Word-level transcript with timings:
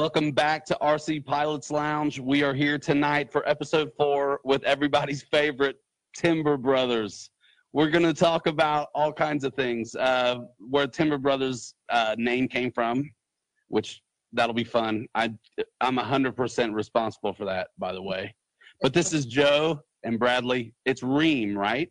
Welcome 0.00 0.32
back 0.32 0.64
to 0.66 0.78
RC 0.82 1.24
Pilots 1.24 1.70
Lounge. 1.70 2.18
We 2.18 2.42
are 2.42 2.52
here 2.52 2.78
tonight 2.78 3.30
for 3.30 3.48
episode 3.48 3.92
four 3.96 4.40
with 4.42 4.64
everybody's 4.64 5.22
favorite 5.22 5.76
Timber 6.16 6.56
Brothers. 6.56 7.30
We're 7.72 7.90
going 7.90 8.02
to 8.02 8.12
talk 8.12 8.48
about 8.48 8.88
all 8.96 9.12
kinds 9.12 9.44
of 9.44 9.54
things, 9.54 9.94
uh, 9.94 10.38
where 10.58 10.88
Timber 10.88 11.16
Brothers 11.16 11.76
uh, 11.90 12.16
name 12.18 12.48
came 12.48 12.72
from, 12.72 13.08
which 13.68 14.02
that'll 14.32 14.52
be 14.52 14.64
fun. 14.64 15.06
I, 15.14 15.32
I'm 15.80 15.96
100% 15.96 16.74
responsible 16.74 17.32
for 17.32 17.44
that, 17.44 17.68
by 17.78 17.92
the 17.92 18.02
way. 18.02 18.34
But 18.80 18.94
this 18.94 19.12
is 19.12 19.26
Joe 19.26 19.80
and 20.02 20.18
Bradley. 20.18 20.74
It's 20.86 21.04
Ream, 21.04 21.56
right? 21.56 21.88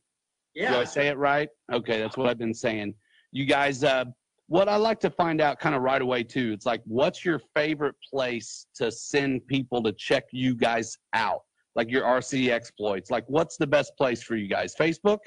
Yeah. 0.55 0.73
Do 0.73 0.79
I 0.79 0.83
say 0.83 1.07
it 1.07 1.17
right? 1.17 1.47
Okay, 1.71 2.01
that's 2.01 2.17
what 2.17 2.27
I've 2.27 2.37
been 2.37 2.53
saying. 2.53 2.95
You 3.31 3.45
guys, 3.45 3.81
uh, 3.81 4.03
what 4.53 4.69
I 4.69 4.75
like 4.75 4.99
to 4.99 5.09
find 5.09 5.41
out 5.41 5.59
kind 5.59 5.73
of 5.73 5.81
right 5.81 5.99
away 5.99 6.21
too, 6.21 6.51
it's 6.53 6.67
like, 6.67 6.83
what's 6.85 7.25
your 7.25 7.41
favorite 7.55 7.95
place 8.07 8.67
to 8.75 8.91
send 8.91 9.47
people 9.47 9.81
to 9.81 9.91
check 9.93 10.25
you 10.31 10.53
guys 10.53 10.95
out? 11.13 11.41
Like 11.75 11.89
your 11.89 12.03
RC 12.03 12.51
exploits. 12.51 13.09
Like, 13.09 13.23
what's 13.25 13.57
the 13.57 13.65
best 13.65 13.97
place 13.97 14.21
for 14.21 14.35
you 14.35 14.47
guys? 14.47 14.75
Facebook? 14.79 15.17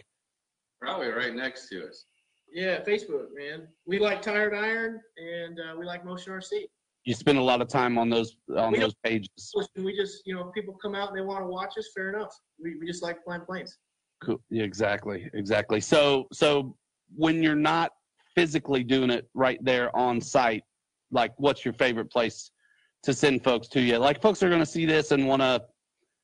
Probably 0.81 1.09
right 1.09 1.35
next 1.35 1.69
to 1.71 1.89
us. 1.89 2.05
Yeah, 2.53 2.85
Facebook, 2.85 3.35
man. 3.37 3.67
We 3.85 3.99
like 3.99 4.23
Tired 4.23 4.55
Iron 4.55 5.01
and 5.17 5.59
uh, 5.59 5.77
we 5.77 5.85
like 5.85 6.05
Motion 6.05 6.33
RC. 6.33 6.67
You 7.05 7.15
spend 7.15 7.37
a 7.37 7.43
lot 7.43 7.61
of 7.61 7.67
time 7.67 7.99
on 7.99 8.09
those 8.09 8.37
on 8.57 8.71
We 8.71 8.79
those 8.79 8.95
pages. 9.03 9.29
We 9.75 9.97
just, 9.97 10.23
you 10.25 10.37
know, 10.37 10.53
people 10.55 10.79
come 10.81 10.95
out 10.95 11.09
and 11.09 11.19
they 11.19 11.23
want 11.23 11.43
to 11.43 11.49
watch 11.49 11.73
us, 11.77 11.91
fair 11.93 12.11
enough. 12.11 12.33
We, 12.63 12.77
we 12.79 12.87
just 12.87 13.03
like 13.03 13.25
flying 13.25 13.43
planes. 13.43 13.77
Cool. 14.23 14.41
Yeah, 14.51 14.63
exactly, 14.63 15.29
exactly. 15.35 15.81
So, 15.81 16.29
so 16.33 16.77
when 17.17 17.43
you're 17.43 17.57
not 17.57 17.91
physically 18.37 18.85
doing 18.85 19.11
it 19.11 19.29
right 19.35 19.59
there 19.65 19.95
on 19.97 20.21
site, 20.21 20.63
like, 21.11 21.33
what's 21.39 21.65
your 21.65 21.75
favorite 21.75 22.11
place 22.11 22.51
to 23.03 23.13
send 23.13 23.43
folks 23.43 23.69
to 23.69 23.81
you? 23.81 23.99
Like, 23.99 24.21
folks 24.23 24.43
are 24.43 24.49
going 24.49 24.61
to 24.61 24.67
see 24.67 24.87
this 24.87 25.11
and 25.11 25.27
want 25.27 25.43
to, 25.43 25.63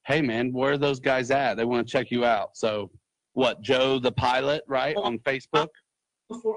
hey, 0.07 0.21
man, 0.21 0.53
where 0.53 0.73
are 0.73 0.79
those 0.79 1.01
guys 1.01 1.31
at? 1.31 1.57
They 1.57 1.65
want 1.65 1.87
to 1.87 1.91
check 1.91 2.11
you 2.11 2.25
out. 2.25 2.51
So, 2.55 2.91
what, 3.35 3.63
Joe 3.63 3.99
the 3.99 4.13
pilot, 4.13 4.63
right, 4.69 4.95
on 4.97 5.19
Facebook? 5.21 5.69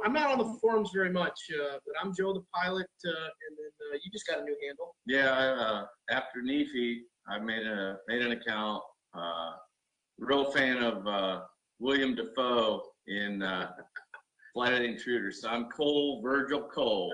I'm 0.06 0.14
not 0.14 0.32
on 0.32 0.38
the 0.38 0.58
forums 0.62 0.92
very 0.94 1.10
much, 1.10 1.38
uh, 1.54 1.78
but 1.86 1.96
I'm 2.02 2.14
Joe 2.16 2.34
the 2.34 2.44
pilot, 2.54 2.88
uh, 3.06 3.10
and 3.10 3.58
then 3.58 3.72
uh, 3.92 3.98
you 4.04 4.12
just 4.12 4.26
got 4.28 4.40
a 4.40 4.44
new 4.44 4.56
handle. 4.66 4.96
Yeah, 5.06 5.32
I, 5.32 5.48
uh, 5.48 5.86
after 6.10 6.42
Nefi, 6.42 7.00
I 7.28 7.40
made 7.40 7.66
a 7.66 7.98
made 8.08 8.22
an 8.22 8.32
account. 8.32 8.82
Uh, 9.14 9.52
real 10.18 10.52
fan 10.52 10.82
of 10.82 11.06
uh, 11.08 11.42
William 11.80 12.16
Dafoe 12.16 12.84
in 13.08 13.42
uh, 13.42 13.72
Flight 14.56 14.72
of 14.72 14.80
the 14.80 14.86
Intruder. 14.86 15.32
So 15.32 15.50
I'm 15.50 15.66
Cole 15.66 16.22
Virgil 16.24 16.62
Cole. 16.62 17.14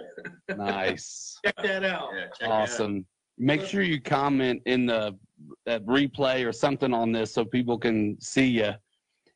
Nice. 0.56 1.40
Check 1.44 1.56
that 1.64 1.84
out. 1.84 2.10
Yeah, 2.14 2.26
check 2.26 2.42
it 2.42 2.46
out. 2.46 2.52
awesome. 2.52 3.04
Make 3.40 3.66
sure 3.66 3.82
you 3.82 4.00
comment 4.00 4.62
in 4.68 4.86
the 4.86 5.18
uh, 5.66 5.80
replay 5.80 6.48
or 6.48 6.54
something 6.54 6.94
on 6.94 7.12
this 7.12 7.34
so 7.34 7.44
people 7.44 7.80
can 7.80 8.16
see 8.22 8.46
you. 8.46 8.74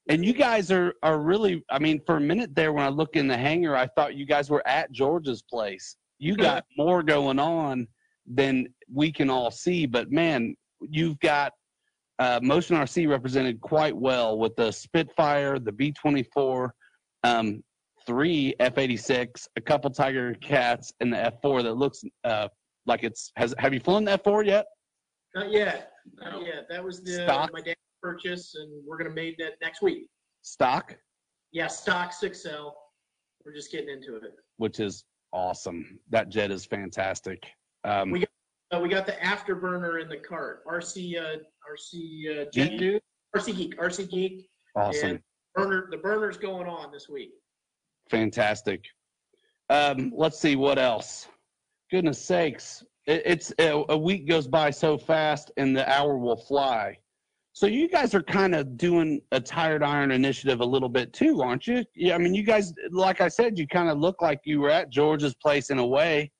And 0.07 0.23
you 0.23 0.33
guys 0.33 0.71
are 0.71 0.93
are 1.01 1.17
really. 1.17 1.63
I 1.71 1.79
mean, 1.79 1.99
for 2.05 2.17
a 2.17 2.21
minute 2.21 2.53
there, 2.53 2.73
when 2.73 2.85
I 2.85 2.89
look 2.89 3.15
in 3.15 3.27
the 3.27 3.35
hangar, 3.35 3.75
I 3.75 3.87
thought 3.87 4.13
you 4.13 4.27
guys 4.27 4.51
were 4.51 4.65
at 4.67 4.91
George's 4.91 5.41
place. 5.41 5.95
You 6.19 6.35
got 6.37 6.63
more 6.77 7.01
going 7.01 7.39
on 7.39 7.87
than 8.27 8.67
we 8.93 9.11
can 9.11 9.31
all 9.31 9.49
see. 9.49 9.87
But 9.87 10.11
man, 10.11 10.55
you've 10.79 11.19
got 11.21 11.53
uh, 12.19 12.39
Motion 12.43 12.77
RC 12.77 13.09
represented 13.09 13.59
quite 13.61 13.97
well 13.97 14.37
with 14.37 14.55
the 14.57 14.71
Spitfire, 14.71 15.57
the 15.57 15.71
B 15.71 15.91
twenty 15.91 16.21
four, 16.21 16.75
um, 17.23 17.63
three 18.05 18.53
F 18.59 18.77
eighty 18.77 18.97
six, 18.97 19.47
a 19.55 19.61
couple 19.61 19.89
Tiger 19.89 20.33
Cats, 20.35 20.93
and 20.99 21.11
the 21.11 21.17
F 21.17 21.41
four 21.41 21.63
that 21.63 21.73
looks 21.73 22.03
uh, 22.23 22.47
like 22.85 23.03
it's 23.03 23.31
has. 23.35 23.53
Have 23.57 23.73
you 23.73 23.79
flown 23.79 24.05
the 24.05 24.13
F 24.13 24.23
four 24.23 24.43
yet? 24.43 24.65
Not 25.33 25.51
yet. 25.51 25.91
No. 26.21 26.31
Not 26.31 26.45
yet. 26.45 26.67
That 26.69 26.83
was 26.83 27.01
the 27.01 27.23
Stock? 27.23 27.51
my 27.53 27.61
dad's 27.61 27.75
purchase, 28.01 28.55
and 28.55 28.71
we're 28.87 28.97
gonna 28.97 29.09
make 29.09 29.37
that 29.37 29.53
next 29.61 29.81
week. 29.81 30.07
Stock, 30.41 30.95
Yeah, 31.51 31.67
stock 31.67 32.13
six 32.13 32.45
L. 32.45 32.77
We're 33.43 33.53
just 33.53 33.71
getting 33.71 33.89
into 33.89 34.15
it. 34.15 34.33
which 34.57 34.79
is 34.79 35.05
awesome. 35.33 35.99
That 36.09 36.29
jet 36.29 36.51
is 36.51 36.65
fantastic. 36.65 37.43
Um, 37.83 38.11
We 38.11 38.25
Uh, 38.71 38.79
we 38.79 38.89
got 38.89 39.05
the 39.05 39.13
afterburner 39.13 40.01
in 40.01 40.09
the 40.09 40.17
cart. 40.17 40.65
RC 40.65 41.17
uh, 41.17 41.37
RC 41.69 42.29
uh, 42.29 42.45
Jet 42.51 42.71
Geek? 42.71 42.79
Dude, 42.79 43.01
RC 43.35 43.55
Geek, 43.55 43.77
RC 43.77 44.09
Geek. 44.09 44.49
awesome. 44.75 45.09
And 45.11 45.19
burner, 45.53 45.87
the 45.91 45.97
burner's 45.97 46.37
going 46.37 46.67
on 46.67 46.91
this 46.91 47.07
week. 47.09 47.31
Fantastic. 48.09 48.85
Um, 49.69 50.11
let's 50.15 50.39
see 50.39 50.55
what 50.55 50.77
else. 50.77 51.27
Goodness 51.91 52.23
sakes, 52.23 52.83
it, 53.07 53.23
it's 53.25 53.53
a, 53.59 53.83
a 53.89 53.97
week 53.97 54.27
goes 54.27 54.47
by 54.47 54.69
so 54.69 54.97
fast, 54.97 55.51
and 55.57 55.75
the 55.75 55.89
hour 55.91 56.17
will 56.17 56.37
fly. 56.37 56.97
So 57.53 57.67
you 57.67 57.87
guys 57.87 58.13
are 58.13 58.21
kind 58.21 58.53
of 58.53 58.75
doing 58.75 59.21
a 59.31 59.39
tired 59.39 59.81
iron 59.81 60.11
initiative 60.11 60.59
a 60.59 60.65
little 60.65 60.89
bit 60.89 61.13
too, 61.13 61.41
aren't 61.41 61.67
you? 61.67 61.85
Yeah, 61.95 62.15
I 62.15 62.17
mean, 62.17 62.33
you 62.33 62.43
guys, 62.43 62.73
like 62.91 63.21
I 63.21 63.29
said, 63.29 63.57
you 63.57 63.65
kind 63.65 63.89
of 63.89 63.97
look 63.97 64.21
like 64.21 64.41
you 64.43 64.59
were 64.59 64.69
at 64.69 64.89
George's 64.89 65.33
place 65.35 65.69
in 65.69 65.79
a 65.79 65.85
way. 65.85 66.31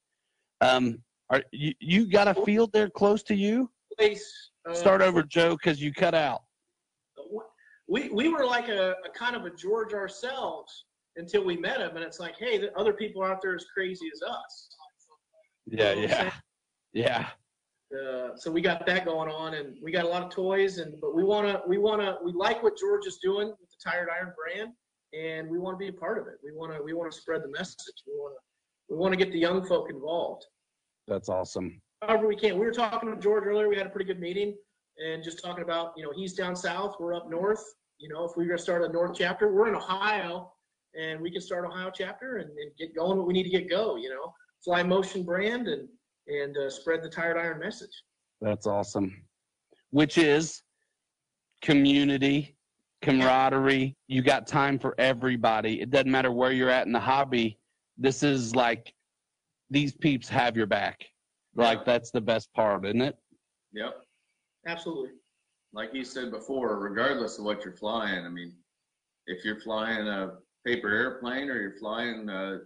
Um, 0.59 0.99
are 1.29 1.41
you, 1.51 1.73
you 1.79 2.11
got 2.11 2.27
a 2.27 2.35
field 2.43 2.71
there 2.73 2.89
close 2.89 3.23
to 3.23 3.35
you? 3.35 3.71
Place. 3.97 4.51
Uh, 4.67 4.73
Start 4.73 5.01
over, 5.01 5.23
Joe, 5.23 5.51
because 5.51 5.81
you 5.81 5.93
cut 5.93 6.13
out. 6.13 6.41
We 7.87 8.09
we 8.09 8.29
were 8.29 8.45
like 8.45 8.67
a, 8.67 8.95
a 9.05 9.09
kind 9.15 9.35
of 9.35 9.45
a 9.45 9.51
George 9.51 9.93
ourselves 9.93 10.84
until 11.17 11.43
we 11.43 11.57
met 11.57 11.79
him, 11.79 11.95
and 11.95 12.03
it's 12.03 12.19
like, 12.19 12.35
hey, 12.37 12.57
the 12.57 12.73
other 12.77 12.93
people 12.93 13.23
out 13.23 13.41
there 13.41 13.55
as 13.55 13.65
crazy 13.73 14.09
as 14.13 14.21
us. 14.21 14.69
Yeah, 15.67 15.93
You 15.93 16.07
know 16.07 16.13
yeah, 16.13 16.31
yeah. 16.93 17.27
Uh, 17.93 18.35
so 18.35 18.51
we 18.51 18.61
got 18.61 18.85
that 18.85 19.05
going 19.05 19.29
on, 19.29 19.53
and 19.53 19.77
we 19.81 19.91
got 19.91 20.05
a 20.05 20.07
lot 20.07 20.23
of 20.23 20.29
toys, 20.29 20.79
and 20.79 20.99
but 21.01 21.15
we 21.15 21.23
wanna 21.23 21.61
we 21.67 21.77
wanna 21.77 22.17
we 22.23 22.33
like 22.33 22.61
what 22.61 22.77
George 22.77 23.05
is 23.05 23.17
doing 23.17 23.47
with 23.47 23.69
the 23.69 23.89
Tired 23.89 24.09
Iron 24.15 24.33
brand, 24.35 24.71
and 25.13 25.49
we 25.49 25.59
want 25.59 25.75
to 25.75 25.77
be 25.77 25.87
a 25.87 25.93
part 25.93 26.17
of 26.17 26.27
it. 26.27 26.35
We 26.43 26.51
wanna 26.51 26.81
we 26.83 26.93
wanna 26.93 27.11
spread 27.11 27.43
the 27.43 27.49
message. 27.49 27.95
We 28.07 28.13
wanna 28.15 28.35
we 28.89 28.97
wanna 28.97 29.15
get 29.15 29.31
the 29.31 29.39
young 29.39 29.65
folk 29.65 29.89
involved. 29.89 30.45
That's 31.07 31.29
awesome. 31.29 31.81
However 32.01 32.27
we 32.27 32.35
can. 32.35 32.59
We 32.59 32.65
were 32.65 32.71
talking 32.71 33.09
to 33.09 33.19
George 33.19 33.45
earlier. 33.45 33.69
We 33.69 33.77
had 33.77 33.87
a 33.87 33.89
pretty 33.89 34.05
good 34.05 34.19
meeting, 34.19 34.55
and 34.97 35.23
just 35.23 35.41
talking 35.43 35.63
about 35.63 35.93
you 35.95 36.03
know 36.03 36.11
he's 36.15 36.33
down 36.33 36.55
south, 36.55 36.95
we're 36.99 37.13
up 37.13 37.29
north. 37.29 37.63
You 37.99 38.09
know, 38.09 38.25
if 38.25 38.31
we 38.35 38.43
we're 38.43 38.49
gonna 38.49 38.59
start 38.59 38.83
a 38.83 38.89
north 38.89 39.15
chapter, 39.17 39.51
we're 39.51 39.69
in 39.69 39.75
Ohio, 39.75 40.51
and 40.99 41.19
we 41.21 41.31
can 41.31 41.41
start 41.41 41.65
Ohio 41.65 41.91
chapter 41.93 42.37
and, 42.37 42.49
and 42.49 42.71
get 42.77 42.95
going 42.95 43.17
what 43.17 43.27
we 43.27 43.33
need 43.33 43.43
to 43.43 43.49
get 43.49 43.69
go. 43.69 43.95
You 43.95 44.09
know, 44.09 44.33
fly 44.63 44.83
motion 44.83 45.23
brand 45.23 45.67
and 45.67 45.87
and 46.27 46.57
uh, 46.57 46.69
spread 46.69 47.03
the 47.03 47.09
Tired 47.09 47.37
Iron 47.37 47.59
message. 47.59 47.91
That's 48.41 48.67
awesome. 48.67 49.23
Which 49.91 50.17
is 50.17 50.61
community, 51.61 52.55
camaraderie. 53.01 53.95
You 54.07 54.21
got 54.21 54.47
time 54.47 54.79
for 54.79 54.95
everybody. 54.97 55.81
It 55.81 55.91
doesn't 55.91 56.11
matter 56.11 56.31
where 56.31 56.51
you're 56.51 56.69
at 56.69 56.87
in 56.87 56.93
the 56.93 56.99
hobby. 56.99 57.59
This 57.97 58.23
is 58.23 58.55
like 58.55 58.93
these 59.69 59.93
peeps 59.93 60.27
have 60.29 60.57
your 60.57 60.67
back. 60.67 61.05
Like 61.55 61.79
Yeah. 61.79 61.83
that's 61.85 62.11
the 62.11 62.21
best 62.21 62.51
part, 62.53 62.85
isn't 62.85 63.01
it? 63.01 63.17
Yep. 63.73 64.01
Absolutely. 64.67 65.11
Like 65.73 65.93
you 65.93 66.03
said 66.03 66.31
before, 66.31 66.79
regardless 66.79 67.37
of 67.37 67.45
what 67.45 67.63
you're 67.63 67.75
flying, 67.75 68.25
I 68.25 68.29
mean, 68.29 68.53
if 69.27 69.43
you're 69.45 69.59
flying 69.59 70.07
a 70.07 70.37
paper 70.65 70.89
airplane 70.89 71.49
or 71.49 71.59
you're 71.59 71.77
flying 71.77 72.27
a 72.29 72.59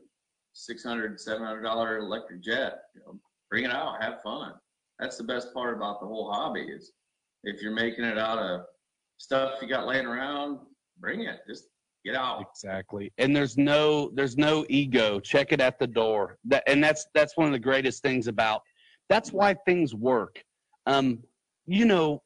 $600, 0.55 1.17
$700 1.27 1.99
electric 1.99 2.41
jet, 2.41 2.79
you 2.95 3.01
know, 3.01 3.19
bring 3.49 3.65
it 3.65 3.71
out, 3.71 4.01
have 4.01 4.21
fun. 4.21 4.53
That's 4.99 5.17
the 5.17 5.23
best 5.23 5.53
part 5.53 5.75
about 5.75 6.01
the 6.01 6.07
whole 6.07 6.31
hobby 6.31 6.61
is 6.61 6.91
if 7.43 7.61
you're 7.61 7.73
making 7.73 8.05
it 8.05 8.17
out 8.17 8.37
of 8.37 8.61
stuff 9.17 9.61
you 9.61 9.67
got 9.67 9.87
laying 9.87 10.05
around, 10.05 10.59
bring 10.99 11.21
it. 11.21 11.39
Just 11.47 11.65
get 12.05 12.15
out. 12.15 12.41
Exactly. 12.41 13.11
And 13.17 13.35
there's 13.35 13.57
no 13.57 14.11
there's 14.13 14.37
no 14.37 14.65
ego. 14.69 15.19
Check 15.19 15.51
it 15.51 15.61
at 15.61 15.79
the 15.79 15.87
door. 15.87 16.37
That 16.45 16.63
and 16.67 16.83
that's 16.83 17.05
that's 17.13 17.37
one 17.37 17.47
of 17.47 17.53
the 17.53 17.59
greatest 17.59 18.01
things 18.01 18.27
about 18.27 18.61
that's 19.07 19.31
why 19.31 19.53
things 19.65 19.95
work. 19.95 20.41
Um, 20.85 21.19
you 21.65 21.85
know, 21.85 22.23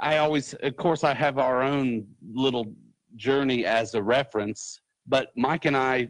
I 0.00 0.18
always 0.18 0.54
of 0.54 0.76
course 0.76 1.04
I 1.04 1.14
have 1.14 1.38
our 1.38 1.62
own 1.62 2.06
little 2.32 2.72
journey 3.16 3.64
as 3.64 3.94
a 3.94 4.02
reference, 4.02 4.80
but 5.08 5.30
Mike 5.36 5.64
and 5.64 5.76
I 5.76 6.08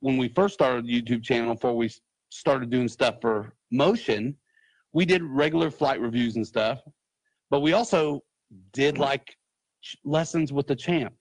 when 0.00 0.16
we 0.16 0.28
first 0.28 0.54
started 0.54 0.86
the 0.86 1.02
YouTube 1.02 1.22
channel 1.22 1.54
before 1.54 1.76
we 1.76 1.90
started 2.30 2.70
doing 2.70 2.88
stuff 2.88 3.16
for 3.20 3.54
motion, 3.70 4.36
we 4.92 5.04
did 5.04 5.22
regular 5.22 5.70
flight 5.70 6.00
reviews 6.00 6.36
and 6.36 6.46
stuff, 6.46 6.80
but 7.50 7.60
we 7.60 7.72
also 7.72 8.22
did 8.72 8.98
like 8.98 9.36
lessons 10.04 10.52
with 10.52 10.66
the 10.66 10.76
champ 10.76 11.14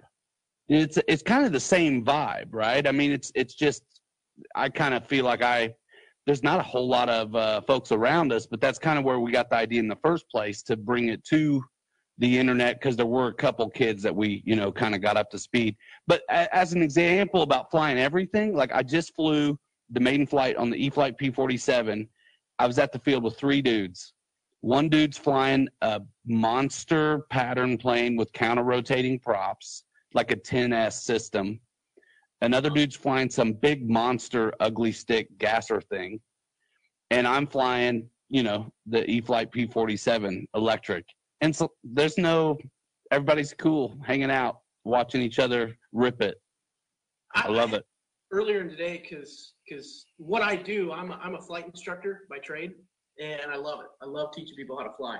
it's 0.69 0.97
it's 1.07 1.23
kind 1.23 1.45
of 1.45 1.51
the 1.51 1.59
same 1.59 2.03
vibe, 2.03 2.47
right? 2.51 2.87
I 2.87 2.91
mean, 2.91 3.11
it's 3.11 3.31
it's 3.35 3.53
just 3.53 3.83
I 4.55 4.69
kind 4.69 4.93
of 4.93 5.05
feel 5.07 5.25
like 5.25 5.41
I 5.41 5.73
there's 6.25 6.43
not 6.43 6.59
a 6.59 6.63
whole 6.63 6.87
lot 6.87 7.09
of 7.09 7.35
uh, 7.35 7.61
folks 7.61 7.91
around 7.91 8.31
us, 8.31 8.47
but 8.47 8.61
that's 8.61 8.79
kind 8.79 8.97
of 8.97 9.03
where 9.03 9.19
we 9.19 9.31
got 9.31 9.49
the 9.49 9.57
idea 9.57 9.79
in 9.79 9.89
the 9.89 9.97
first 10.01 10.25
place 10.29 10.63
to 10.63 10.77
bring 10.77 11.09
it 11.09 11.23
to 11.25 11.63
the 12.19 12.37
internet 12.37 12.79
because 12.79 12.95
there 12.95 13.05
were 13.05 13.27
a 13.27 13.33
couple 13.33 13.69
kids 13.69 14.03
that 14.03 14.15
we 14.15 14.43
you 14.45 14.55
know 14.55 14.71
kind 14.71 14.95
of 14.95 15.01
got 15.01 15.17
up 15.17 15.29
to 15.31 15.39
speed. 15.39 15.75
But 16.07 16.21
as 16.29 16.73
an 16.73 16.81
example 16.81 17.41
about 17.41 17.71
flying 17.71 17.97
everything, 17.97 18.55
like 18.55 18.71
I 18.73 18.83
just 18.83 19.15
flew 19.15 19.57
the 19.89 19.99
maiden 19.99 20.25
flight 20.25 20.55
on 20.57 20.69
the 20.69 20.77
E-flite 20.77 21.17
P47, 21.17 22.07
I 22.59 22.67
was 22.67 22.79
at 22.79 22.91
the 22.91 22.99
field 22.99 23.23
with 23.23 23.37
three 23.37 23.61
dudes. 23.61 24.13
One 24.61 24.89
dude's 24.89 25.17
flying 25.17 25.67
a 25.81 26.01
monster 26.25 27.25
pattern 27.29 27.77
plane 27.77 28.15
with 28.15 28.31
counter 28.33 28.63
rotating 28.63 29.19
props, 29.19 29.83
like 30.13 30.31
a 30.31 30.37
10S 30.37 31.01
system. 31.01 31.59
Another 32.41 32.69
dude's 32.69 32.95
flying 32.95 33.29
some 33.29 33.53
big 33.53 33.89
monster 33.89 34.53
ugly 34.59 34.91
stick 34.91 35.27
gasser 35.37 35.81
thing. 35.81 36.19
And 37.11 37.27
I'm 37.27 37.45
flying, 37.45 38.09
you 38.29 38.43
know, 38.43 38.71
the 38.85 39.09
E 39.09 39.21
Flight 39.21 39.51
P47 39.51 40.47
electric. 40.55 41.05
And 41.43 41.53
so 41.53 41.73
there's 41.83 42.17
no, 42.17 42.57
everybody's 43.11 43.53
cool, 43.53 43.97
hanging 44.01 44.31
out, 44.31 44.59
watching 44.85 45.21
each 45.21 45.39
other 45.39 45.77
rip 45.91 46.21
it. 46.21 46.35
I 47.35 47.49
love 47.49 47.73
it. 47.73 47.83
Earlier 48.31 48.61
in 48.61 48.69
the 48.69 48.77
day, 48.77 49.03
because 49.03 49.53
because 49.67 50.05
what 50.17 50.41
I 50.41 50.55
do, 50.55 50.93
I'm 50.93 51.11
a, 51.11 51.15
I'm 51.21 51.35
a 51.35 51.41
flight 51.41 51.65
instructor 51.65 52.21
by 52.29 52.37
trade, 52.37 52.71
and 53.21 53.51
I 53.51 53.57
love 53.57 53.81
it. 53.81 53.87
I 54.01 54.05
love 54.05 54.31
teaching 54.33 54.55
people 54.55 54.77
how 54.77 54.85
to 54.85 54.93
fly. 54.97 55.19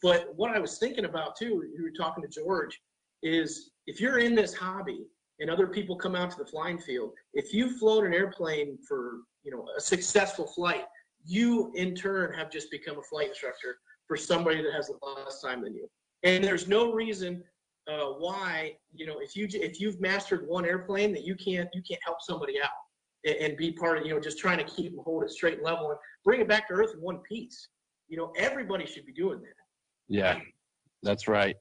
But 0.00 0.32
what 0.36 0.54
I 0.54 0.60
was 0.60 0.78
thinking 0.78 1.06
about 1.06 1.36
too, 1.36 1.64
you 1.76 1.82
were 1.82 1.90
talking 1.90 2.22
to 2.22 2.28
George, 2.28 2.78
is 3.24 3.72
if 3.88 4.00
you're 4.00 4.20
in 4.20 4.36
this 4.36 4.54
hobby 4.54 5.00
and 5.40 5.50
other 5.50 5.66
people 5.66 5.96
come 5.96 6.14
out 6.14 6.30
to 6.30 6.38
the 6.38 6.46
flying 6.46 6.78
field, 6.78 7.10
if 7.32 7.52
you 7.52 7.76
float 7.78 8.04
an 8.04 8.14
airplane 8.14 8.78
for 8.86 9.22
you 9.42 9.50
know 9.50 9.66
a 9.76 9.80
successful 9.80 10.46
flight, 10.46 10.84
you 11.24 11.72
in 11.74 11.96
turn 11.96 12.32
have 12.32 12.48
just 12.48 12.70
become 12.70 12.96
a 12.96 13.02
flight 13.02 13.30
instructor 13.30 13.78
for 14.06 14.16
somebody 14.16 14.62
that 14.62 14.72
has 14.72 14.90
less 15.02 15.40
time 15.40 15.62
than 15.62 15.74
you. 15.74 15.88
And 16.22 16.42
there's 16.42 16.68
no 16.68 16.92
reason 16.92 17.42
uh, 17.90 18.06
why 18.18 18.74
you 18.94 19.06
know 19.06 19.18
if 19.20 19.36
you 19.36 19.46
if 19.50 19.80
you've 19.80 20.00
mastered 20.00 20.46
one 20.48 20.64
airplane 20.64 21.12
that 21.12 21.24
you 21.24 21.34
can't 21.34 21.68
you 21.74 21.82
can't 21.86 22.00
help 22.04 22.18
somebody 22.20 22.54
out 22.62 22.70
and, 23.24 23.36
and 23.36 23.56
be 23.56 23.72
part 23.72 23.98
of 23.98 24.06
you 24.06 24.14
know 24.14 24.20
just 24.20 24.38
trying 24.38 24.58
to 24.58 24.64
keep 24.64 24.94
them 24.94 25.04
hold 25.04 25.22
it 25.22 25.30
straight 25.30 25.54
and 25.54 25.62
level 25.62 25.90
and 25.90 25.98
bring 26.24 26.40
it 26.40 26.48
back 26.48 26.68
to 26.68 26.74
earth 26.74 26.94
in 26.94 27.00
one 27.00 27.18
piece. 27.18 27.68
You 28.08 28.16
know 28.16 28.32
everybody 28.36 28.86
should 28.86 29.06
be 29.06 29.12
doing 29.12 29.40
that. 29.40 29.54
Yeah, 30.08 30.38
that's 31.02 31.28
right. 31.28 31.56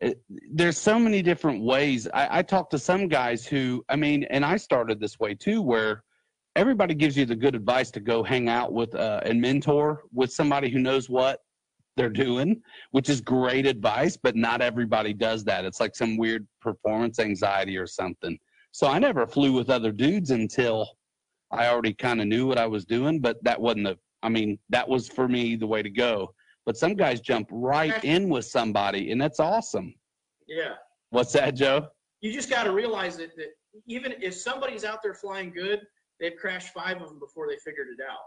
It, 0.00 0.20
there's 0.52 0.78
so 0.78 0.98
many 0.98 1.22
different 1.22 1.62
ways. 1.62 2.06
I, 2.14 2.38
I 2.38 2.42
talked 2.42 2.70
to 2.70 2.78
some 2.78 3.08
guys 3.08 3.44
who, 3.44 3.84
I 3.88 3.96
mean, 3.96 4.22
and 4.30 4.44
I 4.44 4.56
started 4.56 5.00
this 5.00 5.18
way 5.18 5.34
too, 5.34 5.60
where 5.60 6.04
everybody 6.54 6.94
gives 6.94 7.16
you 7.16 7.26
the 7.26 7.34
good 7.34 7.56
advice 7.56 7.90
to 7.92 8.00
go 8.00 8.22
hang 8.22 8.48
out 8.48 8.72
with 8.72 8.94
uh, 8.94 9.20
and 9.24 9.40
mentor 9.40 10.04
with 10.12 10.32
somebody 10.32 10.70
who 10.70 10.78
knows 10.78 11.10
what 11.10 11.40
they're 11.98 12.08
doing, 12.08 12.62
which 12.92 13.10
is 13.10 13.20
great 13.20 13.66
advice, 13.66 14.16
but 14.16 14.36
not 14.36 14.62
everybody 14.62 15.12
does 15.12 15.44
that. 15.44 15.66
It's 15.66 15.80
like 15.80 15.94
some 15.94 16.16
weird 16.16 16.46
performance 16.62 17.18
anxiety 17.18 17.76
or 17.76 17.86
something. 17.86 18.38
So 18.72 18.86
I 18.86 18.98
never 18.98 19.26
flew 19.26 19.52
with 19.52 19.68
other 19.68 19.92
dudes 19.92 20.30
until 20.30 20.88
I 21.50 21.66
already 21.68 21.92
kind 21.92 22.20
of 22.22 22.26
knew 22.26 22.46
what 22.46 22.56
I 22.58 22.66
was 22.66 22.86
doing, 22.86 23.20
but 23.20 23.42
that 23.44 23.60
wasn't 23.60 23.84
the, 23.84 23.98
I 24.22 24.30
mean, 24.30 24.58
that 24.70 24.88
was 24.88 25.08
for 25.08 25.28
me 25.28 25.56
the 25.56 25.66
way 25.66 25.82
to 25.82 25.90
go. 25.90 26.32
But 26.64 26.76
some 26.76 26.94
guys 26.94 27.20
jump 27.20 27.48
right 27.50 28.02
in 28.04 28.28
with 28.28 28.44
somebody, 28.44 29.10
and 29.10 29.20
that's 29.20 29.40
awesome. 29.40 29.94
Yeah. 30.46 30.74
What's 31.10 31.32
that, 31.32 31.54
Joe? 31.54 31.88
You 32.20 32.32
just 32.32 32.50
got 32.50 32.64
to 32.64 32.72
realize 32.72 33.16
that, 33.16 33.36
that 33.36 33.48
even 33.86 34.14
if 34.20 34.34
somebody's 34.34 34.84
out 34.84 35.02
there 35.02 35.14
flying 35.14 35.50
good, 35.50 35.80
they've 36.20 36.36
crashed 36.36 36.74
five 36.74 37.00
of 37.00 37.08
them 37.08 37.18
before 37.18 37.48
they 37.48 37.56
figured 37.64 37.88
it 37.88 38.02
out. 38.02 38.18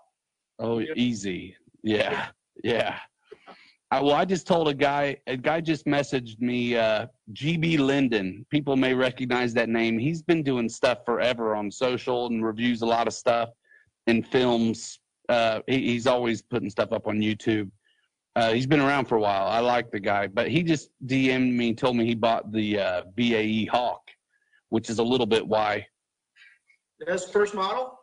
Oh, 0.60 0.80
Yeah. 0.80 0.94
easy. 0.96 1.56
Yeah, 1.84 2.28
yeah. 2.64 3.00
I, 3.92 4.00
well, 4.00 4.14
I 4.14 4.24
just 4.24 4.48
told 4.48 4.70
a 4.70 4.74
guy. 4.74 5.18
A 5.28 5.36
guy 5.36 5.60
just 5.60 5.86
messaged 5.86 6.40
me. 6.40 6.78
Uh, 6.78 7.08
GB 7.34 7.78
Linden. 7.78 8.46
People 8.50 8.78
may 8.78 8.94
recognize 8.94 9.54
that 9.56 9.68
name. 9.68 9.98
He's 9.98 10.22
been 10.22 10.44
doing 10.44 10.70
stuff 10.70 11.00
forever 11.06 11.56
on 11.56 11.70
social 11.70 12.28
and 12.28 12.44
reviews 12.44 12.82
a 12.82 12.86
lot 12.86 13.08
of 13.08 13.14
stuff 13.14 13.50
in 14.08 14.24
films. 14.24 15.00
Uh, 15.28 15.60
he, 15.68 15.92
he's 15.92 16.08
always 16.08 16.42
putting 16.42 16.70
stuff 16.70 16.94
up 16.94 17.06
on 17.08 17.20
YouTube. 17.20 17.70
Uh, 18.38 18.54
he's 18.54 18.66
been 18.66 18.80
around 18.80 19.06
for 19.06 19.16
a 19.16 19.20
while. 19.20 19.48
I 19.48 19.60
like 19.60 19.92
the 19.92 20.00
guy, 20.00 20.28
but 20.28 20.48
he 20.48 20.64
just 20.64 20.90
DM'd 21.06 21.54
me 21.54 21.70
and 21.70 21.78
told 21.78 21.98
me 21.98 22.06
he 22.06 22.16
bought 22.16 22.50
the 22.54 22.80
uh, 22.80 23.02
BAE 23.16 23.68
Hawk, 23.70 24.02
which 24.70 24.90
is 24.90 25.00
a 25.00 25.04
little 25.04 25.26
bit 25.26 25.46
why 25.46 25.86
That's 27.06 27.26
the 27.26 27.32
first 27.34 27.54
model. 27.54 28.01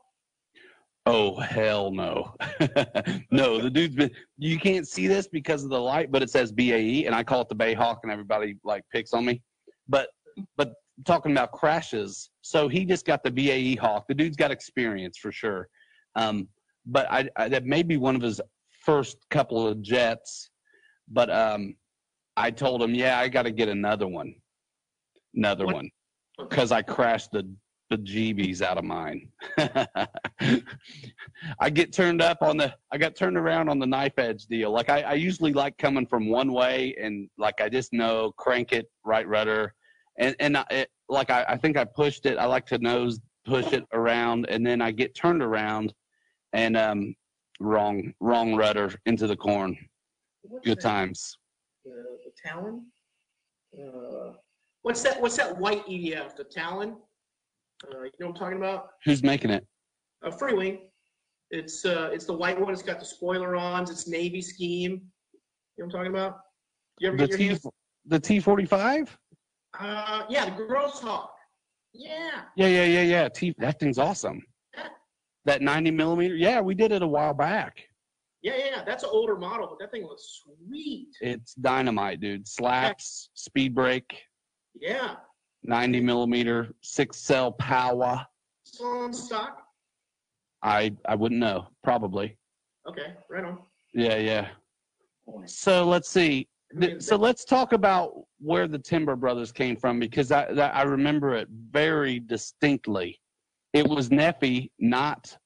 Oh 1.10 1.40
hell 1.40 1.90
no, 1.90 2.34
no. 3.31 3.60
The 3.62 3.70
dude's 3.70 3.94
been. 3.94 4.10
You 4.37 4.58
can't 4.58 4.87
see 4.87 5.06
this 5.06 5.26
because 5.26 5.64
of 5.64 5.70
the 5.70 5.81
light, 5.81 6.12
but 6.12 6.22
it 6.22 6.28
says 6.28 6.52
BAE, 6.52 7.06
and 7.06 7.14
I 7.14 7.25
call 7.25 7.40
it 7.40 7.49
the 7.49 7.56
Bayhawk, 7.56 8.00
and 8.02 8.12
everybody 8.12 8.56
like 8.62 8.84
picks 8.93 9.14
on 9.14 9.25
me. 9.25 9.40
But 9.88 10.10
but 10.58 10.75
talking 11.06 11.32
about 11.32 11.52
crashes, 11.52 12.28
so 12.43 12.69
he 12.69 12.84
just 12.84 13.06
got 13.06 13.22
the 13.22 13.31
BAE 13.31 13.76
Hawk. 13.81 14.05
The 14.06 14.14
dude's 14.14 14.37
got 14.37 14.50
experience 14.50 15.16
for 15.16 15.32
sure. 15.32 15.69
Um, 16.14 16.46
but 16.84 17.11
I, 17.11 17.28
I 17.37 17.49
that 17.49 17.64
may 17.64 17.82
be 17.82 17.96
one 17.96 18.14
of 18.14 18.20
his 18.20 18.38
first 18.84 19.16
couple 19.31 19.66
of 19.66 19.81
jets. 19.81 20.50
But 21.11 21.31
um, 21.31 21.75
I 22.37 22.50
told 22.50 22.82
him, 22.82 22.94
yeah, 22.94 23.19
I 23.19 23.28
got 23.28 23.44
to 23.44 23.50
get 23.50 23.70
another 23.70 24.06
one, 24.06 24.34
another 25.34 25.64
What- 25.64 25.76
one, 25.76 25.90
because 26.38 26.70
I 26.70 26.82
crashed 26.82 27.31
the 27.32 27.50
bejeebies 27.90 28.62
out 28.62 28.79
of 28.79 28.85
mine. 28.85 29.29
I 31.58 31.70
get 31.70 31.93
turned 31.93 32.20
up 32.23 32.43
on 32.43 32.56
the, 32.56 32.75
I 32.93 32.99
got 32.99 33.17
turned 33.17 33.37
around 33.37 33.69
on 33.69 33.79
the 33.79 33.87
knife 33.87 34.19
edge 34.19 34.46
deal. 34.46 34.70
Like 34.70 34.90
I, 34.90 35.02
I 35.02 35.14
usually 35.14 35.52
like 35.52 35.79
coming 35.79 36.06
from 36.06 36.29
one 36.29 36.52
way 36.52 36.94
and 37.00 37.29
like 37.38 37.61
I 37.61 37.69
just 37.69 37.93
know 37.93 38.32
crank 38.37 38.73
it 38.73 38.87
right 39.05 39.26
rudder, 39.26 39.75
and 40.19 40.37
and 40.40 40.56
I, 40.56 40.64
it, 40.70 40.90
like 41.08 41.31
I, 41.31 41.44
I 41.49 41.56
think 41.56 41.76
I 41.76 41.85
pushed 41.85 42.26
it. 42.26 42.38
I 42.38 42.44
like 42.44 42.67
to 42.67 42.79
nose 42.79 43.20
push 43.46 43.73
it 43.73 43.85
around, 43.93 44.46
and 44.49 44.67
then 44.67 44.81
I 44.82 44.90
get 44.90 45.14
turned 45.14 45.43
around, 45.43 45.94
and 46.52 46.76
um, 46.76 47.14
wrong 47.61 48.12
wrong 48.20 48.55
rudder 48.55 48.94
into 49.06 49.26
the 49.26 49.37
corn. 49.37 49.76
What's 50.43 50.67
Good 50.67 50.79
that? 50.79 50.82
times. 50.82 51.38
The, 51.85 52.05
the 52.25 52.32
Talon. 52.44 52.87
Uh, 53.75 54.32
what's 54.82 55.02
that? 55.02 55.20
What's 55.20 55.37
that 55.37 55.56
white 55.56 55.85
EDF? 55.87 56.37
The 56.37 56.44
Talon. 56.44 56.96
Uh, 57.84 58.02
you 58.02 58.10
know 58.20 58.26
what 58.26 58.28
I'm 58.28 58.34
talking 58.34 58.58
about? 58.58 58.88
Who's 59.04 59.22
making 59.22 59.50
it? 59.50 59.66
A 60.22 60.30
Freewing. 60.30 60.80
It's 61.50 61.84
uh, 61.84 62.10
it's 62.12 62.26
the 62.26 62.32
white 62.32 62.60
one. 62.60 62.72
It's 62.72 62.82
got 62.82 62.98
the 63.00 63.06
spoilerons. 63.06 63.90
It's 63.90 64.06
navy 64.08 64.42
scheme. 64.42 64.92
You 64.92 64.98
know 64.98 65.00
what 65.76 65.84
I'm 65.84 65.90
talking 65.90 66.12
about? 66.12 66.40
You 67.00 67.08
ever 67.08 67.16
The 67.16 67.22
get 67.25 67.30
your 67.30 67.38
T 67.38 67.46
hands? 67.48 67.66
the 68.06 68.20
T 68.20 68.40
forty 68.40 68.66
five. 68.66 69.16
Uh, 69.78 70.25
yeah, 70.28 70.44
the 70.56 70.64
Goshawk. 70.66 71.30
Yeah. 71.94 72.42
Yeah, 72.56 72.66
yeah, 72.66 72.85
yeah, 72.85 73.02
yeah. 73.02 73.28
T 73.28 73.54
that 73.58 73.78
thing's 73.78 73.99
awesome. 73.99 74.42
That 75.44 75.62
ninety 75.62 75.90
millimeter. 75.90 76.35
Yeah, 76.35 76.61
we 76.61 76.75
did 76.75 76.92
it 76.92 77.02
a 77.02 77.06
while 77.06 77.32
back. 77.32 77.78
Yeah, 78.42 78.56
yeah, 78.56 78.64
yeah. 78.76 78.85
That's 78.85 79.02
an 79.04 79.11
older 79.12 79.37
model, 79.37 79.66
but 79.68 79.78
that 79.80 79.90
thing 79.90 80.02
looks 80.06 80.42
sweet. 80.44 81.08
It's 81.20 81.54
dynamite, 81.54 82.20
dude. 82.20 82.47
Slaps, 82.47 83.30
speed 83.35 83.75
brake, 83.75 84.20
Yeah. 84.78 85.14
90 85.65 86.00
millimeter, 86.00 86.73
six 86.81 87.17
cell 87.17 87.53
power. 87.53 88.25
Still 88.65 88.87
on 88.87 89.12
stock? 89.12 89.62
I 90.62 90.93
I 91.07 91.15
wouldn't 91.15 91.41
know. 91.41 91.69
Probably. 91.85 92.37
Okay, 92.88 93.15
right 93.29 93.45
on. 93.45 93.59
Yeah, 93.95 94.17
yeah. 94.17 94.49
So 95.47 95.85
let's 95.85 96.09
see. 96.09 96.49
So 96.99 97.17
let's 97.17 97.45
talk 97.45 97.73
about 97.73 98.12
where 98.38 98.69
the 98.69 98.79
Timber 98.79 99.17
Brothers 99.17 99.53
came 99.53 99.77
from 99.77 99.99
because 99.99 100.33
I 100.33 100.45
I 100.45 100.83
remember 100.83 101.35
it 101.35 101.49
very 101.71 102.21
distinctly. 102.21 103.19
It 103.73 103.87
was 103.87 104.09
Neffy, 104.09 104.71
not 104.79 105.37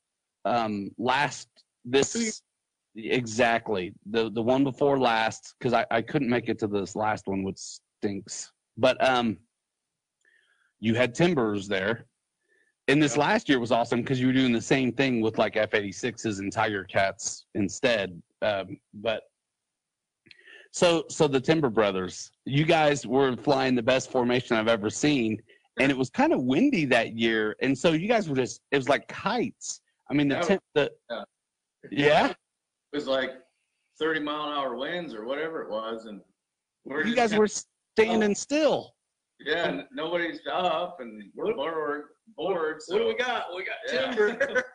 um, 0.45 0.91
last 0.99 1.49
this 1.85 2.43
exactly 2.95 3.95
the 4.07 4.31
the 4.31 4.43
one 4.43 4.65
before 4.65 4.99
last 4.99 5.55
because 5.59 5.73
I, 5.73 5.87
I 5.91 6.03
couldn't 6.03 6.29
make 6.29 6.49
it 6.49 6.59
to 6.59 6.67
this 6.67 6.95
last 6.95 7.27
one 7.27 7.43
which 7.43 7.59
stinks. 7.59 8.53
But 8.77 9.03
um, 9.07 9.39
you 10.83 10.95
had 10.97 11.15
Timbers 11.15 11.69
there. 11.69 12.07
And 12.89 13.01
this 13.01 13.15
Yeah. 13.15 13.21
last 13.23 13.49
year 13.49 13.61
was 13.61 13.71
awesome 13.71 14.01
because 14.03 14.21
you 14.21 14.27
were 14.27 14.33
doing 14.33 14.53
the 14.53 14.61
same 14.61 14.93
thing 14.93 15.21
with 15.21 15.39
like 15.39 15.55
F86s 15.55 16.41
and 16.41 16.53
Tiger 16.53 16.83
Cats 16.83 17.47
instead. 17.55 18.21
Um, 18.43 18.81
but 18.95 19.23
so 20.73 21.05
so 21.09 21.29
the 21.29 21.41
Timber 21.41 21.71
Brothers, 21.71 22.33
you 22.45 22.65
guys 22.65 23.07
were 23.07 23.37
flying 23.37 23.77
the 23.77 23.83
best 23.83 24.11
formation 24.11 24.57
I've 24.57 24.67
ever 24.69 24.91
seen, 24.91 25.41
and 25.79 25.93
it 25.93 25.97
was 25.97 26.11
kind 26.11 26.33
of 26.33 26.43
windy 26.43 26.85
that 26.87 27.15
year, 27.17 27.55
and 27.63 27.79
so 27.79 27.93
you 27.93 28.09
guys 28.09 28.29
were 28.29 28.35
just 28.37 28.61
it 28.73 28.77
was 28.77 28.89
like 28.89 29.07
kites. 29.07 29.81
I 30.11 30.15
mean 30.15 30.27
the 30.29 30.41
tim- 30.41 30.61
the 30.75 30.91
Yeah. 31.09 31.25
yeah 31.93 32.27
It 32.31 32.37
was 32.97 33.07
like 33.07 33.31
30 34.01 34.19
mile 34.21 34.51
an 34.51 34.59
hour 34.59 34.77
winds 34.77 35.15
or 35.15 35.25
whatever 35.25 35.63
it 35.63 35.71
was, 35.71 36.07
and 36.07 36.21
we're 36.85 37.05
you 37.07 37.15
guys 37.15 37.33
were 37.37 37.47
standing 37.47 38.35
still. 38.35 38.95
Yeah, 39.45 39.69
and 39.69 39.85
nobody's 39.93 40.41
up, 40.51 40.99
and 41.01 41.23
we're 41.35 41.55
bored. 41.55 42.05
bored 42.37 42.81
What 42.89 42.99
do 42.99 43.07
we 43.09 43.15
got? 43.15 43.47
We 43.57 43.65
got 43.65 43.77
Yeah. 43.93 44.15
timber. 44.15 44.65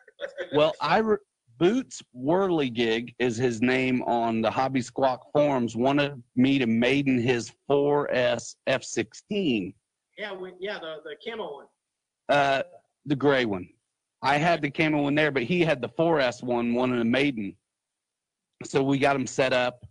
Well, 0.52 0.72
I 0.80 0.98
re- 0.98 1.16
Boots 1.58 2.02
Whirligig 2.12 3.14
is 3.20 3.36
his 3.36 3.62
name 3.62 4.02
on 4.02 4.42
the 4.42 4.50
Hobby 4.50 4.80
Squawk 4.80 5.30
forums. 5.32 5.76
Wanted 5.76 6.20
me 6.34 6.58
to 6.58 6.66
maiden 6.66 7.20
his 7.20 7.52
4S 7.70 8.56
F16, 8.68 9.74
yeah, 10.18 10.32
we, 10.34 10.52
yeah, 10.58 10.80
the, 10.80 10.96
the 11.04 11.14
camo 11.24 11.52
one. 11.54 11.66
uh, 12.28 12.62
the 13.06 13.14
gray 13.14 13.44
one. 13.44 13.68
I 14.22 14.38
had 14.38 14.60
the 14.60 14.70
camo 14.70 15.02
one 15.02 15.14
there, 15.14 15.30
but 15.30 15.44
he 15.44 15.60
had 15.60 15.80
the 15.80 15.88
4S 15.90 16.42
one, 16.42 16.74
wanted 16.74 17.00
a 17.00 17.04
maiden. 17.04 17.54
so 18.64 18.82
we 18.82 18.98
got 18.98 19.12
them 19.12 19.26
set 19.26 19.52
up. 19.52 19.84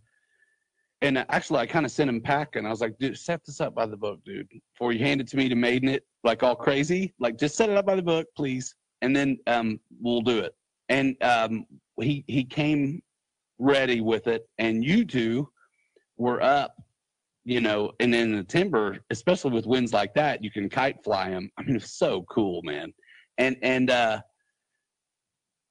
And 1.00 1.18
actually, 1.28 1.60
I 1.60 1.66
kind 1.66 1.86
of 1.86 1.92
sent 1.92 2.10
him 2.10 2.20
packing. 2.20 2.66
I 2.66 2.70
was 2.70 2.80
like, 2.80 2.98
dude, 2.98 3.16
set 3.16 3.44
this 3.44 3.60
up 3.60 3.74
by 3.74 3.86
the 3.86 3.96
book, 3.96 4.18
dude. 4.24 4.48
Before 4.74 4.92
you 4.92 4.98
hand 4.98 5.20
it 5.20 5.28
to 5.28 5.36
me 5.36 5.48
to 5.48 5.54
maiden 5.54 5.88
it 5.88 6.04
like 6.24 6.42
all 6.42 6.56
crazy, 6.56 7.14
like 7.20 7.38
just 7.38 7.56
set 7.56 7.70
it 7.70 7.76
up 7.76 7.86
by 7.86 7.94
the 7.94 8.02
book, 8.02 8.26
please. 8.36 8.74
And 9.02 9.14
then 9.14 9.38
um, 9.46 9.78
we'll 10.00 10.22
do 10.22 10.40
it. 10.40 10.54
And 10.88 11.16
um, 11.22 11.66
he 12.00 12.24
he 12.26 12.44
came 12.44 13.00
ready 13.58 14.00
with 14.00 14.26
it. 14.26 14.48
And 14.58 14.84
you 14.84 15.04
two 15.04 15.48
were 16.16 16.42
up, 16.42 16.74
you 17.44 17.60
know, 17.60 17.92
and 18.00 18.12
in 18.12 18.34
the 18.34 18.42
timber, 18.42 18.98
especially 19.10 19.52
with 19.52 19.66
winds 19.66 19.92
like 19.92 20.14
that, 20.14 20.42
you 20.42 20.50
can 20.50 20.68
kite 20.68 21.02
fly 21.04 21.30
them. 21.30 21.48
I 21.58 21.62
mean, 21.62 21.76
it's 21.76 21.96
so 21.96 22.24
cool, 22.28 22.60
man. 22.62 22.92
And 23.38 23.56
and 23.62 23.90
uh, 23.90 24.20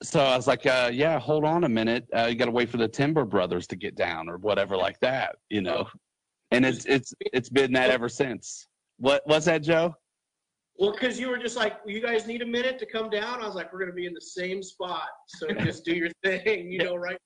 so 0.04 0.20
I 0.20 0.36
was 0.36 0.48
like, 0.48 0.66
uh, 0.66 0.90
yeah, 0.94 1.20
hold 1.20 1.44
on 1.44 1.64
a 1.64 1.70
minute. 1.70 2.08
Uh, 2.16 2.26
you 2.26 2.36
got 2.36 2.46
to 2.46 2.52
wait 2.52 2.70
for 2.70 2.78
the 2.78 2.88
Timber 2.88 3.26
Brothers 3.26 3.68
to 3.68 3.76
get 3.76 3.96
down 3.96 4.30
or 4.30 4.38
whatever 4.38 4.78
like 4.78 5.00
that, 5.00 5.38
you 5.50 5.62
know. 5.62 5.88
And 6.52 6.66
it's 6.66 6.86
it's 6.86 7.14
it's 7.34 7.50
been 7.50 7.74
that 7.74 7.90
ever 7.90 8.08
since. 8.08 8.68
What 8.98 9.22
what's 9.26 9.46
that, 9.46 9.64
Joe? 9.64 9.96
Well, 10.80 10.92
because 10.92 11.20
you 11.20 11.30
were 11.30 11.40
just 11.40 11.58
like, 11.58 11.80
you 11.86 12.00
guys 12.00 12.28
need 12.28 12.42
a 12.44 12.46
minute 12.46 12.78
to 12.80 12.86
come 12.86 13.10
down. 13.10 13.42
I 13.42 13.46
was 13.46 13.56
like, 13.56 13.74
we're 13.74 13.80
gonna 13.80 13.92
be 13.92 14.06
in 14.06 14.14
the 14.14 14.22
same 14.22 14.62
spot, 14.62 15.08
so 15.28 15.48
just 15.60 15.84
do 15.84 15.94
your 15.94 16.10
thing, 16.24 16.72
you 16.72 16.80
know, 16.80 16.96
right? 16.96 17.18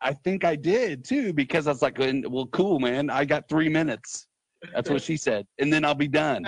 I 0.00 0.14
think 0.14 0.44
I 0.44 0.56
did 0.56 1.04
too 1.04 1.32
because 1.32 1.66
I 1.66 1.72
was 1.72 1.82
like, 1.82 1.98
well, 1.98 2.46
cool, 2.46 2.78
man. 2.78 3.10
I 3.10 3.24
got 3.24 3.48
three 3.48 3.68
minutes. 3.68 4.26
That's 4.72 4.88
what 4.88 5.02
she 5.02 5.16
said, 5.16 5.46
and 5.58 5.72
then 5.72 5.84
I'll 5.84 5.94
be 5.94 6.08
done. 6.08 6.46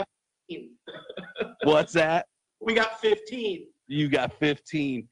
What's 1.64 1.92
that? 1.94 2.26
we 2.62 2.74
got 2.74 3.00
15. 3.00 3.66
You 3.88 4.08
got 4.08 4.32
15. 4.38 5.08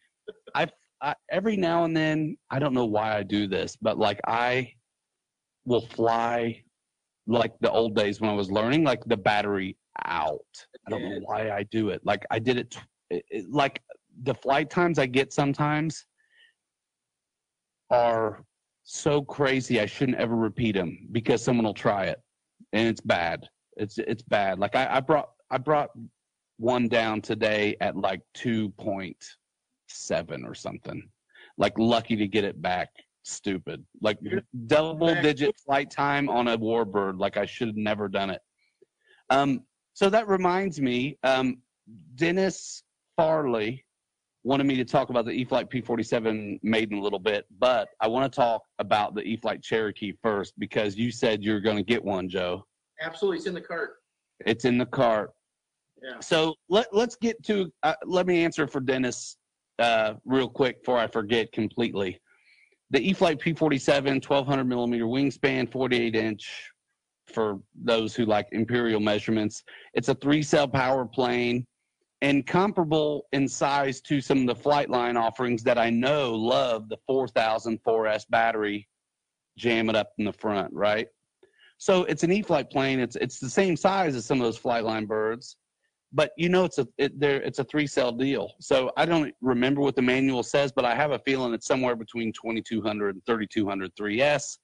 I, 1.03 1.15
every 1.31 1.57
now 1.57 1.85
and 1.85 1.97
then 1.97 2.37
I 2.51 2.59
don't 2.59 2.75
know 2.75 2.87
why 2.87 3.17
I 3.17 3.23
do 3.23 3.47
this, 3.47 3.77
but 3.77 3.99
like 3.99 4.21
I 4.27 4.73
will 5.65 5.87
fly 5.87 6.63
like 7.27 7.53
the 7.61 7.71
old 7.71 7.95
days 7.95 8.21
when 8.21 8.31
I 8.31 8.35
was 8.35 8.51
learning, 8.51 8.85
like 8.85 9.05
the 9.07 9.17
battery 9.17 9.77
out. 10.05 10.41
I 10.87 10.91
don't 10.91 11.03
know 11.03 11.21
why 11.23 11.51
I 11.51 11.63
do 11.65 11.91
it. 11.91 12.01
Like 12.05 12.25
I 12.31 12.39
did 12.39 12.57
it, 12.59 12.77
it, 13.11 13.25
it- 13.31 13.51
like 13.51 13.83
the 14.23 14.35
flight 14.35 14.69
times 14.69 14.99
I 14.99 15.07
get 15.07 15.33
sometimes 15.33 16.05
are 17.91 18.45
so 18.83 19.23
crazy. 19.23 19.81
I 19.81 19.87
shouldn't 19.87 20.19
ever 20.19 20.37
repeat 20.37 20.73
them 20.73 21.09
because 21.13 21.43
someone 21.43 21.65
will 21.65 21.75
try 21.75 22.05
it, 22.07 22.21
and 22.73 22.89
it's 22.89 23.01
bad. 23.01 23.49
It's 23.77 23.99
it's 23.99 24.23
bad. 24.23 24.59
Like 24.59 24.75
I, 24.77 24.97
I 24.97 25.01
brought 25.01 25.31
I 25.51 25.59
brought 25.59 25.91
one 26.59 26.89
down 26.89 27.23
today 27.23 27.77
at 27.81 27.97
like 27.97 28.21
two 28.35 28.71
point 28.71 29.25
seven 29.91 30.45
or 30.45 30.55
something. 30.55 31.03
Like 31.59 31.79
lucky 31.79 32.17
to 32.17 32.27
get 32.27 32.45
it 32.45 32.61
back. 32.61 32.89
Stupid. 33.23 33.85
Like 34.01 34.19
double 34.67 35.15
digit 35.23 35.55
flight 35.65 35.91
time 35.91 36.29
on 36.29 36.49
a 36.49 36.59
warbird. 36.59 37.19
Like 37.19 37.37
I 37.37 37.47
should 37.47 37.69
have 37.69 37.77
never 37.77 38.09
done 38.09 38.31
it. 38.31 38.41
Um, 39.29 39.63
so 39.95 40.11
that 40.11 40.29
reminds 40.29 40.81
me, 40.81 41.19
um, 41.23 41.59
Dennis 42.15 42.83
Farley 43.17 43.85
wanted 44.43 44.65
me 44.65 44.77
to 44.77 44.85
talk 44.85 45.11
about 45.11 45.27
the 45.27 45.33
E-flite 45.33 45.69
P47 45.69 46.59
Maiden 46.63 46.99
a 46.99 47.03
little 47.03 47.19
bit, 47.19 47.45
but 47.59 47.89
I 48.01 48.09
want 48.09 48.31
to 48.31 48.35
talk 48.35 48.63
about 48.79 49.15
the 49.15 49.21
E-flite 49.23 49.63
Cherokee 49.63 50.13
first 50.23 50.55
because 50.59 50.97
you 50.97 51.11
said 51.11 51.43
you're 51.43 51.61
going 51.61 51.77
to 51.77 51.83
get 51.83 52.03
one, 52.03 52.29
Joe. 52.29 52.65
Absolutely, 53.03 53.39
it's 53.39 53.47
in 53.47 53.55
the 53.55 53.61
cart. 53.61 53.97
It's 54.47 54.65
in 54.65 54.79
the 54.79 54.87
cart. 54.87 55.33
Yeah. 56.03 56.21
So 56.21 56.55
let 56.71 56.87
let's 56.95 57.17
get 57.17 57.43
to 57.45 57.71
uh, 57.83 57.95
let 58.07 58.27
me 58.27 58.43
answer 58.43 58.67
for 58.67 58.81
Dennis 58.81 59.37
uh, 59.81 60.15
real 60.25 60.49
quick 60.49 60.81
before 60.81 60.99
I 60.99 61.07
forget 61.07 61.53
completely. 61.53 62.21
The 62.91 63.01
E-flite 63.01 63.39
P47 63.39 64.07
1200 64.07 64.65
millimeter 64.65 65.05
wingspan, 65.05 65.71
48 65.71 66.17
inch 66.17 66.71
for 67.27 67.61
those 67.75 68.15
who 68.15 68.27
like 68.27 68.49
imperial 68.53 69.01
measurements. 69.01 69.63
It's 69.95 70.09
a 70.09 70.15
three 70.15 70.43
cell 70.43 70.67
power 70.67 71.05
plane 71.05 71.67
and 72.23 72.47
comparable 72.47 73.27
in 73.33 73.49
size 73.49 74.01
to 74.03 74.21
some 74.21 74.41
of 74.41 74.47
the 74.47 74.55
flight 74.55 74.91
line 74.91 75.17
offerings 75.17 75.63
that 75.63 75.79
I 75.79 75.89
know 75.91 76.35
love 76.35 76.89
the 76.89 76.99
4000 77.07 77.83
4S 77.83 78.29
battery, 78.29 78.89
jam 79.57 79.89
it 79.89 79.97
up 79.97 80.11
in 80.19 80.25
the 80.25 80.33
front, 80.33 80.73
right? 80.75 81.09
So 81.79 82.05
it's 82.05 82.25
an 82.25 82.33
E-flite 82.33 82.71
plane. 82.71 83.01
It's 83.01 83.17
it's 83.17 83.39
the 83.39 83.49
same 83.49 83.75
size 83.75 84.15
as 84.15 84.27
some 84.27 84.39
of 84.39 84.45
those 84.45 84.59
flight 84.59 84.85
line 84.85 85.07
birds, 85.07 85.57
but 86.13 86.33
you 86.37 86.49
know 86.49 86.65
it's 86.65 86.79
a 86.79 86.87
it, 86.99 87.19
there 87.19 87.41
it's 87.43 87.59
a 87.59 87.65
three 87.65 87.87
cell 87.87 88.13
deal. 88.13 88.53
So 88.61 88.91
I 88.97 89.07
don't 89.07 89.35
remember 89.41 89.81
what 89.81 89.97
the 89.97 90.03
manual 90.03 90.43
says, 90.43 90.73
but 90.73 90.85
I 90.85 90.95
have 90.95 91.13
a 91.13 91.19
feeling 91.21 91.55
it's 91.55 91.67
somewhere 91.67 91.97
between 91.97 92.33
2200 92.33 93.15
and 93.17 93.27
3200 93.27 93.95
3S. 93.95 94.59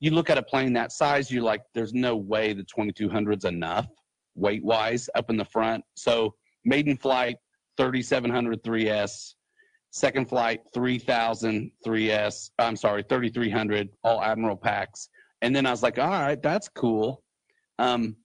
You 0.00 0.12
look 0.12 0.30
at 0.30 0.38
a 0.38 0.42
plane 0.42 0.72
that 0.74 0.92
size, 0.92 1.30
you're 1.30 1.42
like, 1.42 1.62
there's 1.74 1.92
no 1.92 2.16
way 2.16 2.52
the 2.52 2.64
2200's 2.64 3.44
enough 3.44 3.86
weight 4.34 4.64
wise 4.64 5.10
up 5.14 5.30
in 5.30 5.36
the 5.36 5.44
front. 5.44 5.84
So 5.96 6.34
maiden 6.64 6.96
flight 6.96 7.36
3700 7.76 8.62
3S, 8.62 9.34
second 9.90 10.28
flight 10.28 10.60
3000 10.74 11.70
3S. 11.84 12.50
I'm 12.58 12.76
sorry 12.76 13.04
3300 13.08 13.88
all 14.04 14.22
Admiral 14.22 14.56
packs. 14.56 15.08
And 15.42 15.54
then 15.54 15.66
I 15.66 15.70
was 15.70 15.82
like, 15.82 15.98
all 15.98 16.08
right, 16.08 16.40
that's 16.42 16.68
cool. 16.68 17.22
Um, 17.78 18.16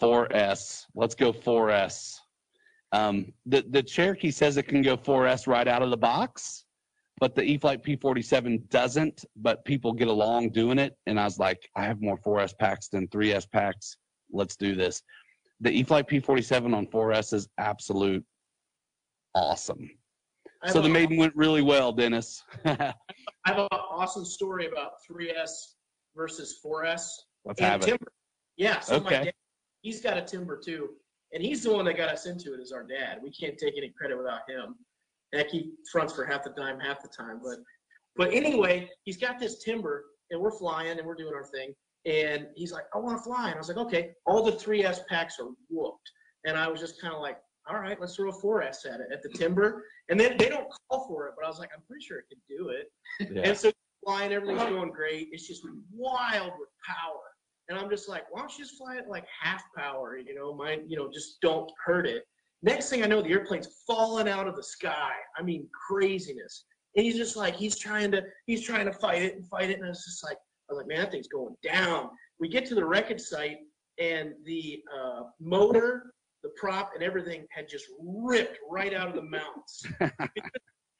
4S. 0.00 0.84
Let's 0.94 1.14
go 1.14 1.32
4S. 1.32 2.18
Um, 2.92 3.32
the 3.46 3.64
the 3.70 3.82
Cherokee 3.82 4.30
says 4.30 4.56
it 4.56 4.62
can 4.64 4.80
go 4.82 4.96
4S 4.96 5.46
right 5.46 5.68
out 5.68 5.82
of 5.82 5.90
the 5.90 5.96
box, 5.96 6.64
but 7.20 7.34
the 7.34 7.42
E-flite 7.42 7.82
P47 7.84 8.68
doesn't. 8.70 9.24
But 9.36 9.64
people 9.64 9.92
get 9.92 10.08
along 10.08 10.50
doing 10.50 10.78
it, 10.78 10.96
and 11.06 11.20
I 11.20 11.24
was 11.24 11.38
like, 11.38 11.68
I 11.76 11.84
have 11.84 12.00
more 12.00 12.16
4S 12.18 12.56
packs 12.58 12.88
than 12.88 13.06
3S 13.08 13.50
packs. 13.50 13.96
Let's 14.32 14.56
do 14.56 14.74
this. 14.74 15.02
The 15.60 15.70
E-flite 15.70 16.08
P47 16.08 16.74
on 16.74 16.86
4S 16.86 17.32
is 17.34 17.48
absolute 17.58 18.24
awesome. 19.34 19.90
So 20.68 20.80
the 20.80 20.88
a- 20.88 20.92
maiden 20.92 21.16
went 21.16 21.34
really 21.36 21.62
well, 21.62 21.92
Dennis. 21.92 22.42
I 22.64 22.92
have 23.44 23.58
an 23.58 23.68
awesome 23.72 24.24
story 24.24 24.66
about 24.66 24.92
3S 25.10 25.50
versus 26.16 26.58
4S. 26.64 27.06
Let's 27.44 27.60
and 27.60 27.68
have 27.70 27.82
it. 27.82 27.86
timber. 27.86 28.12
Yeah, 28.56 28.80
so 28.80 28.98
my 29.00 29.06
Okay. 29.06 29.24
dad, 29.26 29.34
he's 29.88 30.02
got 30.02 30.18
a 30.18 30.22
timber 30.22 30.60
too, 30.62 30.90
and 31.32 31.42
he's 31.42 31.62
the 31.62 31.72
one 31.72 31.86
that 31.86 31.96
got 31.96 32.10
us 32.10 32.26
into 32.26 32.52
it. 32.52 32.60
Is 32.60 32.72
our 32.72 32.84
dad? 32.84 33.20
We 33.22 33.30
can't 33.30 33.56
take 33.56 33.74
any 33.76 33.90
credit 33.98 34.18
without 34.18 34.40
him. 34.48 34.74
Heck, 35.34 35.48
he 35.50 35.72
fronts 35.90 36.14
for 36.14 36.26
half 36.26 36.44
the 36.44 36.50
time, 36.50 36.78
half 36.78 37.00
the 37.00 37.08
time. 37.08 37.40
But 37.42 37.58
but 38.16 38.34
anyway, 38.34 38.90
he's 39.04 39.16
got 39.16 39.38
this 39.40 39.62
timber, 39.64 40.04
and 40.30 40.40
we're 40.40 40.58
flying 40.58 40.98
and 40.98 41.06
we're 41.06 41.14
doing 41.14 41.34
our 41.34 41.44
thing. 41.44 41.72
And 42.04 42.48
he's 42.54 42.72
like, 42.72 42.84
I 42.94 42.98
want 42.98 43.16
to 43.18 43.22
fly, 43.22 43.46
and 43.46 43.54
I 43.54 43.58
was 43.58 43.68
like, 43.68 43.78
okay. 43.78 44.12
All 44.26 44.42
the 44.42 44.52
3S 44.52 45.06
packs 45.06 45.38
are 45.40 45.48
whooped, 45.70 46.10
and 46.44 46.56
I 46.56 46.68
was 46.68 46.80
just 46.80 47.00
kind 47.00 47.14
of 47.14 47.20
like, 47.20 47.38
all 47.68 47.78
right, 47.78 47.98
let's 48.00 48.16
throw 48.16 48.30
a 48.30 48.32
4S 48.32 48.86
at 48.86 49.00
it 49.00 49.08
at 49.12 49.22
the 49.22 49.30
timber. 49.30 49.84
And 50.08 50.18
then 50.18 50.36
they 50.38 50.48
don't 50.48 50.68
call 50.90 51.06
for 51.06 51.28
it, 51.28 51.34
but 51.36 51.44
I 51.44 51.48
was 51.48 51.58
like, 51.58 51.70
I'm 51.74 51.82
pretty 51.86 52.04
sure 52.04 52.18
it 52.18 52.26
could 52.28 52.38
do 52.48 52.70
it. 52.70 52.86
Yeah. 53.20 53.42
And 53.48 53.56
so 53.56 53.70
flying, 54.04 54.32
everything's 54.32 54.70
going 54.70 54.90
great. 54.90 55.28
It's 55.32 55.46
just 55.46 55.62
wild 55.92 56.52
with 56.58 56.70
power. 56.86 57.20
And 57.68 57.78
I'm 57.78 57.90
just 57.90 58.08
like, 58.08 58.24
why 58.30 58.40
don't 58.40 58.56
you 58.56 58.64
just 58.64 58.78
fly 58.78 58.96
it 58.96 59.08
like 59.08 59.26
half 59.42 59.62
power? 59.76 60.16
You 60.16 60.34
know, 60.34 60.54
mine, 60.54 60.82
you 60.86 60.96
know, 60.96 61.10
just 61.12 61.40
don't 61.40 61.70
hurt 61.84 62.06
it. 62.06 62.24
Next 62.62 62.88
thing 62.88 63.02
I 63.02 63.06
know, 63.06 63.22
the 63.22 63.30
airplane's 63.30 63.82
falling 63.86 64.28
out 64.28 64.48
of 64.48 64.56
the 64.56 64.62
sky. 64.62 65.12
I 65.38 65.42
mean, 65.42 65.68
craziness. 65.88 66.64
And 66.96 67.04
he's 67.04 67.16
just 67.16 67.36
like, 67.36 67.54
he's 67.54 67.78
trying 67.78 68.10
to, 68.12 68.22
he's 68.46 68.64
trying 68.64 68.86
to 68.86 68.92
fight 68.92 69.22
it 69.22 69.36
and 69.36 69.46
fight 69.46 69.70
it. 69.70 69.78
And 69.78 69.88
it's 69.88 70.04
just 70.04 70.24
like, 70.24 70.38
I 70.68 70.72
was 70.72 70.78
like, 70.78 70.88
man, 70.88 70.98
that 71.00 71.12
thing's 71.12 71.28
going 71.28 71.54
down. 71.62 72.10
We 72.40 72.48
get 72.48 72.66
to 72.66 72.74
the 72.74 72.84
wreckage 72.84 73.20
site, 73.20 73.58
and 73.98 74.32
the 74.44 74.82
uh, 74.96 75.22
motor, 75.40 76.12
the 76.42 76.50
prop, 76.56 76.92
and 76.94 77.02
everything 77.02 77.46
had 77.50 77.68
just 77.68 77.86
ripped 78.00 78.58
right 78.68 78.94
out 78.94 79.08
of 79.08 79.14
the 79.14 79.22
mounts 79.22 79.84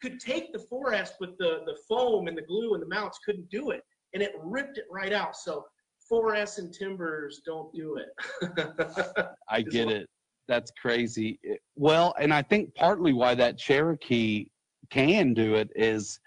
could 0.02 0.20
take 0.20 0.52
the 0.52 0.58
forest, 0.58 1.14
but 1.20 1.36
the, 1.38 1.60
the 1.66 1.76
foam 1.88 2.28
and 2.28 2.36
the 2.36 2.42
glue 2.42 2.74
and 2.74 2.82
the 2.82 2.88
mounts 2.88 3.18
couldn't 3.24 3.48
do 3.50 3.70
it. 3.70 3.82
And 4.14 4.22
it 4.22 4.32
ripped 4.42 4.78
it 4.78 4.84
right 4.90 5.12
out. 5.12 5.36
So 5.36 5.64
4S 6.10 6.58
and 6.58 6.72
timbers 6.72 7.40
don't 7.44 7.72
do 7.72 7.96
it. 7.96 9.28
I 9.50 9.62
get 9.62 9.88
it. 9.88 10.08
That's 10.46 10.70
crazy. 10.80 11.38
It- 11.42 11.60
Well, 11.76 12.14
and 12.20 12.32
I 12.32 12.42
think 12.42 12.74
partly 12.74 13.12
why 13.12 13.34
that 13.34 13.58
Cherokee 13.58 14.46
can 14.90 15.34
do 15.34 15.54
it 15.54 15.70
is, 15.76 16.18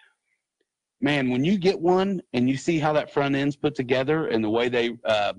man, 1.01 1.29
when 1.31 1.43
you 1.43 1.57
get 1.57 1.79
one 1.79 2.21
and 2.33 2.47
you 2.49 2.57
see 2.57 2.77
how 2.79 2.93
that 2.93 3.11
front 3.11 3.35
end's 3.35 3.55
put 3.55 3.73
together 3.75 4.27
and 4.27 4.43
the 4.43 4.49
way 4.49 4.69
they, 4.69 4.91
uh, 5.05 5.33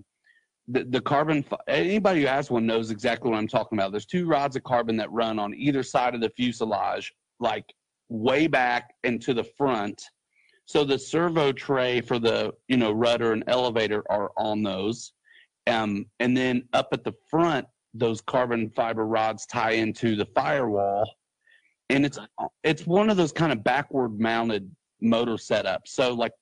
the, 0.68 0.84
the 0.84 1.00
carbon, 1.00 1.44
anybody 1.68 2.22
who 2.22 2.26
has 2.26 2.50
one 2.50 2.66
knows 2.66 2.90
exactly 2.90 3.30
what 3.30 3.36
I'm 3.38 3.48
talking 3.48 3.78
about. 3.78 3.90
There's 3.92 4.06
two 4.06 4.26
rods 4.26 4.56
of 4.56 4.64
carbon 4.64 4.96
that 4.96 5.10
run 5.12 5.38
on 5.38 5.54
either 5.54 5.82
side 5.82 6.14
of 6.14 6.20
the 6.20 6.30
fuselage, 6.30 7.12
like 7.40 7.64
way 8.08 8.46
back 8.46 8.94
and 9.04 9.20
to 9.22 9.34
the 9.34 9.44
front. 9.44 10.02
So 10.66 10.84
the 10.84 10.98
servo 10.98 11.52
tray 11.52 12.00
for 12.00 12.18
the, 12.18 12.52
you 12.68 12.76
know, 12.76 12.92
rudder 12.92 13.32
and 13.32 13.44
elevator 13.46 14.04
are 14.10 14.30
on 14.36 14.62
those. 14.62 15.12
Um, 15.66 16.06
and 16.20 16.36
then 16.36 16.68
up 16.72 16.88
at 16.92 17.04
the 17.04 17.14
front, 17.30 17.66
those 17.94 18.20
carbon 18.20 18.70
fiber 18.70 19.06
rods 19.06 19.46
tie 19.46 19.72
into 19.72 20.16
the 20.16 20.26
firewall. 20.34 21.08
And 21.90 22.06
it's 22.06 22.18
it's 22.64 22.86
one 22.86 23.10
of 23.10 23.16
those 23.16 23.32
kind 23.32 23.52
of 23.52 23.62
backward 23.62 24.18
mounted 24.18 24.70
motor 25.02 25.34
setups. 25.34 25.88
So 25.88 26.14
like 26.14 26.32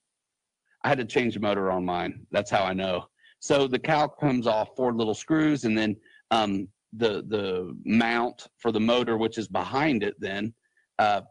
I 0.83 0.89
had 0.89 0.97
to 0.99 1.05
change 1.05 1.33
the 1.33 1.39
motor 1.39 1.69
on 1.71 1.83
mine. 1.83 2.25
That's 2.31 2.49
how 2.49 2.63
I 2.63 2.73
know. 2.73 3.05
So 3.39 3.67
the 3.67 3.79
cowl 3.79 4.07
comes 4.07 4.47
off 4.47 4.69
four 4.77 4.93
little 4.93 5.15
screws, 5.15 5.65
and 5.65 5.77
then 5.77 5.95
um, 6.29 6.67
the 6.93 7.23
the 7.27 7.75
mount 7.85 8.47
for 8.57 8.71
the 8.71 8.79
motor, 8.79 9.17
which 9.17 9.37
is 9.37 9.47
behind 9.47 10.03
it, 10.03 10.15
then 10.19 10.53
uh, 10.99 11.21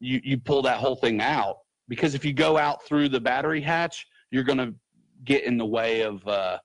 you 0.00 0.20
you 0.24 0.38
pull 0.38 0.62
that 0.62 0.78
whole 0.78 0.96
thing 0.96 1.20
out 1.20 1.56
because 1.88 2.14
if 2.14 2.24
you 2.24 2.32
go 2.32 2.56
out 2.56 2.84
through 2.84 3.08
the 3.08 3.20
battery 3.20 3.60
hatch, 3.60 4.06
you're 4.30 4.44
gonna 4.44 4.72
get 5.24 5.44
in 5.44 5.56
the 5.56 5.66
way 5.66 6.02
of 6.02 6.26
uh, 6.26 6.58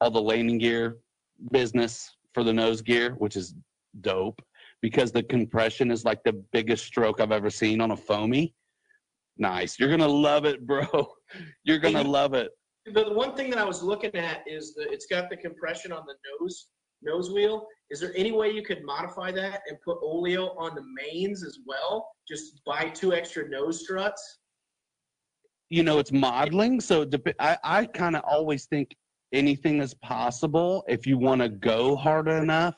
all 0.00 0.10
the 0.10 0.20
landing 0.20 0.58
gear 0.58 0.98
business 1.52 2.16
for 2.34 2.44
the 2.44 2.52
nose 2.52 2.82
gear, 2.82 3.14
which 3.18 3.36
is 3.36 3.54
dope 4.00 4.40
because 4.80 5.10
the 5.10 5.22
compression 5.22 5.90
is 5.90 6.04
like 6.04 6.22
the 6.24 6.32
biggest 6.52 6.84
stroke 6.84 7.20
I've 7.20 7.32
ever 7.32 7.50
seen 7.50 7.80
on 7.80 7.90
a 7.90 7.96
foamy. 7.96 8.54
Nice. 9.36 9.78
You're 9.78 9.90
gonna 9.90 10.08
love 10.08 10.44
it, 10.44 10.66
bro. 10.66 10.86
You're 11.64 11.78
gonna 11.78 12.02
love 12.02 12.34
it. 12.34 12.50
The 12.92 13.12
one 13.12 13.34
thing 13.34 13.50
that 13.50 13.58
I 13.58 13.64
was 13.64 13.82
looking 13.82 14.14
at 14.14 14.42
is 14.46 14.74
that 14.74 14.92
it's 14.92 15.06
got 15.06 15.28
the 15.30 15.36
compression 15.36 15.92
on 15.92 16.04
the 16.06 16.14
nose 16.40 16.68
nose 17.02 17.30
wheel. 17.30 17.66
Is 17.90 18.00
there 18.00 18.12
any 18.16 18.32
way 18.32 18.50
you 18.50 18.62
could 18.62 18.82
modify 18.84 19.30
that 19.32 19.62
and 19.68 19.78
put 19.84 19.98
oleo 20.02 20.48
on 20.58 20.74
the 20.74 20.82
mains 20.82 21.44
as 21.44 21.58
well? 21.66 22.08
Just 22.26 22.60
buy 22.66 22.88
two 22.88 23.12
extra 23.12 23.48
nose 23.48 23.80
struts. 23.80 24.40
You 25.70 25.82
know, 25.82 25.98
it's 25.98 26.12
modeling, 26.12 26.80
so 26.80 27.04
dep- 27.04 27.34
I 27.38 27.58
I 27.62 27.86
kind 27.86 28.16
of 28.16 28.22
always 28.24 28.66
think 28.66 28.96
anything 29.32 29.80
is 29.82 29.92
possible 29.94 30.84
if 30.88 31.06
you 31.06 31.18
want 31.18 31.42
to 31.42 31.48
go 31.48 31.94
hard 31.96 32.28
enough. 32.28 32.74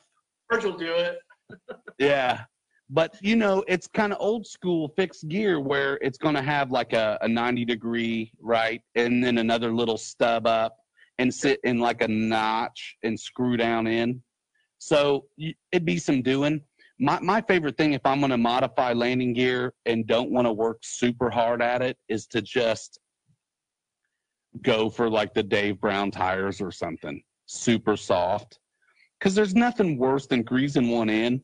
George 0.51 0.65
will 0.65 0.77
do 0.77 0.93
it. 0.93 1.17
Yeah. 1.99 2.43
But 2.89 3.15
you 3.21 3.35
know, 3.35 3.63
it's 3.67 3.87
kind 3.87 4.11
of 4.11 4.17
old 4.19 4.45
school 4.45 4.89
fixed 4.97 5.27
gear 5.29 5.59
where 5.59 5.97
it's 6.01 6.17
going 6.17 6.35
to 6.35 6.41
have 6.41 6.71
like 6.71 6.93
a, 6.93 7.17
a 7.21 7.27
90 7.27 7.63
degree, 7.63 8.31
right? 8.41 8.81
And 8.95 9.23
then 9.23 9.37
another 9.37 9.71
little 9.73 9.97
stub 9.97 10.45
up 10.47 10.75
and 11.19 11.33
sit 11.33 11.59
in 11.63 11.79
like 11.79 12.01
a 12.01 12.07
notch 12.07 12.97
and 13.03 13.17
screw 13.17 13.55
down 13.55 13.87
in. 13.87 14.21
So 14.79 15.25
y- 15.37 15.53
it'd 15.71 15.85
be 15.85 15.99
some 15.99 16.21
doing. 16.21 16.61
My, 17.03 17.19
my 17.19 17.41
favorite 17.41 17.77
thing 17.77 17.93
if 17.93 18.05
I'm 18.05 18.19
going 18.19 18.29
to 18.29 18.37
modify 18.37 18.93
landing 18.93 19.33
gear 19.33 19.73
and 19.87 20.05
don't 20.05 20.29
want 20.29 20.45
to 20.45 20.53
work 20.53 20.77
super 20.83 21.31
hard 21.31 21.59
at 21.59 21.81
it 21.81 21.97
is 22.07 22.27
to 22.27 22.43
just 22.43 22.99
go 24.61 24.87
for 24.87 25.09
like 25.09 25.33
the 25.33 25.41
Dave 25.41 25.81
Brown 25.81 26.11
tires 26.11 26.61
or 26.61 26.71
something 26.71 27.19
super 27.47 27.97
soft. 27.97 28.59
Because 29.19 29.33
there's 29.33 29.55
nothing 29.55 29.97
worse 29.97 30.27
than 30.27 30.43
greasing 30.43 30.89
one 30.89 31.09
in 31.09 31.41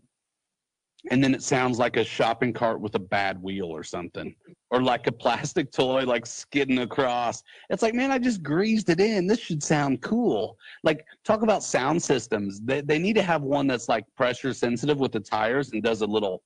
and 1.12 1.24
then 1.24 1.34
it 1.34 1.42
sounds 1.44 1.80
like 1.80 1.96
a 1.98 2.04
shopping 2.04 2.52
cart 2.52 2.82
with 2.82 2.96
a 2.96 3.00
bad 3.00 3.42
wheel 3.42 3.66
or 3.68 3.84
something 3.84 4.36
or 4.72 4.82
like 4.82 5.08
a 5.08 5.12
plastic 5.12 5.72
toy 5.72 6.04
like 6.04 6.26
skidding 6.26 6.80
across. 6.80 7.44
It's 7.70 7.82
like 7.82 7.94
man 7.94 8.12
i 8.12 8.18
just 8.18 8.44
greased 8.44 8.90
it 8.90 9.00
in. 9.00 9.28
This 9.28 9.40
should 9.40 9.64
sound 9.64 10.02
cool. 10.02 10.58
Like 10.84 11.06
talk 11.24 11.42
about 11.44 11.64
sound 11.64 12.02
systems. 12.02 12.62
They, 12.62 12.82
they 12.82 13.00
need 13.00 13.14
to 13.14 13.22
have 13.22 13.42
one 13.44 13.68
that's 13.68 13.88
like 13.88 14.04
pressure 14.16 14.54
sensitive 14.54 15.00
with 15.00 15.12
the 15.12 15.20
tires 15.20 15.72
and 15.72 15.82
does 15.84 16.02
a 16.02 16.08
little 16.08 16.44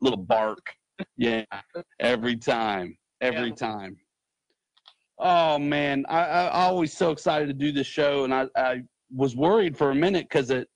little 0.00 0.18
bark. 0.18 0.74
Yeah. 1.16 1.44
Every 1.98 2.36
time. 2.36 2.96
Every 3.20 3.48
Yeah. 3.48 3.54
time. 3.54 3.96
Oh 5.18 5.58
man. 5.58 6.04
I, 6.08 6.18
I 6.20 6.44
i 6.46 6.62
always 6.66 6.92
so 6.92 7.10
excited 7.10 7.46
to 7.48 7.54
do 7.54 7.72
this 7.72 7.86
show 7.86 8.24
and 8.24 8.34
i 8.34 8.46
i 8.56 8.82
was 9.14 9.36
worried 9.36 9.76
for 9.76 9.90
a 9.90 9.94
minute 9.94 10.26
because 10.28 10.50
it 10.50 10.68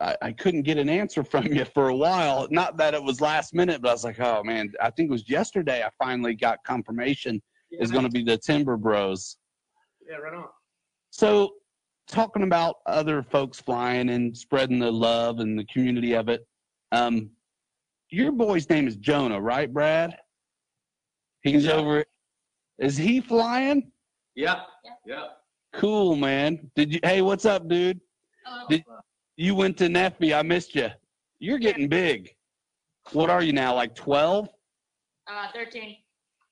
I, 0.00 0.16
I 0.22 0.32
couldn't 0.32 0.62
get 0.62 0.78
an 0.78 0.88
answer 0.88 1.22
from 1.32 1.46
you 1.46 1.64
for 1.64 1.88
a 1.88 1.96
while. 1.96 2.46
Not 2.50 2.76
that 2.78 2.94
it 2.94 3.02
was 3.02 3.20
last 3.20 3.54
minute, 3.54 3.82
but 3.82 3.88
I 3.90 3.92
was 3.92 4.04
like, 4.04 4.20
oh 4.20 4.42
man, 4.44 4.72
I 4.80 4.90
think 4.90 5.08
it 5.08 5.12
was 5.12 5.28
yesterday 5.28 5.82
I 5.82 5.90
finally 6.02 6.34
got 6.34 6.58
confirmation 6.64 7.40
is 7.72 7.90
going 7.90 8.04
to 8.04 8.10
be 8.10 8.22
the 8.22 8.38
Timber 8.38 8.76
Bros. 8.76 9.36
Yeah, 10.08 10.16
right 10.16 10.34
on. 10.34 10.46
So, 11.10 11.54
talking 12.06 12.42
about 12.44 12.76
other 12.86 13.22
folks 13.22 13.60
flying 13.60 14.10
and 14.10 14.36
spreading 14.36 14.78
the 14.78 14.90
love 14.92 15.40
and 15.40 15.58
the 15.58 15.64
community 15.64 16.12
of 16.14 16.28
it, 16.28 16.46
um, 16.92 17.30
your 18.10 18.30
boy's 18.30 18.68
name 18.70 18.86
is 18.86 18.96
Jonah, 18.96 19.40
right, 19.40 19.72
Brad? 19.72 20.16
He's 21.42 21.64
Yeah. 21.64 21.72
over. 21.72 22.04
Is 22.78 22.96
he 22.96 23.20
flying? 23.20 23.90
Yeah, 24.34 24.62
yeah. 25.06 25.28
Cool, 25.72 26.14
man. 26.16 26.70
Did 26.76 26.92
you? 26.92 27.00
Hey, 27.02 27.22
what's 27.22 27.44
up, 27.44 27.68
dude? 27.68 28.00
Hello. 28.44 28.66
Did- 28.68 28.84
You 29.36 29.54
went 29.54 29.76
to 29.78 29.88
NEFB. 29.88 30.36
I 30.36 30.42
missed 30.42 30.74
you. 30.74 30.88
You're 31.38 31.58
getting 31.58 31.88
big. 31.88 32.30
What 33.12 33.30
are 33.30 33.42
you 33.42 33.52
now? 33.52 33.74
Like 33.74 33.94
12? 33.94 34.48
Uh, 35.26 35.46
13. 35.52 35.96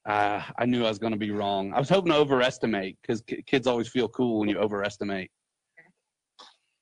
Uh, 0.08 0.42
I 0.58 0.66
knew 0.66 0.84
I 0.84 0.88
was 0.88 0.98
going 0.98 1.12
to 1.12 1.18
be 1.18 1.30
wrong. 1.30 1.72
I 1.72 1.78
was 1.78 1.88
hoping 1.88 2.10
to 2.10 2.18
overestimate 2.18 2.98
because 3.00 3.22
kids 3.46 3.66
always 3.66 3.88
feel 3.88 4.08
cool 4.08 4.40
when 4.40 4.48
you 4.48 4.58
overestimate. 4.58 5.30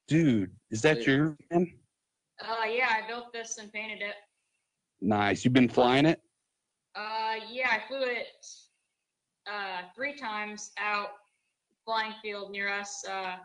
Dude, 0.08 0.50
is 0.70 0.82
that 0.82 1.06
your 1.06 1.36
man? 1.50 1.72
Uh, 2.42 2.64
yeah, 2.64 2.88
I 2.90 3.06
built 3.06 3.32
this 3.32 3.58
and 3.58 3.70
painted 3.72 4.00
it. 4.00 4.14
Nice. 5.02 5.44
You've 5.44 5.54
been 5.54 5.68
flying 5.68 6.06
it? 6.06 6.20
Uh, 6.96 7.36
yeah, 7.50 7.68
I 7.70 7.86
flew 7.86 8.02
it 8.02 8.46
uh, 9.46 9.82
three 9.94 10.16
times 10.16 10.72
out 10.78 11.10
flying 11.84 12.14
field 12.22 12.50
near 12.50 12.68
us. 12.68 13.04
Uh, 13.08 13.36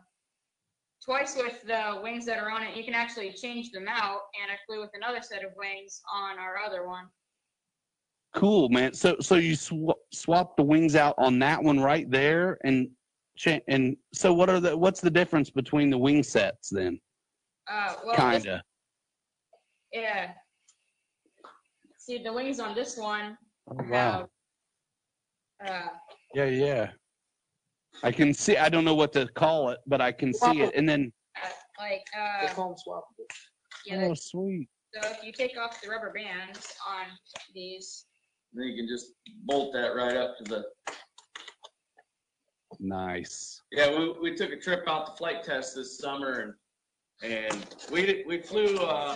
twice 1.05 1.35
with 1.37 1.61
the 1.63 1.99
wings 2.01 2.25
that 2.25 2.39
are 2.39 2.49
on 2.49 2.63
it. 2.63 2.75
You 2.75 2.83
can 2.83 2.95
actually 2.95 3.31
change 3.31 3.71
them 3.71 3.87
out, 3.87 4.21
and 4.41 4.51
I 4.51 4.57
flew 4.65 4.81
with 4.81 4.89
another 4.95 5.21
set 5.21 5.43
of 5.43 5.51
wings 5.55 6.01
on 6.11 6.39
our 6.39 6.57
other 6.57 6.87
one. 6.87 7.05
Cool, 8.33 8.67
man. 8.69 8.93
So 8.93 9.15
so 9.21 9.35
you 9.35 9.55
sw- 9.55 9.95
swapped 10.11 10.57
the 10.57 10.63
wings 10.63 10.95
out 10.95 11.15
on 11.17 11.39
that 11.39 11.63
one 11.63 11.79
right 11.79 12.09
there, 12.09 12.57
and 12.63 12.89
cha- 13.37 13.61
and 13.69 13.95
so 14.13 14.33
what 14.33 14.49
are 14.49 14.59
the 14.59 14.75
what's 14.75 14.99
the 14.99 15.11
difference 15.11 15.49
between 15.49 15.89
the 15.89 15.97
wing 15.97 16.23
sets 16.23 16.69
then? 16.69 16.99
Uh, 17.69 17.95
well, 18.05 18.15
Kinda. 18.15 18.61
yeah. 19.93 20.33
See, 21.97 22.21
the 22.21 22.33
wings 22.33 22.59
on 22.59 22.75
this 22.75 22.97
one 22.97 23.37
Oh, 23.71 23.83
have. 23.91 24.27
Uh, 25.65 25.87
Yeah, 26.35 26.45
yeah. 26.45 26.91
I 28.03 28.11
can 28.11 28.33
see. 28.33 28.57
I 28.57 28.69
don't 28.69 28.85
know 28.85 28.95
what 28.95 29.13
to 29.13 29.27
call 29.27 29.69
it, 29.69 29.79
but 29.87 30.01
I 30.01 30.11
can 30.11 30.33
see 30.33 30.61
it. 30.61 30.73
And 30.75 30.87
then, 30.87 31.11
like, 31.79 32.05
They 32.41 32.47
uh, 32.47 32.53
call 32.53 32.69
them 32.69 32.77
swap. 32.77 33.05
yeah, 33.85 34.03
oh, 34.05 34.09
the- 34.09 34.15
sweet. 34.15 34.67
so 34.93 35.09
if 35.09 35.23
you 35.23 35.31
take 35.31 35.57
off 35.57 35.81
the 35.81 35.89
rubber 35.89 36.11
bands 36.13 36.73
on 36.87 37.05
these, 37.53 38.05
Then 38.53 38.65
you 38.67 38.75
can 38.75 38.87
just 38.87 39.13
bolt 39.45 39.73
that 39.73 39.95
right 39.95 40.15
up 40.15 40.37
to 40.37 40.43
the, 40.43 40.65
Nice. 42.79 43.61
yeah, 43.71 43.89
we, 43.97 44.11
we 44.21 44.35
took 44.35 44.51
a 44.51 44.57
trip 44.57 44.83
out 44.87 45.05
to 45.07 45.11
flight 45.13 45.43
test 45.43 45.75
this 45.75 45.97
summer 45.97 46.53
and, 47.21 47.31
and 47.31 47.65
we, 47.91 48.05
did- 48.05 48.27
we 48.27 48.41
flew, 48.41 48.77
uh, 48.77 49.15